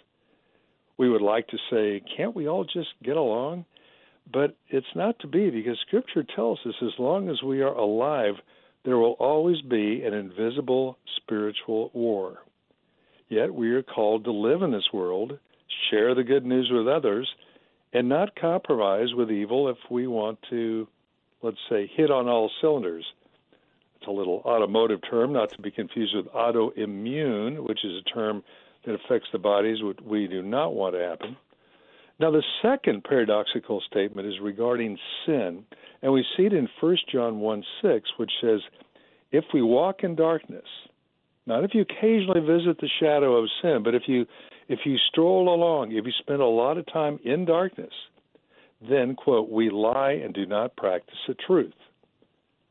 We 0.98 1.10
would 1.10 1.22
like 1.22 1.48
to 1.50 1.58
say, 1.70 2.02
can't 2.16 2.34
we 2.34 2.48
all 2.48 2.64
just 2.64 2.94
get 3.04 3.18
along? 3.18 3.66
But 4.32 4.56
it's 4.70 4.96
not 4.96 5.20
to 5.20 5.28
be 5.28 5.50
because 5.50 5.78
Scripture 5.86 6.24
tells 6.24 6.60
us 6.66 6.76
as 6.82 6.98
long 6.98 7.28
as 7.28 7.44
we 7.44 7.62
are 7.62 7.74
alive, 7.74 8.36
there 8.86 8.98
will 8.98 9.18
always 9.20 9.60
be 9.62 10.04
an 10.04 10.14
invisible 10.14 10.98
spiritual 11.18 11.92
war. 11.94 12.38
Yet 13.32 13.56
we 13.56 13.72
are 13.72 13.82
called 13.82 14.26
to 14.26 14.32
live 14.34 14.62
in 14.62 14.72
this 14.72 14.92
world, 14.92 15.40
share 15.90 16.14
the 16.14 16.24
good 16.24 16.46
news 16.46 16.70
with 16.70 16.86
others, 16.86 17.34
and 17.94 18.10
not 18.10 18.36
compromise 18.36 19.14
with 19.16 19.32
evil 19.32 19.70
if 19.70 19.78
we 19.90 20.06
want 20.06 20.38
to, 20.50 20.86
let's 21.42 21.56
say, 21.70 21.90
hit 21.96 22.12
on 22.12 22.28
all 22.28 22.52
cylinders. 22.60 23.06
It's 23.96 24.08
a 24.10 24.12
little 24.12 24.42
automotive 24.44 25.00
term, 25.10 25.32
not 25.32 25.50
to 25.54 25.62
be 25.62 25.72
confused 25.72 26.14
with 26.14 26.26
autoimmune, 26.34 27.66
which 27.66 27.86
is 27.86 28.02
a 28.02 28.10
term 28.10 28.44
that 28.86 28.96
affects 28.96 29.30
the 29.32 29.40
bodies, 29.40 29.82
which 29.82 30.00
we 30.04 30.28
do 30.28 30.42
not 30.42 30.74
want 30.74 30.96
to 30.96 31.00
happen. 31.00 31.38
Now, 32.20 32.32
the 32.32 32.44
second 32.62 33.06
paradoxical 33.06 33.82
statement 33.90 34.28
is 34.28 34.42
regarding 34.42 34.98
sin, 35.26 35.64
and 36.02 36.12
we 36.12 36.26
see 36.36 36.48
it 36.48 36.54
in 36.54 36.68
1 36.82 36.98
John 37.10 37.40
1 37.40 37.64
6, 37.82 38.10
which 38.18 38.32
says, 38.42 38.60
If 39.32 39.46
we 39.54 39.62
walk 39.62 40.04
in 40.04 40.16
darkness, 40.16 40.68
not 41.46 41.64
if 41.64 41.74
you 41.74 41.82
occasionally 41.82 42.42
visit 42.42 42.80
the 42.80 42.90
shadow 43.00 43.36
of 43.36 43.50
sin, 43.62 43.82
but 43.84 43.96
if 43.96 44.04
you 44.08 44.26
if 44.68 44.80
you 44.86 44.98
stroll 45.10 45.54
along, 45.54 45.92
if 45.92 46.06
you 46.06 46.12
spend 46.20 46.42
a 46.42 46.46
lot 46.46 46.78
of 46.78 46.86
time 46.92 47.20
in 47.24 47.46
darkness, 47.46 47.94
then 48.88 49.16
quote, 49.16 49.50
we 49.50 49.70
lie 49.70 50.12
and 50.12 50.34
do 50.34 50.46
not 50.46 50.76
practice 50.76 51.18
the 51.28 51.34
truth. 51.34 51.74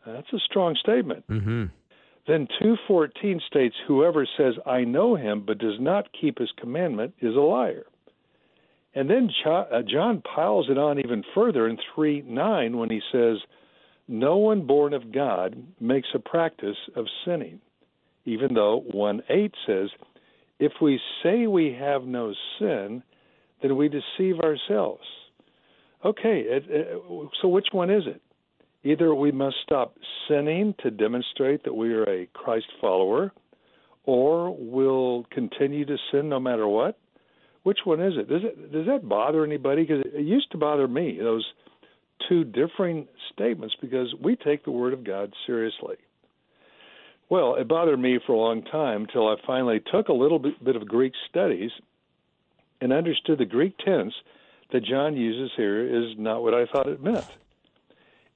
That's 0.07 0.33
a 0.33 0.39
strong 0.39 0.77
statement. 0.77 1.25
Mm-hmm. 1.29 1.67
Then 2.27 2.47
2:14 2.61 3.41
states, 3.47 3.77
"Whoever 3.87 4.27
says 4.37 4.55
I 4.65 4.85
know 4.85 5.15
him 5.15 5.41
but 5.41 5.59
does 5.59 5.81
not 5.81 6.13
keep 6.13 6.39
his 6.39 6.53
commandment 6.53 7.15
is 7.21 7.35
a 7.35 7.41
liar." 7.41 7.87
And 8.95 9.09
then 9.09 9.31
uh, 9.45 9.83
John 9.83 10.23
piles 10.23 10.69
it 10.69 10.79
on 10.79 10.99
even 10.99 11.25
further 11.35 11.67
in 11.67 11.79
3:9 11.95 12.77
when 12.77 12.91
he 12.91 13.03
says, 13.13 13.39
"No 14.07 14.37
one 14.37 14.63
born 14.63 14.95
of 14.95 15.13
God 15.13 15.63
makes 15.81 16.09
a 16.15 16.19
practice 16.19 16.79
of 16.95 17.07
sinning." 17.25 17.61
Even 18.25 18.55
though 18.55 18.81
1 18.93 19.23
8 19.29 19.55
says, 19.67 19.91
"If 20.59 20.73
we 20.81 21.01
say 21.23 21.47
we 21.47 21.73
have 21.73 22.05
no 22.05 22.35
sin, 22.59 23.03
then 23.63 23.77
we 23.77 23.89
deceive 23.89 24.41
ourselves." 24.41 25.07
Okay, 26.05 26.41
it, 26.41 26.65
it, 26.69 27.03
so 27.41 27.49
which 27.49 27.69
one 27.73 27.91
is 27.91 28.07
it? 28.07 28.23
Either 28.83 29.15
we 29.15 29.31
must 29.31 29.57
stop 29.63 29.97
sinning 30.27 30.75
to 30.83 30.91
demonstrate 30.91 31.65
that 31.65 31.75
we 31.75 31.93
are 31.93 32.05
a 32.05 32.27
Christ 32.33 32.67
follower, 32.81 33.33
or 34.05 34.57
we'll 34.59 35.27
continue 35.31 35.85
to 35.85 35.97
sin 36.11 36.31
no 36.31 36.41
matter 36.41 36.67
what. 36.67 36.99
Which 37.63 37.81
one 37.85 38.01
is 38.01 38.15
it? 38.17 38.29
Does 38.29 38.43
it 38.43 38.73
does 38.73 38.87
that 38.87 39.07
bother 39.07 39.45
anybody? 39.45 39.83
Because 39.83 40.05
it 40.07 40.25
used 40.25 40.51
to 40.53 40.59
bother 40.59 40.89
me 40.89 41.19
those 41.21 41.45
two 42.29 42.45
differing 42.45 43.07
statements 43.33 43.75
because 43.81 44.15
we 44.23 44.37
take 44.37 44.65
the 44.65 44.71
Word 44.71 44.95
of 44.95 45.05
God 45.05 45.33
seriously. 45.47 45.97
Well, 47.31 47.55
it 47.55 47.69
bothered 47.69 48.01
me 48.01 48.19
for 48.27 48.33
a 48.33 48.39
long 48.39 48.63
time 48.63 49.03
until 49.03 49.29
I 49.29 49.37
finally 49.47 49.81
took 49.81 50.09
a 50.09 50.13
little 50.13 50.41
bit, 50.41 50.63
bit 50.63 50.75
of 50.75 50.89
Greek 50.89 51.13
studies 51.29 51.71
and 52.81 52.93
understood 52.93 53.39
the 53.39 53.45
Greek 53.45 53.79
tense 53.79 54.13
that 54.73 54.85
John 54.85 55.17
uses 55.17 55.53
here 55.57 55.87
is 55.87 56.17
not 56.19 56.43
what 56.43 56.55
I 56.55 56.67
thought 56.67 56.89
it 56.89 57.03
meant. 57.03 57.27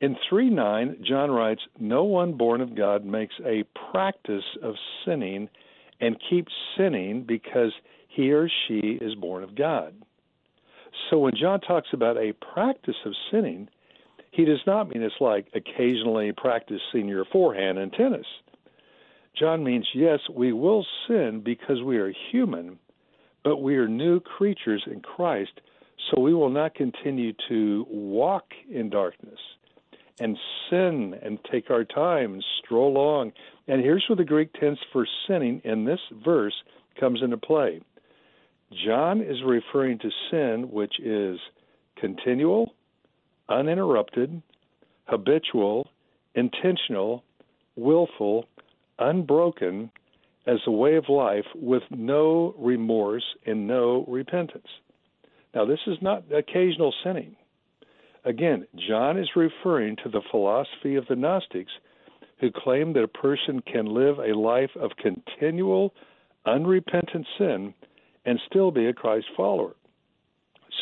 In 0.01 0.17
3 0.29 0.49
9, 0.49 0.99
John 1.03 1.33
writes, 1.33 1.63
No 1.81 2.05
one 2.05 2.35
born 2.35 2.61
of 2.61 2.77
God 2.77 3.05
makes 3.05 3.35
a 3.45 3.65
practice 3.91 4.45
of 4.63 4.77
sinning 5.05 5.49
and 6.01 6.17
keeps 6.31 6.53
sinning 6.77 7.25
because 7.25 7.73
he 8.09 8.33
or 8.33 8.49
she 8.69 8.79
is 9.01 9.17
born 9.17 9.43
of 9.43 9.57
God. 9.57 9.95
So 11.11 11.19
when 11.19 11.35
John 11.35 11.61
talks 11.61 11.89
about 11.93 12.17
a 12.17 12.33
practice 12.33 12.97
of 13.05 13.15
sinning, 13.33 13.69
he 14.31 14.45
does 14.45 14.61
not 14.69 14.89
mean 14.89 15.03
it's 15.03 15.15
like 15.21 15.49
occasionally 15.53 16.31
practicing 16.37 17.09
your 17.09 17.25
forehand 17.25 17.79
in 17.79 17.91
tennis. 17.91 18.27
John 19.39 19.65
means, 19.65 19.87
yes, 19.95 20.21
we 20.33 20.53
will 20.53 20.87
sin 21.09 21.43
because 21.45 21.83
we 21.83 21.99
are 21.99 22.13
human, 22.31 22.79
but 23.43 23.57
we 23.59 23.77
are 23.77 23.89
new 23.89 24.21
creatures 24.21 24.85
in 24.87 25.01
Christ, 25.01 25.61
so 26.11 26.21
we 26.21 26.35
will 26.35 26.51
not 26.51 26.75
continue 26.75 27.33
to 27.49 27.87
walk 27.89 28.45
in 28.71 28.91
darkness 28.91 29.39
and 30.21 30.37
sin 30.71 31.15
and 31.23 31.39
take 31.51 31.71
our 31.71 31.85
time 31.85 32.35
and 32.35 32.45
stroll 32.65 32.97
along. 32.97 33.33
And 33.67 33.83
here's 33.83 34.05
where 34.09 34.17
the 34.17 34.25
Greek 34.25 34.53
tense 34.55 34.79
for 34.93 35.07
sinning 35.27 35.61
in 35.65 35.85
this 35.85 36.01
verse 36.25 36.55
comes 36.99 37.21
into 37.23 37.37
play. 37.37 37.81
John 38.87 39.21
is 39.21 39.43
referring 39.45 39.99
to 40.01 40.11
sin 40.31 40.69
which 40.71 41.01
is 41.01 41.39
continual, 41.97 42.75
uninterrupted, 43.49 44.43
habitual, 45.07 45.89
intentional, 46.35 47.25
willful, 47.77 48.47
unbroken 48.99 49.91
as 50.47 50.59
a 50.67 50.71
way 50.71 50.97
of 50.97 51.09
life 51.09 51.47
with 51.55 51.83
no 51.91 52.55
remorse 52.59 53.25
and 53.47 53.67
no 53.67 54.05
repentance. 54.09 54.69
Now, 55.55 55.65
this 55.65 55.81
is 55.87 55.97
not 56.03 56.25
occasional 56.33 56.93
sinning. 57.03 57.37
Again, 58.25 58.67
John 58.89 59.19
is 59.19 59.29
referring 59.37 59.97
to 60.03 60.09
the 60.09 60.23
philosophy 60.31 60.97
of 60.97 61.07
the 61.09 61.17
Gnostics 61.17 61.73
who 62.41 62.51
claim 62.51 62.93
that 62.95 63.05
a 63.05 63.09
person 63.09 63.61
can 63.61 63.87
live 63.87 64.19
a 64.19 64.37
life 64.37 64.71
of 64.77 64.91
continual, 64.97 65.95
unrepentant 66.47 67.27
sin 67.39 67.75
and 68.25 68.41
still 68.47 68.71
be 68.71 68.87
a 68.87 68.93
Christ 68.93 69.27
follower. 69.37 69.77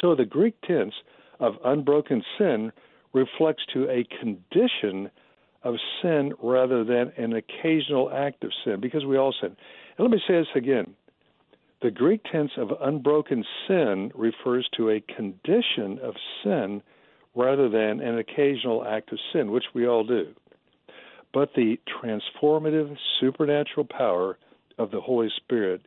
So 0.00 0.14
the 0.14 0.24
Greek 0.24 0.54
tense 0.62 0.94
of 1.40 1.54
unbroken 1.64 2.22
sin 2.38 2.72
reflects 3.12 3.64
to 3.74 3.88
a 3.90 4.06
condition 4.20 5.10
of 5.64 5.76
sin 6.00 6.32
rather 6.42 6.84
than 6.84 7.12
an 7.16 7.34
occasional 7.34 8.10
act 8.12 8.44
of 8.44 8.52
sin, 8.64 8.80
because 8.80 9.04
we 9.04 9.16
all 9.16 9.34
sin. 9.40 9.56
And 9.96 10.00
let 10.06 10.10
me 10.10 10.22
say 10.26 10.34
this 10.34 10.46
again. 10.54 10.94
The 11.82 11.90
Greek 11.90 12.20
tense 12.30 12.52
of 12.56 12.70
unbroken 12.80 13.44
sin 13.66 14.12
refers 14.14 14.68
to 14.76 14.90
a 14.90 15.00
condition 15.00 15.98
of 16.02 16.14
sin 16.44 16.82
rather 17.34 17.68
than 17.68 18.00
an 18.00 18.18
occasional 18.18 18.84
act 18.84 19.12
of 19.12 19.18
sin, 19.32 19.50
which 19.50 19.64
we 19.74 19.86
all 19.86 20.04
do. 20.04 20.28
But 21.32 21.54
the 21.54 21.78
transformative 22.02 22.96
supernatural 23.18 23.86
power 23.86 24.38
of 24.78 24.90
the 24.90 25.00
Holy 25.00 25.28
Spirit 25.36 25.82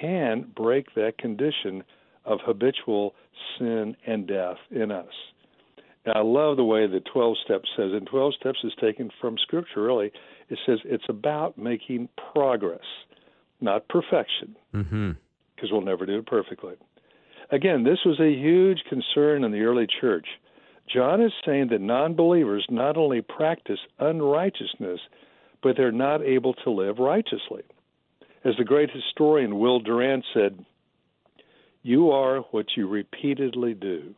can 0.00 0.50
break 0.54 0.94
that 0.94 1.18
condition 1.18 1.82
of 2.24 2.38
habitual 2.44 3.14
sin 3.58 3.96
and 4.06 4.26
death 4.26 4.56
in 4.70 4.90
us. 4.90 5.12
I 6.14 6.20
love 6.20 6.56
the 6.56 6.64
way 6.64 6.86
the 6.86 7.00
12 7.00 7.36
steps 7.44 7.68
says, 7.76 7.90
and 7.92 8.06
12 8.06 8.34
steps 8.34 8.58
is 8.62 8.72
taken 8.80 9.10
from 9.20 9.36
Scripture, 9.38 9.82
really. 9.82 10.12
It 10.48 10.58
says 10.64 10.78
it's 10.84 11.08
about 11.08 11.58
making 11.58 12.08
progress, 12.32 12.84
not 13.60 13.88
perfection, 13.88 14.56
because 14.72 14.86
mm-hmm. 14.86 15.66
we'll 15.70 15.80
never 15.80 16.06
do 16.06 16.18
it 16.18 16.26
perfectly. 16.26 16.74
Again, 17.50 17.84
this 17.84 17.98
was 18.04 18.20
a 18.20 18.30
huge 18.30 18.82
concern 18.88 19.44
in 19.44 19.52
the 19.52 19.62
early 19.62 19.86
church. 20.00 20.26
John 20.92 21.20
is 21.20 21.32
saying 21.44 21.68
that 21.70 21.80
non 21.80 22.14
believers 22.14 22.66
not 22.70 22.96
only 22.96 23.22
practice 23.22 23.80
unrighteousness, 23.98 25.00
but 25.62 25.76
they're 25.76 25.92
not 25.92 26.22
able 26.22 26.54
to 26.54 26.70
live 26.70 26.98
righteously. 26.98 27.62
As 28.44 28.54
the 28.56 28.64
great 28.64 28.90
historian 28.90 29.58
Will 29.58 29.80
Durant 29.80 30.24
said, 30.32 30.64
You 31.82 32.10
are 32.10 32.40
what 32.52 32.66
you 32.76 32.86
repeatedly 32.86 33.74
do. 33.74 34.14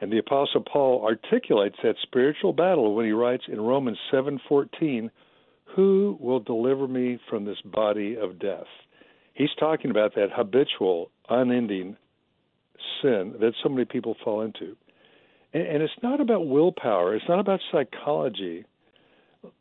And 0.00 0.12
the 0.12 0.18
apostle 0.18 0.60
Paul 0.60 1.04
articulates 1.04 1.76
that 1.82 1.96
spiritual 2.02 2.52
battle 2.52 2.94
when 2.94 3.06
he 3.06 3.12
writes 3.12 3.44
in 3.48 3.60
Romans 3.60 3.98
7:14, 4.10 5.10
"Who 5.76 6.16
will 6.20 6.40
deliver 6.40 6.86
me 6.86 7.18
from 7.28 7.44
this 7.44 7.60
body 7.62 8.16
of 8.16 8.38
death?" 8.38 8.68
He's 9.34 9.54
talking 9.54 9.90
about 9.90 10.14
that 10.14 10.30
habitual, 10.32 11.10
unending 11.28 11.96
sin 13.02 13.34
that 13.38 13.54
so 13.62 13.68
many 13.68 13.84
people 13.84 14.14
fall 14.14 14.42
into. 14.42 14.76
And, 15.52 15.66
and 15.66 15.82
it's 15.82 16.02
not 16.02 16.20
about 16.20 16.46
willpower, 16.46 17.14
it's 17.14 17.28
not 17.28 17.40
about 17.40 17.60
psychology. 17.70 18.64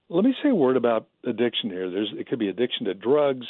Let 0.09 0.23
me 0.23 0.35
say 0.41 0.49
a 0.49 0.55
word 0.55 0.77
about 0.77 1.07
addiction 1.23 1.69
here. 1.69 1.89
There's 1.89 2.11
it 2.13 2.27
could 2.27 2.39
be 2.39 2.49
addiction 2.49 2.85
to 2.85 2.93
drugs, 2.93 3.47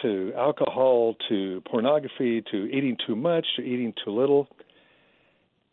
to 0.00 0.32
alcohol, 0.36 1.16
to 1.28 1.60
pornography, 1.62 2.42
to 2.50 2.56
eating 2.66 2.96
too 3.06 3.16
much, 3.16 3.46
to 3.56 3.62
eating 3.62 3.92
too 4.04 4.10
little. 4.10 4.48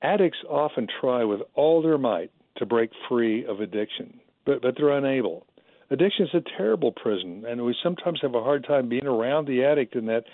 Addicts 0.02 0.40
often 0.50 0.88
try 1.00 1.24
with 1.24 1.42
all 1.56 1.82
their 1.82 1.98
might 1.98 2.32
to 2.58 2.66
break 2.66 2.92
free 3.08 3.46
of 3.46 3.60
addiction, 3.60 4.20
but, 4.46 4.62
but 4.62 4.76
they're 4.78 4.98
unable. 4.98 5.46
Addiction 5.92 6.26
is 6.26 6.34
a 6.34 6.58
terrible 6.58 6.92
prison, 6.92 7.46
and 7.48 7.66
we 7.66 7.76
sometimes 7.82 8.20
have 8.22 8.36
a 8.36 8.44
hard 8.44 8.64
time 8.64 8.88
being 8.88 9.08
around 9.08 9.48
the 9.48 9.64
addict 9.64 9.96
in 9.96 10.06
that 10.06 10.26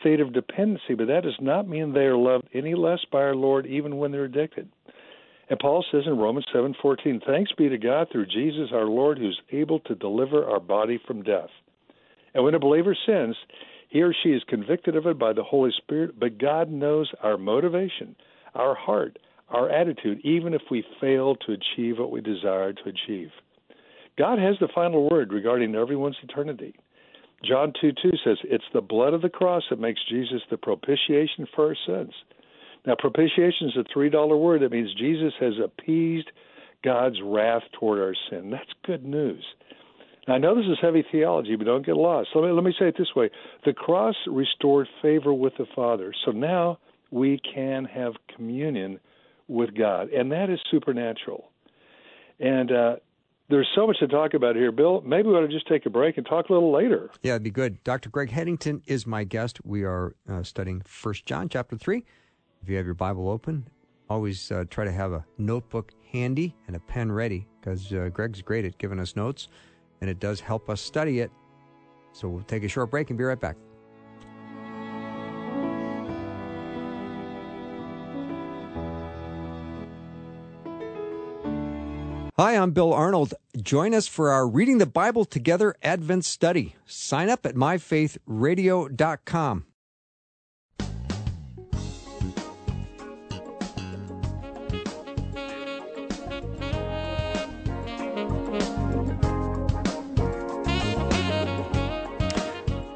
state 0.00 0.20
of 0.20 0.32
dependency, 0.32 0.94
but 0.96 1.06
that 1.06 1.22
does 1.22 1.36
not 1.40 1.68
mean 1.68 1.92
they 1.92 2.06
are 2.06 2.16
loved 2.16 2.48
any 2.54 2.74
less 2.74 3.00
by 3.12 3.18
our 3.18 3.36
Lord 3.36 3.66
even 3.66 3.98
when 3.98 4.10
they're 4.10 4.24
addicted. 4.24 4.68
And 5.50 5.58
Paul 5.58 5.84
says 5.92 6.04
in 6.06 6.16
Romans 6.16 6.46
7:14, 6.50 7.20
"Thanks 7.20 7.52
be 7.52 7.68
to 7.68 7.76
God 7.76 8.08
through 8.08 8.26
Jesus 8.26 8.72
our 8.72 8.86
Lord 8.86 9.18
who's 9.18 9.40
able 9.50 9.80
to 9.80 9.94
deliver 9.94 10.46
our 10.46 10.60
body 10.60 10.96
from 10.96 11.22
death." 11.22 11.50
And 12.32 12.42
when 12.42 12.54
a 12.54 12.58
believer 12.58 12.94
sins, 12.94 13.36
he 13.88 14.00
or 14.02 14.14
she 14.14 14.32
is 14.32 14.42
convicted 14.44 14.96
of 14.96 15.06
it 15.06 15.18
by 15.18 15.34
the 15.34 15.42
Holy 15.42 15.72
Spirit, 15.72 16.18
but 16.18 16.38
God 16.38 16.70
knows 16.70 17.12
our 17.22 17.36
motivation, 17.36 18.16
our 18.54 18.74
heart, 18.74 19.18
our 19.48 19.70
attitude, 19.70 20.20
even 20.24 20.54
if 20.54 20.62
we 20.70 20.84
fail 21.00 21.36
to 21.36 21.52
achieve 21.52 21.98
what 21.98 22.10
we 22.10 22.20
desire 22.20 22.72
to 22.72 22.82
achieve. 22.88 23.30
God 24.18 24.38
has 24.38 24.56
the 24.60 24.68
final 24.74 25.08
word 25.08 25.32
regarding 25.32 25.74
everyone's 25.74 26.16
eternity. 26.22 26.74
John 27.44 27.72
2 27.80 27.92
2 28.02 28.10
says, 28.24 28.38
It's 28.44 28.64
the 28.72 28.80
blood 28.80 29.14
of 29.14 29.22
the 29.22 29.28
cross 29.28 29.64
that 29.70 29.80
makes 29.80 30.00
Jesus 30.08 30.42
the 30.50 30.56
propitiation 30.56 31.46
for 31.54 31.68
our 31.68 31.76
sins. 31.86 32.12
Now, 32.86 32.94
propitiation 32.98 33.68
is 33.68 33.76
a 33.76 33.96
$3 33.96 34.40
word. 34.40 34.62
That 34.62 34.72
means 34.72 34.92
Jesus 34.94 35.32
has 35.40 35.54
appeased 35.62 36.30
God's 36.84 37.16
wrath 37.24 37.62
toward 37.78 38.00
our 38.00 38.14
sin. 38.28 38.50
That's 38.50 38.70
good 38.84 39.04
news. 39.04 39.44
Now, 40.26 40.34
I 40.34 40.38
know 40.38 40.54
this 40.54 40.66
is 40.66 40.78
heavy 40.80 41.04
theology, 41.10 41.56
but 41.56 41.64
don't 41.64 41.86
get 41.86 41.96
lost. 41.96 42.30
Let 42.34 42.44
me, 42.44 42.52
let 42.52 42.64
me 42.64 42.74
say 42.78 42.88
it 42.88 42.96
this 42.98 43.14
way 43.14 43.30
The 43.64 43.72
cross 43.72 44.16
restored 44.26 44.88
favor 45.00 45.32
with 45.32 45.54
the 45.58 45.66
Father. 45.74 46.12
So 46.24 46.32
now 46.32 46.78
we 47.12 47.38
can 47.54 47.84
have 47.84 48.14
communion 48.34 48.98
with 49.46 49.76
God, 49.76 50.08
and 50.10 50.32
that 50.32 50.50
is 50.50 50.58
supernatural. 50.70 51.50
And 52.40 52.72
uh, 52.72 52.96
there's 53.48 53.68
so 53.74 53.86
much 53.86 53.98
to 54.00 54.08
talk 54.08 54.34
about 54.34 54.56
here, 54.56 54.72
Bill. 54.72 55.02
Maybe 55.02 55.28
we 55.28 55.34
ought 55.34 55.42
to 55.42 55.48
just 55.48 55.68
take 55.68 55.84
a 55.86 55.90
break 55.90 56.16
and 56.16 56.26
talk 56.26 56.48
a 56.48 56.52
little 56.52 56.72
later. 56.72 57.10
Yeah, 57.22 57.32
it'd 57.32 57.42
be 57.42 57.50
good. 57.50 57.84
Dr. 57.84 58.08
Greg 58.08 58.30
Headington 58.30 58.82
is 58.86 59.06
my 59.06 59.24
guest. 59.24 59.64
We 59.64 59.84
are 59.84 60.16
uh, 60.28 60.42
studying 60.42 60.80
First 60.86 61.26
John 61.26 61.48
chapter 61.48 61.76
3. 61.76 62.02
If 62.62 62.68
you 62.68 62.76
have 62.76 62.86
your 62.86 62.94
Bible 62.94 63.28
open, 63.28 63.68
always 64.08 64.50
uh, 64.50 64.64
try 64.70 64.84
to 64.84 64.92
have 64.92 65.12
a 65.12 65.24
notebook 65.36 65.92
handy 66.10 66.56
and 66.66 66.76
a 66.76 66.80
pen 66.80 67.12
ready 67.12 67.46
because 67.60 67.92
uh, 67.92 68.08
Greg's 68.12 68.40
great 68.40 68.64
at 68.64 68.78
giving 68.78 68.98
us 68.98 69.16
notes 69.16 69.48
and 70.00 70.08
it 70.08 70.18
does 70.18 70.40
help 70.40 70.70
us 70.70 70.80
study 70.80 71.20
it. 71.20 71.30
So 72.12 72.28
we'll 72.28 72.42
take 72.44 72.64
a 72.64 72.68
short 72.68 72.90
break 72.90 73.10
and 73.10 73.18
be 73.18 73.24
right 73.24 73.40
back. 73.40 73.56
Hi, 82.42 82.56
I'm 82.56 82.72
Bill 82.72 82.92
Arnold. 82.92 83.34
Join 83.62 83.94
us 83.94 84.08
for 84.08 84.32
our 84.32 84.48
Reading 84.48 84.78
the 84.78 84.86
Bible 84.86 85.24
Together 85.24 85.76
Advent 85.80 86.24
study. 86.24 86.74
Sign 86.86 87.30
up 87.30 87.46
at 87.46 87.54
myfaithradio.com. 87.54 89.66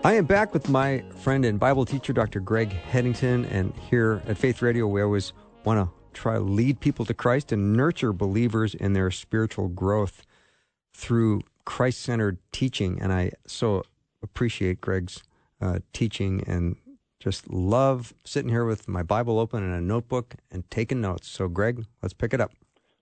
I 0.03 0.15
am 0.15 0.25
back 0.25 0.55
with 0.55 0.69
my 0.69 1.05
friend 1.23 1.45
and 1.45 1.61
Bible 1.61 1.85
teacher, 1.85 2.13
Dr. 2.13 2.41
Greg 2.41 2.73
Headington, 2.73 3.45
and 3.45 3.73
here 3.89 4.21
at 4.27 4.37
Faith 4.37 4.61
Radio, 4.61 4.89
we 4.89 5.03
always 5.03 5.33
want 5.63 5.79
to 5.79 5.89
try 6.17 6.35
to 6.35 6.41
lead 6.41 6.81
people 6.81 7.05
to 7.05 7.15
Christ 7.15 7.53
and 7.53 7.75
nurture 7.75 8.13
believers 8.13 8.75
in 8.75 8.95
their 8.95 9.11
spiritual 9.11 9.69
growth 9.69 10.25
through 10.95 11.43
Christ 11.65 12.01
centered 12.01 12.39
teaching. 12.53 12.99
And 13.01 13.13
I 13.13 13.33
so 13.47 13.85
appreciate 14.23 14.81
Greg's 14.81 15.23
uh, 15.61 15.81
teaching 15.93 16.43
and 16.47 16.77
just 17.21 17.51
love 17.51 18.15
sitting 18.25 18.51
here 18.51 18.65
with 18.65 18.89
my 18.89 19.03
Bible 19.03 19.39
open 19.39 19.63
and 19.63 19.75
a 19.75 19.81
notebook 19.81 20.37
and 20.51 20.69
taking 20.71 21.01
notes. 21.01 21.29
So, 21.29 21.49
Greg, 21.49 21.85
let's 22.03 22.15
pick 22.15 22.33
it 22.33 22.41
up. 22.41 22.53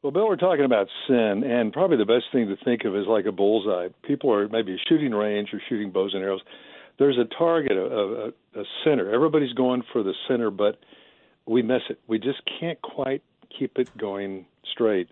Well, 0.03 0.13
Bill, 0.13 0.29
we're 0.29 0.37
talking 0.37 0.67
about 0.67 0.89
sin, 1.09 1.43
and 1.45 1.73
probably 1.73 1.97
the 1.97 2.05
best 2.05 2.25
thing 2.31 2.49
to 2.49 2.57
think 2.63 2.85
of 2.85 2.95
is 2.95 3.07
like 3.07 3.25
a 3.27 3.33
bullseye. 3.33 3.89
People 4.03 4.33
are 4.35 4.49
maybe 4.49 4.77
shooting 4.89 5.13
range 5.13 5.49
or 5.53 5.63
shooting 5.69 5.91
bows 5.93 6.13
and 6.15 6.23
arrows. 6.23 6.43
There's 6.99 7.17
a 7.17 7.25
target, 7.39 7.73
a, 7.73 7.85
a, 8.57 8.61
a 8.61 8.65
center. 8.85 9.11
Everybody's 9.13 9.55
going 9.55 9.83
for 9.93 10.03
the 10.03 10.13
center, 10.29 10.51
but 10.51 10.79
we 11.47 11.63
miss 11.63 11.83
it. 11.91 11.99
We 12.07 12.19
just 12.19 12.41
can't 12.61 12.81
quite 12.83 13.23
keep 13.57 13.79
it 13.79 13.97
going 13.99 14.47
straight. 14.73 15.09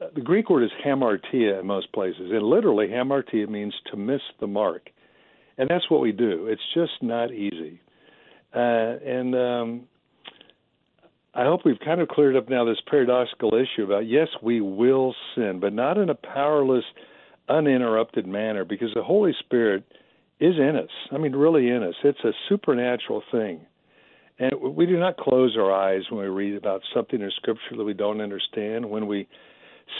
Uh, 0.00 0.06
the 0.14 0.20
Greek 0.20 0.48
word 0.48 0.62
is 0.62 0.70
hamartia 0.84 1.60
in 1.60 1.66
most 1.66 1.92
places, 1.92 2.30
and 2.30 2.42
literally 2.42 2.88
hamartia 2.88 3.48
means 3.48 3.74
to 3.90 3.96
miss 3.96 4.20
the 4.40 4.46
mark, 4.46 4.90
and 5.56 5.68
that's 5.68 5.90
what 5.90 6.00
we 6.00 6.12
do. 6.12 6.46
It's 6.46 6.62
just 6.74 7.02
not 7.02 7.32
easy, 7.32 7.80
uh, 8.54 8.58
and 8.58 9.34
um, 9.34 9.88
I 11.34 11.44
hope 11.44 11.64
we've 11.64 11.80
kind 11.84 12.00
of 12.00 12.08
cleared 12.08 12.36
up 12.36 12.48
now 12.48 12.64
this 12.64 12.80
paradoxical 12.86 13.54
issue 13.54 13.84
about 13.84 14.06
yes, 14.06 14.28
we 14.42 14.60
will 14.60 15.14
sin, 15.34 15.58
but 15.60 15.72
not 15.72 15.98
in 15.98 16.10
a 16.10 16.14
powerless, 16.14 16.84
uninterrupted 17.48 18.26
manner, 18.26 18.64
because 18.64 18.90
the 18.94 19.02
Holy 19.02 19.34
Spirit 19.38 19.84
is 20.40 20.54
in 20.56 20.76
us. 20.76 20.90
I 21.10 21.18
mean, 21.18 21.32
really 21.34 21.68
in 21.68 21.82
us. 21.82 21.94
It's 22.04 22.22
a 22.24 22.32
supernatural 22.48 23.22
thing. 23.32 23.60
And 24.38 24.52
we 24.60 24.86
do 24.86 24.98
not 24.98 25.16
close 25.16 25.56
our 25.56 25.72
eyes 25.72 26.02
when 26.10 26.20
we 26.20 26.28
read 26.28 26.54
about 26.54 26.82
something 26.94 27.20
in 27.20 27.30
Scripture 27.36 27.76
that 27.76 27.84
we 27.84 27.94
don't 27.94 28.20
understand. 28.20 28.88
When 28.88 29.06
we 29.06 29.26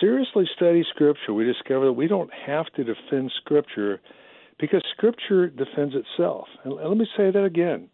seriously 0.01 0.45
study 0.55 0.85
Scripture, 0.91 1.35
we 1.35 1.45
discover 1.45 1.87
that 1.87 1.93
we 1.93 2.07
don't 2.07 2.31
have 2.47 2.67
to 2.77 2.85
defend 2.85 3.33
Scripture 3.41 4.01
because 4.61 4.83
Scripture 4.97 5.49
defends 5.49 5.95
itself. 5.95 6.47
And 6.65 6.75
let 6.75 6.97
me 6.97 7.07
say 7.17 7.31
that 7.31 7.45
again. 7.45 7.89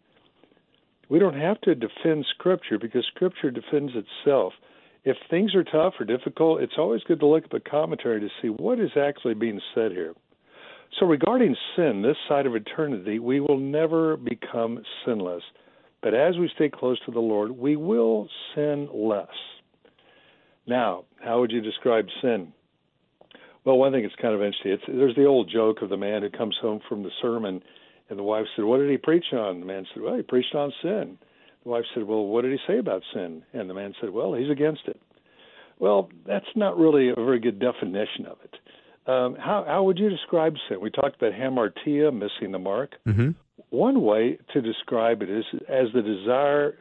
We 1.09 1.19
don't 1.19 1.39
have 1.39 1.61
to 1.61 1.75
defend 1.75 2.25
Scripture 2.37 2.77
because 2.79 3.05
Scripture 3.15 3.51
defends 3.51 3.93
itself. 3.95 4.53
If 5.03 5.17
things 5.29 5.53
are 5.53 5.63
tough 5.63 5.93
or 5.99 6.05
difficult, 6.05 6.61
it's 6.61 6.77
always 6.77 7.03
good 7.03 7.19
to 7.19 7.27
look 7.27 7.43
at 7.45 7.51
the 7.51 7.59
commentary 7.59 8.19
to 8.19 8.29
see 8.41 8.49
what 8.49 8.79
is 8.79 8.91
actually 8.99 9.35
being 9.35 9.61
said 9.73 9.91
here. 9.91 10.13
So, 10.99 11.05
regarding 11.05 11.55
sin, 11.75 12.01
this 12.01 12.17
side 12.27 12.45
of 12.45 12.55
eternity, 12.55 13.19
we 13.19 13.39
will 13.39 13.59
never 13.59 14.17
become 14.17 14.81
sinless. 15.05 15.43
But 16.05 16.13
as 16.13 16.37
we 16.37 16.51
stay 16.53 16.69
close 16.69 16.99
to 17.07 17.11
the 17.11 17.19
Lord, 17.19 17.49
we 17.57 17.75
will 17.75 18.29
sin 18.53 18.87
less. 18.93 19.25
Now, 20.67 21.05
how 21.19 21.39
would 21.39 21.49
you 21.49 21.61
describe 21.61 22.05
sin? 22.21 22.53
Well, 23.63 23.79
one 23.79 23.91
thing 23.91 24.03
that's 24.03 24.13
kind 24.21 24.35
of 24.35 24.41
interesting. 24.43 24.73
It's, 24.73 24.83
there's 24.87 25.15
the 25.15 25.25
old 25.25 25.49
joke 25.51 25.81
of 25.81 25.89
the 25.89 25.97
man 25.97 26.21
who 26.21 26.29
comes 26.29 26.55
home 26.61 26.79
from 26.87 27.01
the 27.01 27.09
sermon, 27.23 27.63
and 28.07 28.19
the 28.19 28.23
wife 28.23 28.45
said, 28.55 28.65
"What 28.65 28.77
did 28.77 28.91
he 28.91 28.97
preach 28.97 29.33
on?" 29.33 29.61
The 29.61 29.65
man 29.65 29.87
said, 29.91 30.03
"Well, 30.03 30.13
he 30.13 30.21
preached 30.21 30.53
on 30.53 30.71
sin." 30.79 31.17
The 31.63 31.69
wife 31.69 31.85
said, 31.95 32.03
"Well, 32.03 32.27
what 32.27 32.43
did 32.43 32.51
he 32.51 32.59
say 32.67 32.77
about 32.77 33.01
sin?" 33.11 33.41
And 33.53 33.67
the 33.67 33.73
man 33.73 33.95
said, 33.99 34.11
"Well, 34.11 34.35
he's 34.35 34.51
against 34.51 34.83
it." 34.85 35.01
Well, 35.79 36.11
that's 36.27 36.45
not 36.55 36.77
really 36.77 37.09
a 37.09 37.15
very 37.15 37.39
good 37.39 37.57
definition 37.57 38.27
of 38.27 38.37
it. 38.43 38.55
Um, 39.09 39.37
how, 39.37 39.65
how 39.67 39.81
would 39.81 39.97
you 39.97 40.11
describe 40.11 40.53
sin? 40.69 40.81
We 40.81 40.91
talked 40.91 41.15
about 41.15 41.33
hamartia, 41.33 42.13
missing 42.13 42.51
the 42.51 42.59
mark. 42.59 42.91
Mm-hmm. 43.07 43.31
One 43.75 44.03
way 44.03 44.37
to 44.53 44.61
describe 44.61 45.21
it 45.21 45.29
is 45.29 45.43
as 45.67 45.87
the 45.93 46.01
desire, 46.01 46.77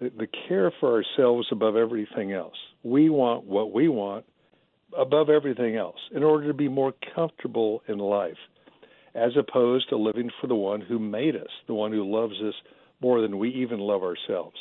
the, 0.00 0.26
care 0.48 0.72
for 0.80 0.92
ourselves 0.92 1.46
above 1.52 1.76
everything 1.76 2.32
else. 2.32 2.56
We 2.82 3.10
want 3.10 3.44
what 3.44 3.72
we 3.72 3.86
want 3.86 4.24
above 4.98 5.30
everything 5.30 5.76
else 5.76 6.00
in 6.12 6.24
order 6.24 6.48
to 6.48 6.52
be 6.52 6.66
more 6.66 6.94
comfortable 7.14 7.84
in 7.86 7.98
life, 7.98 8.36
as 9.14 9.30
opposed 9.38 9.88
to 9.90 9.96
living 9.96 10.30
for 10.40 10.48
the 10.48 10.56
one 10.56 10.80
who 10.80 10.98
made 10.98 11.36
us, 11.36 11.46
the 11.68 11.74
one 11.74 11.92
who 11.92 12.10
loves 12.12 12.34
us 12.40 12.54
more 13.00 13.20
than 13.20 13.38
we 13.38 13.50
even 13.50 13.78
love 13.78 14.02
ourselves. 14.02 14.56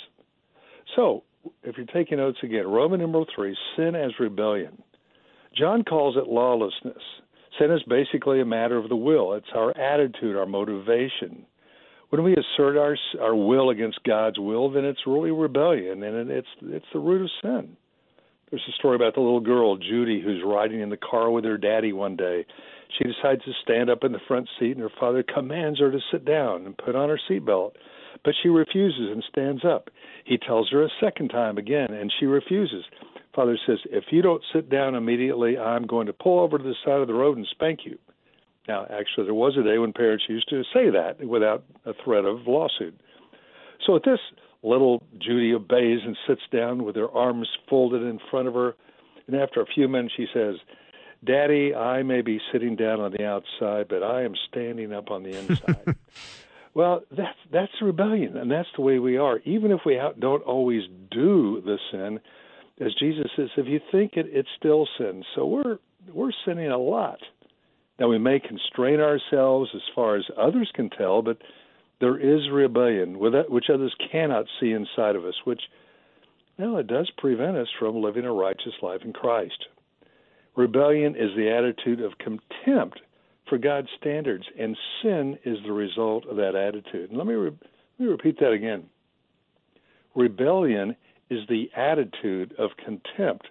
So, 0.95 1.23
if 1.63 1.77
you're 1.77 1.87
taking 1.87 2.19
notes 2.19 2.37
again, 2.43 2.67
Roman 2.67 2.99
number 2.99 3.23
three, 3.35 3.57
sin 3.75 3.95
as 3.95 4.11
rebellion. 4.19 4.83
John 5.57 5.83
calls 5.83 6.15
it 6.15 6.27
lawlessness. 6.27 7.01
Sin 7.57 7.71
is 7.71 7.81
basically 7.87 8.39
a 8.39 8.45
matter 8.45 8.77
of 8.77 8.87
the 8.87 8.95
will. 8.95 9.33
It's 9.33 9.49
our 9.55 9.75
attitude, 9.75 10.35
our 10.35 10.45
motivation. 10.45 11.47
When 12.11 12.23
we 12.23 12.33
assert 12.33 12.77
our 12.77 12.97
our 13.21 13.35
will 13.35 13.69
against 13.69 14.03
God's 14.03 14.37
will, 14.37 14.69
then 14.69 14.85
it's 14.85 15.07
really 15.07 15.31
rebellion, 15.31 16.03
and 16.03 16.29
it's 16.29 16.47
it's 16.61 16.85
the 16.93 16.99
root 16.99 17.21
of 17.21 17.29
sin. 17.41 17.77
There's 18.49 18.61
a 18.67 18.73
story 18.73 18.97
about 18.97 19.15
the 19.15 19.21
little 19.21 19.39
girl 19.39 19.77
Judy 19.77 20.21
who's 20.21 20.43
riding 20.45 20.81
in 20.81 20.89
the 20.89 20.97
car 20.97 21.31
with 21.31 21.45
her 21.45 21.57
daddy 21.57 21.93
one 21.93 22.17
day. 22.17 22.45
She 22.97 23.05
decides 23.05 23.45
to 23.45 23.53
stand 23.63 23.89
up 23.89 24.03
in 24.03 24.11
the 24.11 24.19
front 24.27 24.49
seat, 24.59 24.71
and 24.71 24.81
her 24.81 24.91
father 24.99 25.23
commands 25.23 25.79
her 25.79 25.89
to 25.89 25.99
sit 26.11 26.25
down 26.25 26.65
and 26.65 26.77
put 26.77 26.97
on 26.97 27.07
her 27.07 27.19
seatbelt, 27.29 27.71
but 28.25 28.33
she 28.43 28.49
refuses 28.49 29.09
and 29.09 29.23
stands 29.31 29.63
up. 29.63 29.89
He 30.25 30.37
tells 30.37 30.69
her 30.71 30.83
a 30.83 30.89
second 30.99 31.29
time 31.29 31.57
again, 31.57 31.93
and 31.93 32.11
she 32.19 32.25
refuses. 32.25 32.83
Father 33.33 33.57
says, 33.65 33.79
"If 33.85 34.11
you 34.11 34.21
don't 34.21 34.43
sit 34.51 34.69
down 34.69 34.95
immediately, 34.95 35.57
I'm 35.57 35.87
going 35.87 36.07
to 36.07 36.13
pull 36.13 36.41
over 36.41 36.57
to 36.57 36.63
the 36.63 36.75
side 36.83 36.99
of 36.99 37.07
the 37.07 37.13
road 37.13 37.37
and 37.37 37.47
spank 37.47 37.85
you." 37.85 37.97
Now, 38.71 38.87
actually, 38.89 39.25
there 39.25 39.33
was 39.33 39.57
a 39.57 39.63
day 39.63 39.77
when 39.79 39.91
parents 39.91 40.23
used 40.29 40.47
to 40.47 40.63
say 40.73 40.89
that 40.91 41.21
without 41.27 41.65
a 41.85 41.91
threat 42.05 42.23
of 42.23 42.47
lawsuit. 42.47 42.97
So 43.85 43.97
at 43.97 44.03
this, 44.05 44.19
little 44.63 45.03
Judy 45.17 45.53
obeys 45.53 45.99
and 46.05 46.15
sits 46.25 46.43
down 46.53 46.85
with 46.85 46.95
her 46.95 47.11
arms 47.11 47.49
folded 47.69 48.01
in 48.01 48.17
front 48.29 48.47
of 48.47 48.53
her. 48.53 48.75
And 49.27 49.35
after 49.35 49.59
a 49.59 49.65
few 49.65 49.89
minutes, 49.89 50.13
she 50.15 50.25
says, 50.33 50.55
Daddy, 51.25 51.75
I 51.75 52.01
may 52.03 52.21
be 52.21 52.39
sitting 52.53 52.77
down 52.77 53.01
on 53.01 53.11
the 53.11 53.25
outside, 53.25 53.89
but 53.89 54.03
I 54.03 54.23
am 54.23 54.35
standing 54.47 54.93
up 54.93 55.11
on 55.11 55.23
the 55.23 55.37
inside. 55.37 55.97
well, 56.73 57.01
that's 57.11 57.37
that's 57.51 57.73
rebellion, 57.81 58.37
and 58.37 58.49
that's 58.49 58.69
the 58.77 58.83
way 58.83 58.99
we 58.99 59.17
are. 59.17 59.39
Even 59.43 59.71
if 59.71 59.81
we 59.85 59.99
don't 60.17 60.43
always 60.43 60.83
do 61.11 61.61
the 61.65 61.77
sin, 61.91 62.21
as 62.79 62.93
Jesus 62.93 63.25
says, 63.35 63.49
if 63.57 63.67
you 63.67 63.81
think 63.91 64.13
it, 64.13 64.27
it's 64.29 64.49
still 64.57 64.87
sin. 64.97 65.25
So 65.35 65.45
we're 65.45 65.77
we're 66.13 66.31
sinning 66.45 66.71
a 66.71 66.77
lot. 66.77 67.19
Now, 68.01 68.07
we 68.07 68.17
may 68.17 68.39
constrain 68.39 68.99
ourselves 68.99 69.69
as 69.75 69.83
far 69.93 70.15
as 70.15 70.25
others 70.35 70.71
can 70.73 70.89
tell, 70.89 71.21
but 71.21 71.37
there 71.99 72.17
is 72.17 72.49
rebellion 72.49 73.19
which 73.19 73.69
others 73.71 73.93
cannot 74.11 74.47
see 74.59 74.71
inside 74.71 75.15
of 75.15 75.23
us, 75.23 75.35
which, 75.43 75.61
well, 76.57 76.77
it 76.77 76.87
does 76.87 77.11
prevent 77.19 77.57
us 77.57 77.67
from 77.77 78.01
living 78.01 78.25
a 78.25 78.33
righteous 78.33 78.73
life 78.81 79.01
in 79.05 79.13
Christ. 79.13 79.67
Rebellion 80.55 81.15
is 81.15 81.29
the 81.35 81.51
attitude 81.51 82.01
of 82.01 82.17
contempt 82.17 83.01
for 83.47 83.59
God's 83.59 83.89
standards, 83.99 84.45
and 84.57 84.75
sin 85.03 85.37
is 85.45 85.59
the 85.63 85.71
result 85.71 86.25
of 86.25 86.37
that 86.37 86.55
attitude. 86.55 87.11
And 87.11 87.19
let 87.19 87.27
me, 87.27 87.35
re- 87.35 87.51
let 87.51 87.99
me 87.99 88.07
repeat 88.07 88.39
that 88.39 88.51
again. 88.51 88.85
Rebellion 90.15 90.95
is 91.29 91.47
the 91.47 91.69
attitude 91.77 92.55
of 92.57 92.71
contempt 92.83 93.47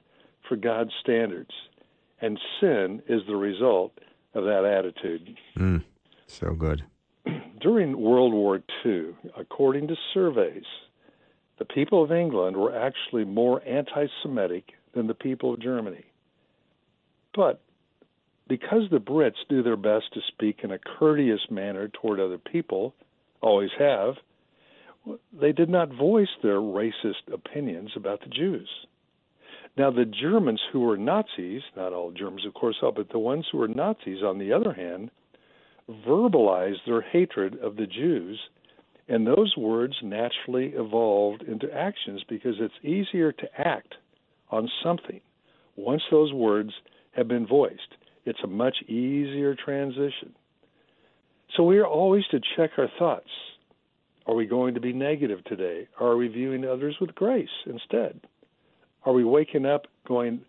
for 0.49 0.57
God's 0.57 0.91
standards, 1.01 1.53
and 2.21 2.37
sin 2.61 3.01
is 3.09 3.21
the 3.29 3.37
result 3.37 3.93
of 4.35 4.45
that 4.45 4.65
attitude. 4.65 5.37
Mm, 5.59 5.85
so 6.27 6.55
good. 6.55 6.85
During 7.61 8.01
World 8.01 8.33
War 8.33 8.63
II, 8.85 9.15
according 9.37 9.89
to 9.89 9.97
surveys, 10.15 10.65
the 11.59 11.65
people 11.65 12.03
of 12.03 12.11
England 12.11 12.57
were 12.57 12.75
actually 12.75 13.25
more 13.25 13.63
anti 13.67 14.07
Semitic 14.23 14.73
than 14.95 15.07
the 15.07 15.15
people 15.15 15.55
of 15.55 15.61
Germany. 15.61 16.05
But 17.35 17.61
because 18.49 18.91
the 18.91 18.99
Brits 18.99 19.37
do 19.49 19.63
their 19.63 19.77
best 19.77 20.13
to 20.15 20.21
speak 20.27 20.61
in 20.65 20.73
a 20.73 20.79
courteous 20.79 21.41
manner 21.51 21.89
toward 21.89 22.19
other 22.19 22.39
people, 22.39 22.95
always 23.41 23.71
have, 23.79 24.15
they 25.33 25.53
did 25.53 25.69
not 25.69 25.95
voice 25.95 26.29
their 26.43 26.61
racist 26.61 27.33
opinions 27.33 27.91
about 27.95 28.21
the 28.21 28.29
Jews. 28.29 28.69
Now, 29.81 29.91
the 29.91 30.05
Germans 30.05 30.61
who 30.71 30.81
were 30.81 30.99
Nazis, 30.99 31.63
not 31.75 31.95
all 31.95 32.11
Germans, 32.11 32.45
of 32.45 32.53
course, 32.53 32.77
but 32.83 33.09
the 33.09 33.19
ones 33.19 33.47
who 33.51 33.57
were 33.57 33.67
Nazis, 33.67 34.23
on 34.23 34.37
the 34.37 34.53
other 34.53 34.75
hand, 34.75 35.11
verbalized 36.07 36.85
their 36.85 37.01
hatred 37.01 37.59
of 37.61 37.77
the 37.77 37.87
Jews, 37.87 38.39
and 39.09 39.27
those 39.27 39.57
words 39.57 39.95
naturally 40.03 40.75
evolved 40.75 41.45
into 41.45 41.75
actions 41.75 42.23
because 42.29 42.57
it's 42.61 42.75
easier 42.85 43.33
to 43.33 43.49
act 43.57 43.95
on 44.51 44.69
something 44.85 45.23
once 45.77 46.03
those 46.11 46.35
words 46.35 46.75
have 47.13 47.29
been 47.29 47.47
voiced. 47.47 47.97
It's 48.27 48.45
a 48.45 48.49
much 48.49 48.83
easier 48.83 49.55
transition. 49.55 50.35
So 51.57 51.63
we 51.63 51.79
are 51.79 51.87
always 51.87 52.27
to 52.33 52.41
check 52.55 52.73
our 52.77 52.91
thoughts. 52.99 53.31
Are 54.27 54.35
we 54.35 54.45
going 54.45 54.75
to 54.75 54.81
be 54.81 54.93
negative 54.93 55.43
today? 55.45 55.89
Are 55.99 56.19
we 56.19 56.29
viewing 56.29 56.67
others 56.67 56.99
with 57.01 57.15
grace 57.15 57.49
instead? 57.65 58.21
Are 59.05 59.13
we 59.13 59.25
waking 59.25 59.67
up 59.67 59.87
going, 60.07 60.41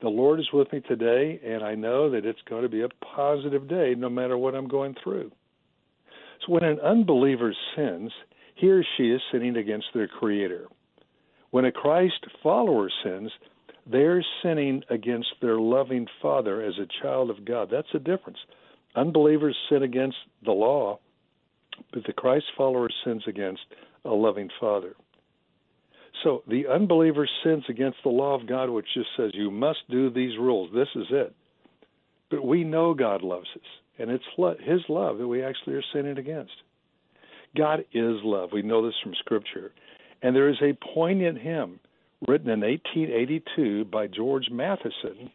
the 0.00 0.08
Lord 0.08 0.40
is 0.40 0.48
with 0.52 0.72
me 0.72 0.80
today, 0.80 1.40
and 1.44 1.62
I 1.62 1.74
know 1.74 2.10
that 2.10 2.26
it's 2.26 2.40
going 2.48 2.62
to 2.62 2.68
be 2.68 2.82
a 2.82 2.88
positive 3.14 3.68
day 3.68 3.94
no 3.96 4.08
matter 4.08 4.36
what 4.36 4.54
I'm 4.54 4.68
going 4.68 4.96
through? 5.02 5.30
So 6.44 6.52
when 6.52 6.64
an 6.64 6.80
unbeliever 6.80 7.54
sins, 7.76 8.10
he 8.54 8.70
or 8.70 8.84
she 8.96 9.10
is 9.10 9.20
sinning 9.30 9.56
against 9.56 9.86
their 9.94 10.08
Creator. 10.08 10.66
When 11.50 11.64
a 11.64 11.72
Christ 11.72 12.26
follower 12.42 12.90
sins, 13.04 13.30
they're 13.86 14.24
sinning 14.42 14.82
against 14.90 15.28
their 15.40 15.58
loving 15.58 16.06
Father 16.20 16.62
as 16.62 16.74
a 16.78 17.02
child 17.02 17.30
of 17.30 17.44
God. 17.44 17.68
That's 17.70 17.88
the 17.92 17.98
difference. 17.98 18.38
Unbelievers 18.94 19.56
sin 19.68 19.82
against 19.82 20.16
the 20.44 20.52
law, 20.52 20.98
but 21.92 22.04
the 22.06 22.12
Christ 22.12 22.46
follower 22.56 22.88
sins 23.04 23.22
against 23.26 23.62
a 24.04 24.10
loving 24.10 24.48
Father. 24.60 24.94
So 26.22 26.42
the 26.48 26.66
unbeliever 26.66 27.28
sins 27.44 27.64
against 27.68 27.98
the 28.02 28.10
law 28.10 28.34
of 28.38 28.46
God, 28.46 28.68
which 28.70 28.86
just 28.94 29.08
says 29.16 29.30
you 29.34 29.50
must 29.50 29.78
do 29.90 30.10
these 30.10 30.36
rules. 30.38 30.70
This 30.74 30.88
is 30.94 31.06
it. 31.10 31.34
But 32.30 32.44
we 32.44 32.62
know 32.62 32.94
God 32.94 33.22
loves 33.22 33.48
us, 33.54 33.66
and 33.98 34.10
it's 34.10 34.24
His 34.62 34.80
love 34.88 35.18
that 35.18 35.26
we 35.26 35.42
actually 35.42 35.74
are 35.74 35.84
sinning 35.92 36.18
against. 36.18 36.52
God 37.56 37.80
is 37.92 38.16
love. 38.22 38.50
We 38.52 38.62
know 38.62 38.84
this 38.84 38.94
from 39.02 39.14
Scripture. 39.18 39.72
And 40.22 40.36
there 40.36 40.48
is 40.48 40.60
a 40.62 40.78
poignant 40.94 41.38
hymn 41.38 41.80
written 42.28 42.50
in 42.50 42.60
1882 42.60 43.86
by 43.86 44.06
George 44.06 44.48
Matheson 44.50 45.30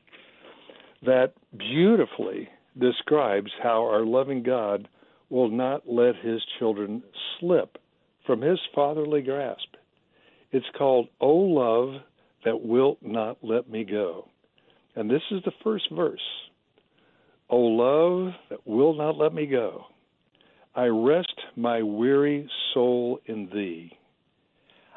that 1.02 1.34
beautifully 1.58 2.48
describes 2.80 3.52
how 3.62 3.84
our 3.84 4.06
loving 4.06 4.44
God 4.44 4.88
will 5.30 5.50
not 5.50 5.88
let 5.88 6.16
his 6.16 6.42
children 6.60 7.04
slip 7.40 7.78
from 8.26 8.42
his 8.42 8.60
fatherly 8.74 9.22
grasp. 9.22 9.75
It's 10.56 10.66
called 10.78 11.10
O 11.20 11.34
Love 11.34 12.02
That 12.46 12.62
Wilt 12.62 13.00
Not 13.02 13.40
Let 13.42 13.70
Me 13.70 13.84
Go. 13.84 14.30
And 14.96 15.12
this 15.12 15.22
is 15.30 15.44
the 15.44 15.52
first 15.66 15.84
verse. 15.92 16.22
O 17.50 17.58
love 17.58 18.32
that 18.50 18.66
will 18.66 18.94
not 18.94 19.18
let 19.18 19.34
me 19.34 19.48
go. 19.48 19.84
I 20.74 20.86
rest 20.86 21.34
my 21.58 21.84
weary 21.84 22.50
soul 22.74 23.20
in 23.26 23.50
thee. 23.54 23.98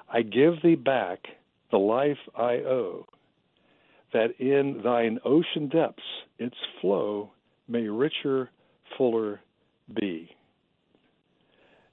I 0.08 0.22
give 0.22 0.62
thee 0.62 0.76
back 0.76 1.26
the 1.72 1.78
life 1.78 2.18
I 2.36 2.58
owe, 2.58 3.06
that 4.12 4.38
in 4.38 4.82
thine 4.84 5.18
ocean 5.24 5.68
depths 5.68 6.04
its 6.38 6.56
flow 6.80 7.32
may 7.66 7.88
richer, 7.88 8.48
fuller 8.96 9.40
be. 9.92 10.30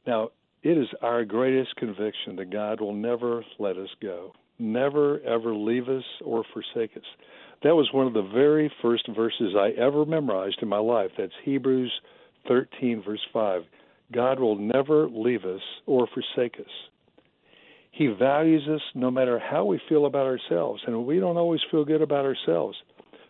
Now, 0.06 0.30
it 0.66 0.80
is 0.80 0.88
our 1.04 1.24
greatest 1.24 1.76
conviction 1.76 2.38
that 2.38 2.50
God 2.50 2.82
will 2.82 2.96
never 2.96 3.46
let 3.60 3.78
us 3.78 3.90
go, 4.02 4.34
never, 4.58 5.20
ever 5.22 5.54
leave 5.54 5.88
us 5.88 6.04
or 6.24 6.44
forsake 6.54 6.98
us. 6.98 7.04
That 7.62 7.76
was 7.76 7.94
one 7.94 8.08
of 8.08 8.14
the 8.14 8.28
very 8.34 8.74
first 8.82 9.08
verses 9.16 9.54
I 9.56 9.80
ever 9.80 10.06
memorized 10.06 10.58
in 10.64 10.68
my 10.68 10.80
life. 10.80 11.12
That's 11.20 11.32
Hebrews 11.44 11.92
13, 12.48 13.04
verse 13.06 13.22
5. 13.32 13.62
God 14.12 14.40
will 14.40 14.56
never 14.56 15.08
leave 15.08 15.46
us 15.46 15.62
or 15.86 16.08
forsake 16.08 16.60
us. 16.60 16.72
He 17.92 18.08
values 18.08 18.68
us 18.68 18.82
no 18.96 19.12
matter 19.12 19.38
how 19.38 19.66
we 19.66 19.80
feel 19.88 20.08
about 20.08 20.26
ourselves. 20.26 20.82
And 20.88 21.06
we 21.06 21.20
don't 21.20 21.38
always 21.38 21.62
feel 21.70 21.86
good 21.86 22.02
about 22.02 22.26
ourselves. 22.26 22.76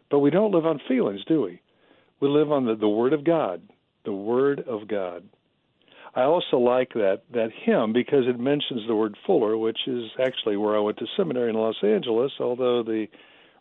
But 0.10 0.20
we 0.20 0.30
don't 0.30 0.54
live 0.54 0.66
on 0.66 0.80
feelings, 0.88 1.22
do 1.28 1.42
we? 1.42 1.62
We 2.22 2.30
live 2.30 2.50
on 2.50 2.66
the, 2.66 2.76
the 2.76 2.88
Word 2.88 3.12
of 3.12 3.26
God. 3.26 3.62
The 4.06 4.14
Word 4.14 4.62
of 4.62 4.88
God. 4.88 5.28
I 6.16 6.22
also 6.24 6.58
like 6.58 6.94
that 6.94 7.24
that 7.34 7.50
hymn 7.64 7.92
because 7.92 8.26
it 8.28 8.40
mentions 8.40 8.88
the 8.88 8.96
word 8.96 9.18
Fuller, 9.26 9.58
which 9.58 9.80
is 9.86 10.06
actually 10.24 10.56
where 10.56 10.76
I 10.76 10.80
went 10.80 10.98
to 11.00 11.06
seminary 11.18 11.50
in 11.50 11.56
Los 11.56 11.76
Angeles. 11.84 12.32
Although 12.40 12.84
the 12.84 13.08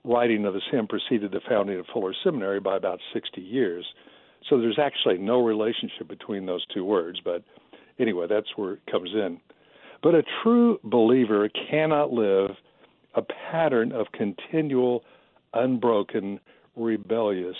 writing 0.04 0.44
of 0.44 0.54
this 0.54 0.62
hymn 0.70 0.86
preceded 0.86 1.32
the 1.32 1.40
founding 1.48 1.78
of 1.80 1.86
Fuller 1.92 2.14
Seminary 2.22 2.60
by 2.60 2.76
about 2.76 3.00
60 3.12 3.40
years, 3.40 3.84
so 4.48 4.58
there's 4.58 4.78
actually 4.78 5.18
no 5.18 5.44
relationship 5.44 6.06
between 6.08 6.46
those 6.46 6.64
two 6.72 6.84
words. 6.84 7.20
But 7.24 7.42
anyway, 7.98 8.26
that's 8.28 8.56
where 8.56 8.74
it 8.74 8.82
comes 8.90 9.10
in. 9.12 9.40
But 10.02 10.14
a 10.14 10.22
true 10.42 10.78
believer 10.84 11.48
cannot 11.70 12.12
live 12.12 12.50
a 13.14 13.22
pattern 13.22 13.90
of 13.90 14.06
continual, 14.12 15.02
unbroken, 15.54 16.38
rebellious 16.76 17.56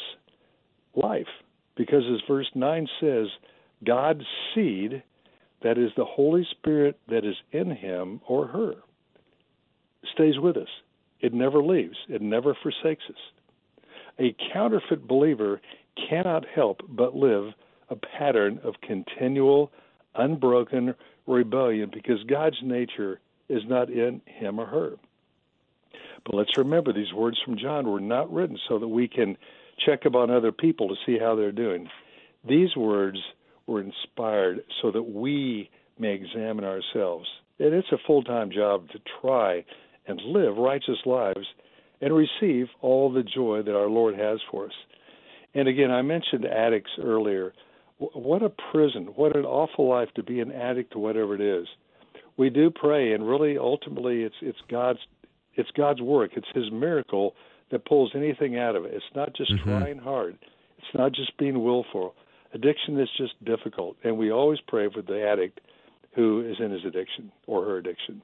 life. 0.94 1.26
Because 1.76 2.02
as 2.12 2.20
verse 2.28 2.50
9 2.54 2.86
says, 3.00 3.26
God's 3.84 4.24
seed, 4.54 5.02
that 5.62 5.78
is 5.78 5.90
the 5.96 6.04
Holy 6.04 6.46
Spirit 6.50 6.98
that 7.08 7.24
is 7.24 7.36
in 7.52 7.70
him 7.70 8.20
or 8.26 8.46
her, 8.46 8.74
stays 10.12 10.38
with 10.38 10.56
us. 10.56 10.68
It 11.20 11.32
never 11.32 11.62
leaves, 11.62 11.96
it 12.08 12.20
never 12.20 12.56
forsakes 12.62 13.04
us. 13.08 13.84
A 14.18 14.36
counterfeit 14.52 15.06
believer 15.08 15.60
cannot 16.08 16.44
help 16.54 16.82
but 16.88 17.16
live 17.16 17.52
a 17.88 17.96
pattern 17.96 18.60
of 18.62 18.74
continual, 18.82 19.70
unbroken 20.14 20.94
rebellion 21.26 21.90
because 21.92 22.22
God's 22.24 22.58
nature 22.62 23.20
is 23.48 23.62
not 23.66 23.90
in 23.90 24.20
him 24.26 24.58
or 24.58 24.66
her. 24.66 24.92
But 26.24 26.34
let's 26.34 26.56
remember 26.56 26.92
these 26.92 27.12
words 27.12 27.38
from 27.44 27.58
John 27.58 27.90
were 27.90 28.00
not 28.00 28.32
written 28.32 28.58
so 28.68 28.78
that 28.78 28.88
we 28.88 29.08
can 29.08 29.36
check 29.84 30.06
up 30.06 30.14
on 30.14 30.30
other 30.30 30.52
people 30.52 30.88
to 30.88 30.94
see 31.04 31.18
how 31.18 31.34
they're 31.34 31.52
doing. 31.52 31.88
These 32.48 32.76
words 32.76 33.18
were 33.66 33.80
inspired 33.80 34.60
so 34.82 34.90
that 34.90 35.02
we 35.02 35.70
may 35.98 36.14
examine 36.14 36.64
ourselves. 36.64 37.26
And 37.58 37.72
it's 37.74 37.92
a 37.92 37.98
full 38.06 38.22
time 38.22 38.50
job 38.50 38.88
to 38.90 38.98
try 39.20 39.64
and 40.06 40.20
live 40.22 40.56
righteous 40.56 40.98
lives 41.06 41.46
and 42.00 42.12
receive 42.14 42.66
all 42.82 43.12
the 43.12 43.22
joy 43.22 43.62
that 43.62 43.76
our 43.76 43.88
Lord 43.88 44.16
has 44.18 44.40
for 44.50 44.66
us. 44.66 44.72
And 45.54 45.68
again, 45.68 45.90
I 45.90 46.02
mentioned 46.02 46.44
addicts 46.44 46.90
earlier. 47.02 47.52
What 47.98 48.42
a 48.42 48.50
prison, 48.72 49.04
what 49.14 49.36
an 49.36 49.44
awful 49.44 49.88
life 49.88 50.08
to 50.16 50.22
be 50.22 50.40
an 50.40 50.50
addict 50.50 50.92
to 50.92 50.98
whatever 50.98 51.36
it 51.36 51.40
is. 51.40 51.66
We 52.36 52.50
do 52.50 52.70
pray, 52.70 53.12
and 53.12 53.26
really, 53.26 53.56
ultimately, 53.56 54.22
it's 54.24 54.34
it's 54.42 54.58
God's 54.68 54.98
it's 55.54 55.70
God's 55.76 56.02
work. 56.02 56.32
It's 56.36 56.48
His 56.52 56.72
miracle 56.72 57.36
that 57.70 57.86
pulls 57.86 58.10
anything 58.16 58.58
out 58.58 58.74
of 58.74 58.84
it. 58.84 58.94
It's 58.94 59.04
not 59.14 59.34
just 59.36 59.52
Mm-hmm. 59.52 59.70
trying 59.70 59.98
hard. 59.98 60.36
It's 60.78 60.94
not 60.94 61.12
just 61.12 61.36
being 61.38 61.62
willful. 61.62 62.14
Addiction 62.54 63.00
is 63.00 63.08
just 63.18 63.44
difficult, 63.44 63.96
and 64.04 64.16
we 64.16 64.30
always 64.30 64.60
pray 64.68 64.88
for 64.88 65.02
the 65.02 65.26
addict 65.26 65.60
who 66.14 66.40
is 66.48 66.56
in 66.60 66.70
his 66.70 66.84
addiction 66.84 67.32
or 67.48 67.64
her 67.64 67.78
addiction. 67.78 68.22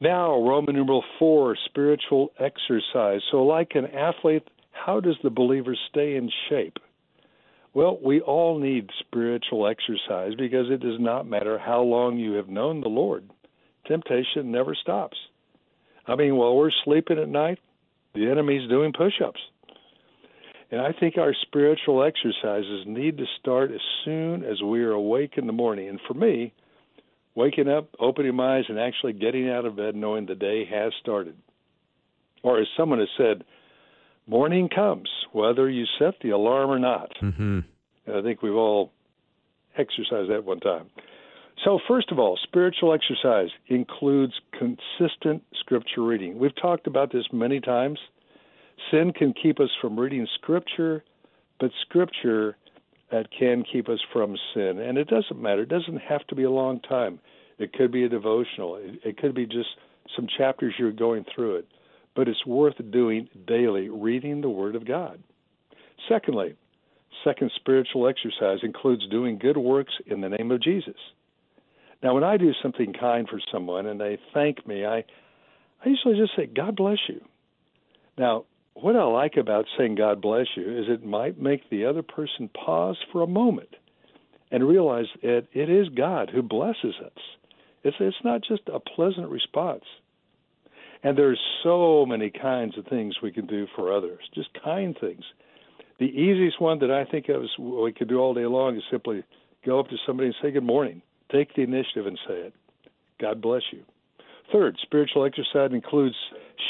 Now, 0.00 0.42
Roman 0.42 0.74
numeral 0.74 1.02
four, 1.18 1.56
spiritual 1.64 2.32
exercise. 2.38 3.20
So, 3.30 3.44
like 3.44 3.72
an 3.74 3.86
athlete, 3.86 4.46
how 4.72 5.00
does 5.00 5.16
the 5.22 5.30
believer 5.30 5.74
stay 5.90 6.16
in 6.16 6.30
shape? 6.50 6.76
Well, 7.72 7.98
we 8.04 8.20
all 8.20 8.58
need 8.58 8.90
spiritual 9.00 9.66
exercise 9.66 10.34
because 10.36 10.66
it 10.70 10.80
does 10.80 11.00
not 11.00 11.26
matter 11.26 11.58
how 11.58 11.82
long 11.82 12.18
you 12.18 12.32
have 12.32 12.48
known 12.48 12.80
the 12.82 12.88
Lord. 12.88 13.30
Temptation 13.86 14.50
never 14.50 14.74
stops. 14.74 15.16
I 16.06 16.16
mean, 16.16 16.36
while 16.36 16.54
we're 16.54 16.70
sleeping 16.84 17.18
at 17.18 17.28
night, 17.28 17.60
the 18.14 18.28
enemy's 18.30 18.68
doing 18.68 18.92
push 18.92 19.22
ups. 19.24 19.40
And 20.72 20.80
I 20.80 20.92
think 20.98 21.18
our 21.18 21.34
spiritual 21.42 22.02
exercises 22.02 22.84
need 22.86 23.18
to 23.18 23.26
start 23.38 23.70
as 23.70 23.80
soon 24.06 24.42
as 24.42 24.62
we 24.62 24.82
are 24.82 24.92
awake 24.92 25.34
in 25.36 25.46
the 25.46 25.52
morning. 25.52 25.86
And 25.86 26.00
for 26.08 26.14
me, 26.14 26.54
waking 27.34 27.68
up, 27.68 27.90
opening 28.00 28.34
my 28.34 28.56
eyes, 28.56 28.64
and 28.70 28.80
actually 28.80 29.12
getting 29.12 29.50
out 29.50 29.66
of 29.66 29.76
bed 29.76 29.94
knowing 29.94 30.24
the 30.24 30.34
day 30.34 30.64
has 30.64 30.94
started. 30.98 31.36
Or 32.42 32.58
as 32.58 32.66
someone 32.74 33.00
has 33.00 33.10
said, 33.18 33.44
morning 34.26 34.70
comes, 34.74 35.10
whether 35.32 35.68
you 35.68 35.84
set 35.98 36.14
the 36.22 36.30
alarm 36.30 36.70
or 36.70 36.78
not. 36.78 37.10
Mm-hmm. 37.22 37.60
And 38.06 38.16
I 38.16 38.22
think 38.22 38.40
we've 38.40 38.54
all 38.54 38.92
exercised 39.76 40.30
that 40.30 40.44
one 40.44 40.60
time. 40.60 40.86
So, 41.66 41.80
first 41.86 42.10
of 42.10 42.18
all, 42.18 42.38
spiritual 42.42 42.94
exercise 42.94 43.50
includes 43.68 44.32
consistent 44.58 45.44
scripture 45.60 46.02
reading. 46.02 46.38
We've 46.38 46.56
talked 46.56 46.86
about 46.86 47.12
this 47.12 47.26
many 47.30 47.60
times. 47.60 47.98
Sin 48.90 49.12
can 49.12 49.32
keep 49.32 49.60
us 49.60 49.70
from 49.80 49.98
reading 49.98 50.26
scripture, 50.34 51.04
but 51.60 51.70
scripture 51.82 52.56
that 53.10 53.28
can 53.36 53.62
keep 53.70 53.88
us 53.88 54.00
from 54.12 54.36
sin. 54.54 54.78
And 54.78 54.98
it 54.98 55.08
doesn't 55.08 55.40
matter. 55.40 55.62
It 55.62 55.68
doesn't 55.68 55.98
have 55.98 56.26
to 56.28 56.34
be 56.34 56.44
a 56.44 56.50
long 56.50 56.80
time. 56.80 57.20
It 57.58 57.72
could 57.72 57.92
be 57.92 58.04
a 58.04 58.08
devotional. 58.08 58.76
It, 58.76 59.00
it 59.04 59.18
could 59.18 59.34
be 59.34 59.46
just 59.46 59.68
some 60.16 60.26
chapters 60.38 60.74
you're 60.78 60.92
going 60.92 61.24
through 61.34 61.56
it. 61.56 61.68
But 62.16 62.28
it's 62.28 62.44
worth 62.46 62.74
doing 62.90 63.28
daily, 63.46 63.88
reading 63.88 64.40
the 64.40 64.48
Word 64.48 64.74
of 64.76 64.86
God. 64.86 65.22
Secondly, 66.08 66.56
second 67.24 67.52
spiritual 67.54 68.08
exercise 68.08 68.58
includes 68.62 69.06
doing 69.08 69.38
good 69.38 69.56
works 69.56 69.92
in 70.06 70.20
the 70.20 70.28
name 70.28 70.50
of 70.50 70.62
Jesus. 70.62 70.96
Now, 72.02 72.14
when 72.14 72.24
I 72.24 72.36
do 72.36 72.52
something 72.62 72.92
kind 72.98 73.28
for 73.28 73.40
someone 73.52 73.86
and 73.86 74.00
they 74.00 74.18
thank 74.34 74.66
me, 74.66 74.84
I, 74.84 75.04
I 75.84 75.88
usually 75.88 76.16
just 76.16 76.34
say, 76.36 76.46
God 76.46 76.76
bless 76.76 76.98
you. 77.08 77.20
Now, 78.18 78.44
what 78.74 78.96
I 78.96 79.04
like 79.04 79.36
about 79.36 79.66
saying 79.76 79.96
God 79.96 80.20
bless 80.20 80.46
you 80.56 80.78
is 80.78 80.86
it 80.88 81.04
might 81.04 81.40
make 81.40 81.68
the 81.70 81.84
other 81.84 82.02
person 82.02 82.48
pause 82.48 82.96
for 83.12 83.22
a 83.22 83.26
moment 83.26 83.76
and 84.50 84.66
realize 84.66 85.06
that 85.22 85.46
it 85.52 85.70
is 85.70 85.88
God 85.88 86.30
who 86.30 86.42
blesses 86.42 86.94
us. 87.04 87.22
It's, 87.84 87.96
it's 88.00 88.16
not 88.24 88.42
just 88.46 88.62
a 88.72 88.80
pleasant 88.80 89.28
response. 89.28 89.84
And 91.02 91.18
there's 91.18 91.40
so 91.62 92.06
many 92.06 92.30
kinds 92.30 92.78
of 92.78 92.86
things 92.86 93.16
we 93.22 93.32
can 93.32 93.46
do 93.46 93.66
for 93.74 93.92
others, 93.92 94.20
just 94.34 94.50
kind 94.62 94.96
things. 94.98 95.24
The 95.98 96.06
easiest 96.06 96.60
one 96.60 96.78
that 96.80 96.90
I 96.90 97.04
think 97.04 97.28
of 97.28 97.42
is 97.42 97.50
we 97.58 97.92
could 97.92 98.08
do 98.08 98.18
all 98.18 98.34
day 98.34 98.46
long 98.46 98.76
is 98.76 98.82
simply 98.90 99.24
go 99.64 99.80
up 99.80 99.88
to 99.88 99.96
somebody 100.06 100.28
and 100.28 100.36
say 100.40 100.50
good 100.50 100.62
morning. 100.62 101.02
Take 101.30 101.54
the 101.54 101.62
initiative 101.62 102.06
and 102.06 102.18
say 102.26 102.34
it. 102.34 102.54
God 103.20 103.40
bless 103.40 103.62
you. 103.72 103.84
Third, 104.52 104.76
spiritual 104.82 105.24
exercise 105.24 105.70
includes 105.72 106.14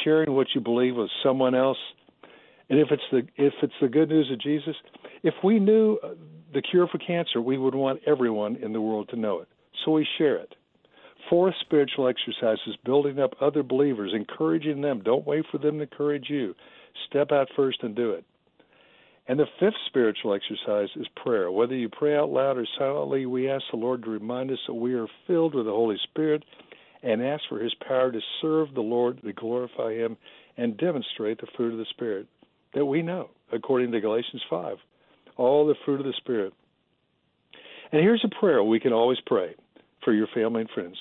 sharing 0.05 0.33
what 0.35 0.49
you 0.55 0.61
believe 0.61 0.97
with 0.97 1.11
someone 1.22 1.55
else. 1.55 1.78
And 2.70 2.78
if 2.78 2.89
it's 2.91 3.03
the 3.11 3.22
if 3.37 3.53
it's 3.62 3.74
the 3.80 3.89
good 3.89 4.09
news 4.09 4.30
of 4.33 4.41
Jesus, 4.41 4.76
if 5.22 5.35
we 5.43 5.59
knew 5.59 5.99
uh, 6.03 6.11
the 6.55 6.62
cure 6.62 6.87
for 6.87 6.99
cancer, 6.99 7.41
we 7.41 7.59
would 7.59 7.74
want 7.74 8.01
everyone 8.07 8.57
in 8.57 8.72
the 8.72 8.80
world 8.80 9.09
to 9.11 9.16
know 9.16 9.41
it. 9.41 9.49
So 9.85 9.93
we 9.93 10.07
share 10.16 10.37
it. 10.37 10.55
Fourth 11.28 11.55
spiritual 11.61 12.09
exercise 12.09 12.59
is 12.66 12.76
building 12.85 13.18
up 13.18 13.35
other 13.41 13.62
believers, 13.62 14.12
encouraging 14.14 14.80
them. 14.80 15.03
Don't 15.05 15.26
wait 15.26 15.45
for 15.51 15.59
them 15.59 15.78
to 15.78 15.83
encourage 15.83 16.28
you. 16.28 16.55
Step 17.09 17.33
out 17.33 17.49
first 17.57 17.83
and 17.83 17.95
do 17.95 18.12
it. 18.12 18.24
And 19.28 19.39
the 19.39 19.47
fifth 19.61 19.74
spiritual 19.87 20.35
exercise 20.35 20.89
is 20.97 21.07
prayer. 21.22 21.51
Whether 21.51 21.76
you 21.76 21.89
pray 21.89 22.16
out 22.16 22.30
loud 22.30 22.59
or 22.59 22.66
silently, 22.78 23.24
we 23.24 23.49
ask 23.49 23.64
the 23.70 23.76
Lord 23.76 24.03
to 24.03 24.11
remind 24.11 24.51
us 24.51 24.59
that 24.66 24.74
we 24.74 24.95
are 24.95 25.07
filled 25.26 25.55
with 25.55 25.66
the 25.66 25.72
Holy 25.72 25.97
Spirit 26.03 26.45
and 27.03 27.22
ask 27.22 27.42
for 27.48 27.59
His 27.59 27.74
power 27.86 28.12
to 28.12 28.20
serve 28.40 28.74
the 28.74 28.80
Lord, 28.80 29.22
to 29.22 29.32
glorify 29.32 29.94
Him, 29.94 30.16
and 30.57 30.76
demonstrate 30.76 31.40
the 31.40 31.46
fruit 31.57 31.72
of 31.72 31.78
the 31.78 31.86
Spirit 31.90 32.26
that 32.74 32.86
we 32.86 33.03
know, 33.03 33.30
according 33.53 33.92
to 33.92 34.00
Galatians 34.00 34.42
5. 34.48 34.76
All 35.36 35.66
the 35.66 35.74
fruit 35.84 36.00
of 36.00 36.07
the 36.07 36.12
Spirit. 36.16 36.53
And 37.90 38.00
here's 38.00 38.24
a 38.24 38.40
prayer 38.40 38.62
we 38.62 38.80
can 38.80 38.92
always 38.92 39.18
pray 39.26 39.55
for 40.05 40.12
your 40.12 40.26
family 40.34 40.62
and 40.62 40.70
friends. 40.70 40.96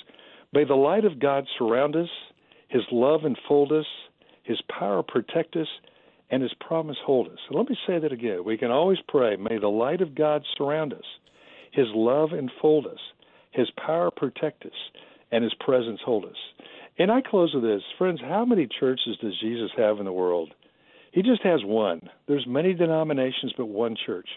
May 0.54 0.66
the 0.66 0.76
light 0.76 1.06
of 1.06 1.20
God 1.20 1.46
surround 1.58 1.96
us, 1.96 2.10
His 2.70 2.84
love 2.92 3.22
enfold 3.26 3.72
us, 3.72 3.86
His 4.44 4.62
power 4.68 5.04
protect 5.04 5.56
us, 5.56 5.68
and 6.30 6.42
His 6.42 6.54
promise 6.60 6.98
hold 7.06 7.28
us. 7.28 7.40
And 7.50 7.58
let 7.58 7.70
me 7.70 7.78
say 7.88 8.00
that 8.00 8.12
again. 8.12 8.44
We 8.46 8.58
can 8.58 8.72
always 8.72 9.00
pray, 9.08 9.36
may 9.36 9.58
the 9.58 9.68
light 9.68 10.02
of 10.02 10.16
God 10.16 10.44
surround 10.58 10.94
us, 10.94 11.06
His 11.72 11.88
love 11.94 12.32
enfold 12.34 12.88
us, 12.88 13.00
His 13.52 13.70
power 13.86 14.12
protect 14.12 14.66
us, 14.66 14.72
and 15.32 15.44
His 15.44 15.54
presence 15.60 16.00
hold 16.04 16.26
us. 16.26 16.38
And 16.98 17.12
I 17.12 17.22
close 17.22 17.54
with 17.54 17.64
this. 17.64 17.82
Friends, 17.98 18.20
how 18.22 18.46
many 18.46 18.68
churches 18.80 19.18
does 19.22 19.40
Jesus 19.40 19.72
have 19.78 20.00
in 20.00 20.06
the 20.06 20.12
world? 20.12 20.54
He 21.12 21.22
just 21.22 21.44
has 21.44 21.62
one. 21.64 22.10
There's 22.28 22.46
many 22.48 22.74
denominations, 22.74 23.54
but 23.58 23.66
one 23.66 23.96
church. 24.06 24.28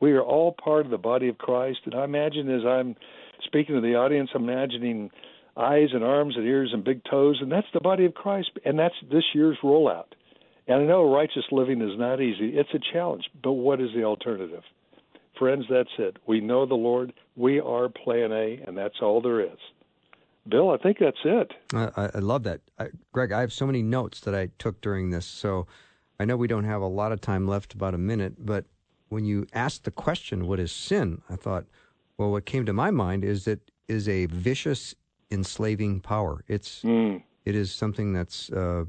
We 0.00 0.12
are 0.12 0.22
all 0.22 0.52
part 0.52 0.84
of 0.84 0.90
the 0.90 0.98
body 0.98 1.28
of 1.28 1.38
Christ. 1.38 1.80
And 1.84 1.94
I 1.94 2.04
imagine 2.04 2.50
as 2.54 2.64
I'm 2.66 2.96
speaking 3.44 3.74
to 3.74 3.80
the 3.80 3.96
audience, 3.96 4.30
I'm 4.34 4.48
imagining 4.48 5.10
eyes 5.56 5.88
and 5.92 6.04
arms 6.04 6.36
and 6.36 6.46
ears 6.46 6.70
and 6.72 6.84
big 6.84 7.02
toes, 7.10 7.38
and 7.40 7.50
that's 7.50 7.66
the 7.74 7.80
body 7.80 8.04
of 8.04 8.14
Christ. 8.14 8.50
And 8.64 8.78
that's 8.78 8.94
this 9.10 9.24
year's 9.34 9.58
rollout. 9.62 10.12
And 10.66 10.82
I 10.82 10.84
know 10.84 11.12
righteous 11.12 11.44
living 11.50 11.80
is 11.80 11.98
not 11.98 12.20
easy. 12.20 12.50
It's 12.56 12.74
a 12.74 12.92
challenge. 12.92 13.24
But 13.42 13.52
what 13.52 13.80
is 13.80 13.88
the 13.94 14.04
alternative? 14.04 14.62
Friends, 15.38 15.64
that's 15.70 15.88
it. 15.98 16.18
We 16.26 16.40
know 16.40 16.66
the 16.66 16.74
Lord. 16.74 17.12
We 17.36 17.60
are 17.60 17.88
plan 17.88 18.32
A, 18.32 18.60
and 18.66 18.76
that's 18.76 19.00
all 19.00 19.20
there 19.20 19.40
is. 19.40 19.58
Bill, 20.48 20.70
I 20.70 20.76
think 20.78 20.98
that's 20.98 21.18
it. 21.24 21.52
I, 21.74 22.10
I- 22.14 22.18
love 22.20 22.42
that. 22.44 22.60
I, 22.78 22.88
Greg, 23.12 23.32
I 23.32 23.40
have 23.40 23.52
so 23.52 23.66
many 23.66 23.82
notes 23.82 24.20
that 24.20 24.34
I 24.34 24.48
took 24.58 24.80
during 24.80 25.10
this. 25.10 25.26
So 25.26 25.66
I 26.18 26.24
know 26.24 26.36
we 26.36 26.46
don't 26.48 26.64
have 26.64 26.80
a 26.82 26.86
lot 26.86 27.12
of 27.12 27.20
time 27.20 27.46
left, 27.46 27.74
about 27.74 27.94
a 27.94 27.98
minute, 27.98 28.34
but 28.44 28.64
when 29.08 29.24
you 29.24 29.46
asked 29.52 29.84
the 29.84 29.90
question, 29.90 30.46
what 30.46 30.58
is 30.60 30.72
sin? 30.72 31.22
I 31.30 31.36
thought, 31.36 31.64
well, 32.16 32.30
what 32.30 32.44
came 32.46 32.66
to 32.66 32.72
my 32.72 32.90
mind 32.90 33.24
is 33.24 33.44
that 33.44 33.60
is 33.86 34.08
a 34.08 34.26
vicious, 34.26 34.94
enslaving 35.30 36.00
power. 36.00 36.44
It's 36.48 36.82
Mm. 36.82 37.22
it 37.44 37.54
is 37.54 37.72
something 37.72 38.12
that's 38.12 38.50
uh, 38.50 38.84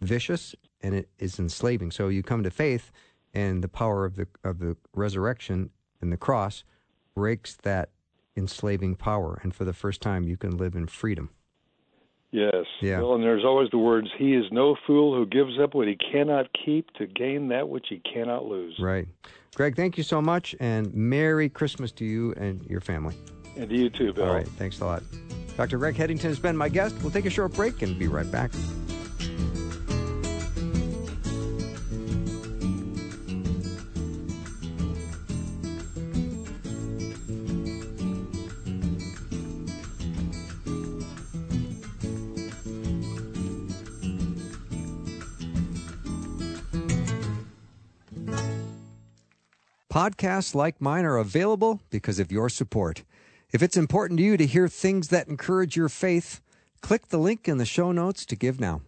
vicious 0.00 0.54
and 0.80 0.94
it 0.94 1.08
is 1.18 1.38
enslaving. 1.38 1.90
So 1.90 2.08
you 2.08 2.22
come 2.22 2.42
to 2.42 2.50
faith, 2.50 2.90
and 3.34 3.62
the 3.62 3.68
power 3.68 4.04
of 4.04 4.16
the 4.16 4.26
of 4.44 4.58
the 4.58 4.76
resurrection 4.94 5.70
and 6.00 6.12
the 6.12 6.16
cross 6.16 6.64
breaks 7.14 7.54
that 7.62 7.90
enslaving 8.36 8.96
power, 8.96 9.38
and 9.42 9.54
for 9.54 9.64
the 9.64 9.72
first 9.72 10.00
time, 10.00 10.26
you 10.26 10.36
can 10.36 10.56
live 10.56 10.74
in 10.74 10.86
freedom. 10.86 11.30
Yes. 12.30 12.64
Yeah. 12.80 13.00
Well, 13.00 13.14
and 13.14 13.22
there's 13.22 13.44
always 13.44 13.68
the 13.70 13.78
words, 13.78 14.08
He 14.18 14.34
is 14.34 14.46
no 14.50 14.74
fool 14.86 15.14
who 15.14 15.26
gives 15.26 15.60
up 15.60 15.74
what 15.74 15.86
he 15.86 15.96
cannot 15.96 16.46
keep 16.64 16.90
to 16.94 17.06
gain 17.06 17.48
that 17.48 17.68
which 17.68 17.86
he 17.90 17.98
cannot 17.98 18.46
lose. 18.46 18.74
Right. 18.80 19.06
Greg, 19.54 19.76
thank 19.76 19.98
you 19.98 20.02
so 20.02 20.22
much, 20.22 20.54
and 20.58 20.92
Merry 20.94 21.50
Christmas 21.50 21.92
to 21.92 22.06
you 22.06 22.32
and 22.38 22.64
your 22.64 22.80
family. 22.80 23.14
And 23.56 23.68
to 23.68 23.76
you 23.76 23.90
too, 23.90 24.14
Bill. 24.14 24.24
All 24.24 24.34
right. 24.34 24.48
Thanks 24.48 24.80
a 24.80 24.86
lot. 24.86 25.02
Dr. 25.58 25.76
Greg 25.76 25.94
Headington 25.94 26.30
has 26.30 26.38
been 26.38 26.56
my 26.56 26.70
guest. 26.70 26.96
We'll 27.02 27.10
take 27.10 27.26
a 27.26 27.30
short 27.30 27.52
break 27.52 27.82
and 27.82 27.98
be 27.98 28.08
right 28.08 28.30
back. 28.32 28.50
Podcasts 50.02 50.52
like 50.52 50.80
mine 50.80 51.04
are 51.04 51.16
available 51.16 51.80
because 51.88 52.18
of 52.18 52.32
your 52.32 52.48
support. 52.48 53.04
If 53.52 53.62
it's 53.62 53.76
important 53.76 54.18
to 54.18 54.24
you 54.24 54.36
to 54.36 54.46
hear 54.46 54.66
things 54.66 55.10
that 55.10 55.28
encourage 55.28 55.76
your 55.76 55.88
faith, 55.88 56.40
click 56.80 57.10
the 57.10 57.18
link 57.18 57.46
in 57.46 57.58
the 57.58 57.64
show 57.64 57.92
notes 57.92 58.26
to 58.26 58.34
give 58.34 58.58
now. 58.58 58.80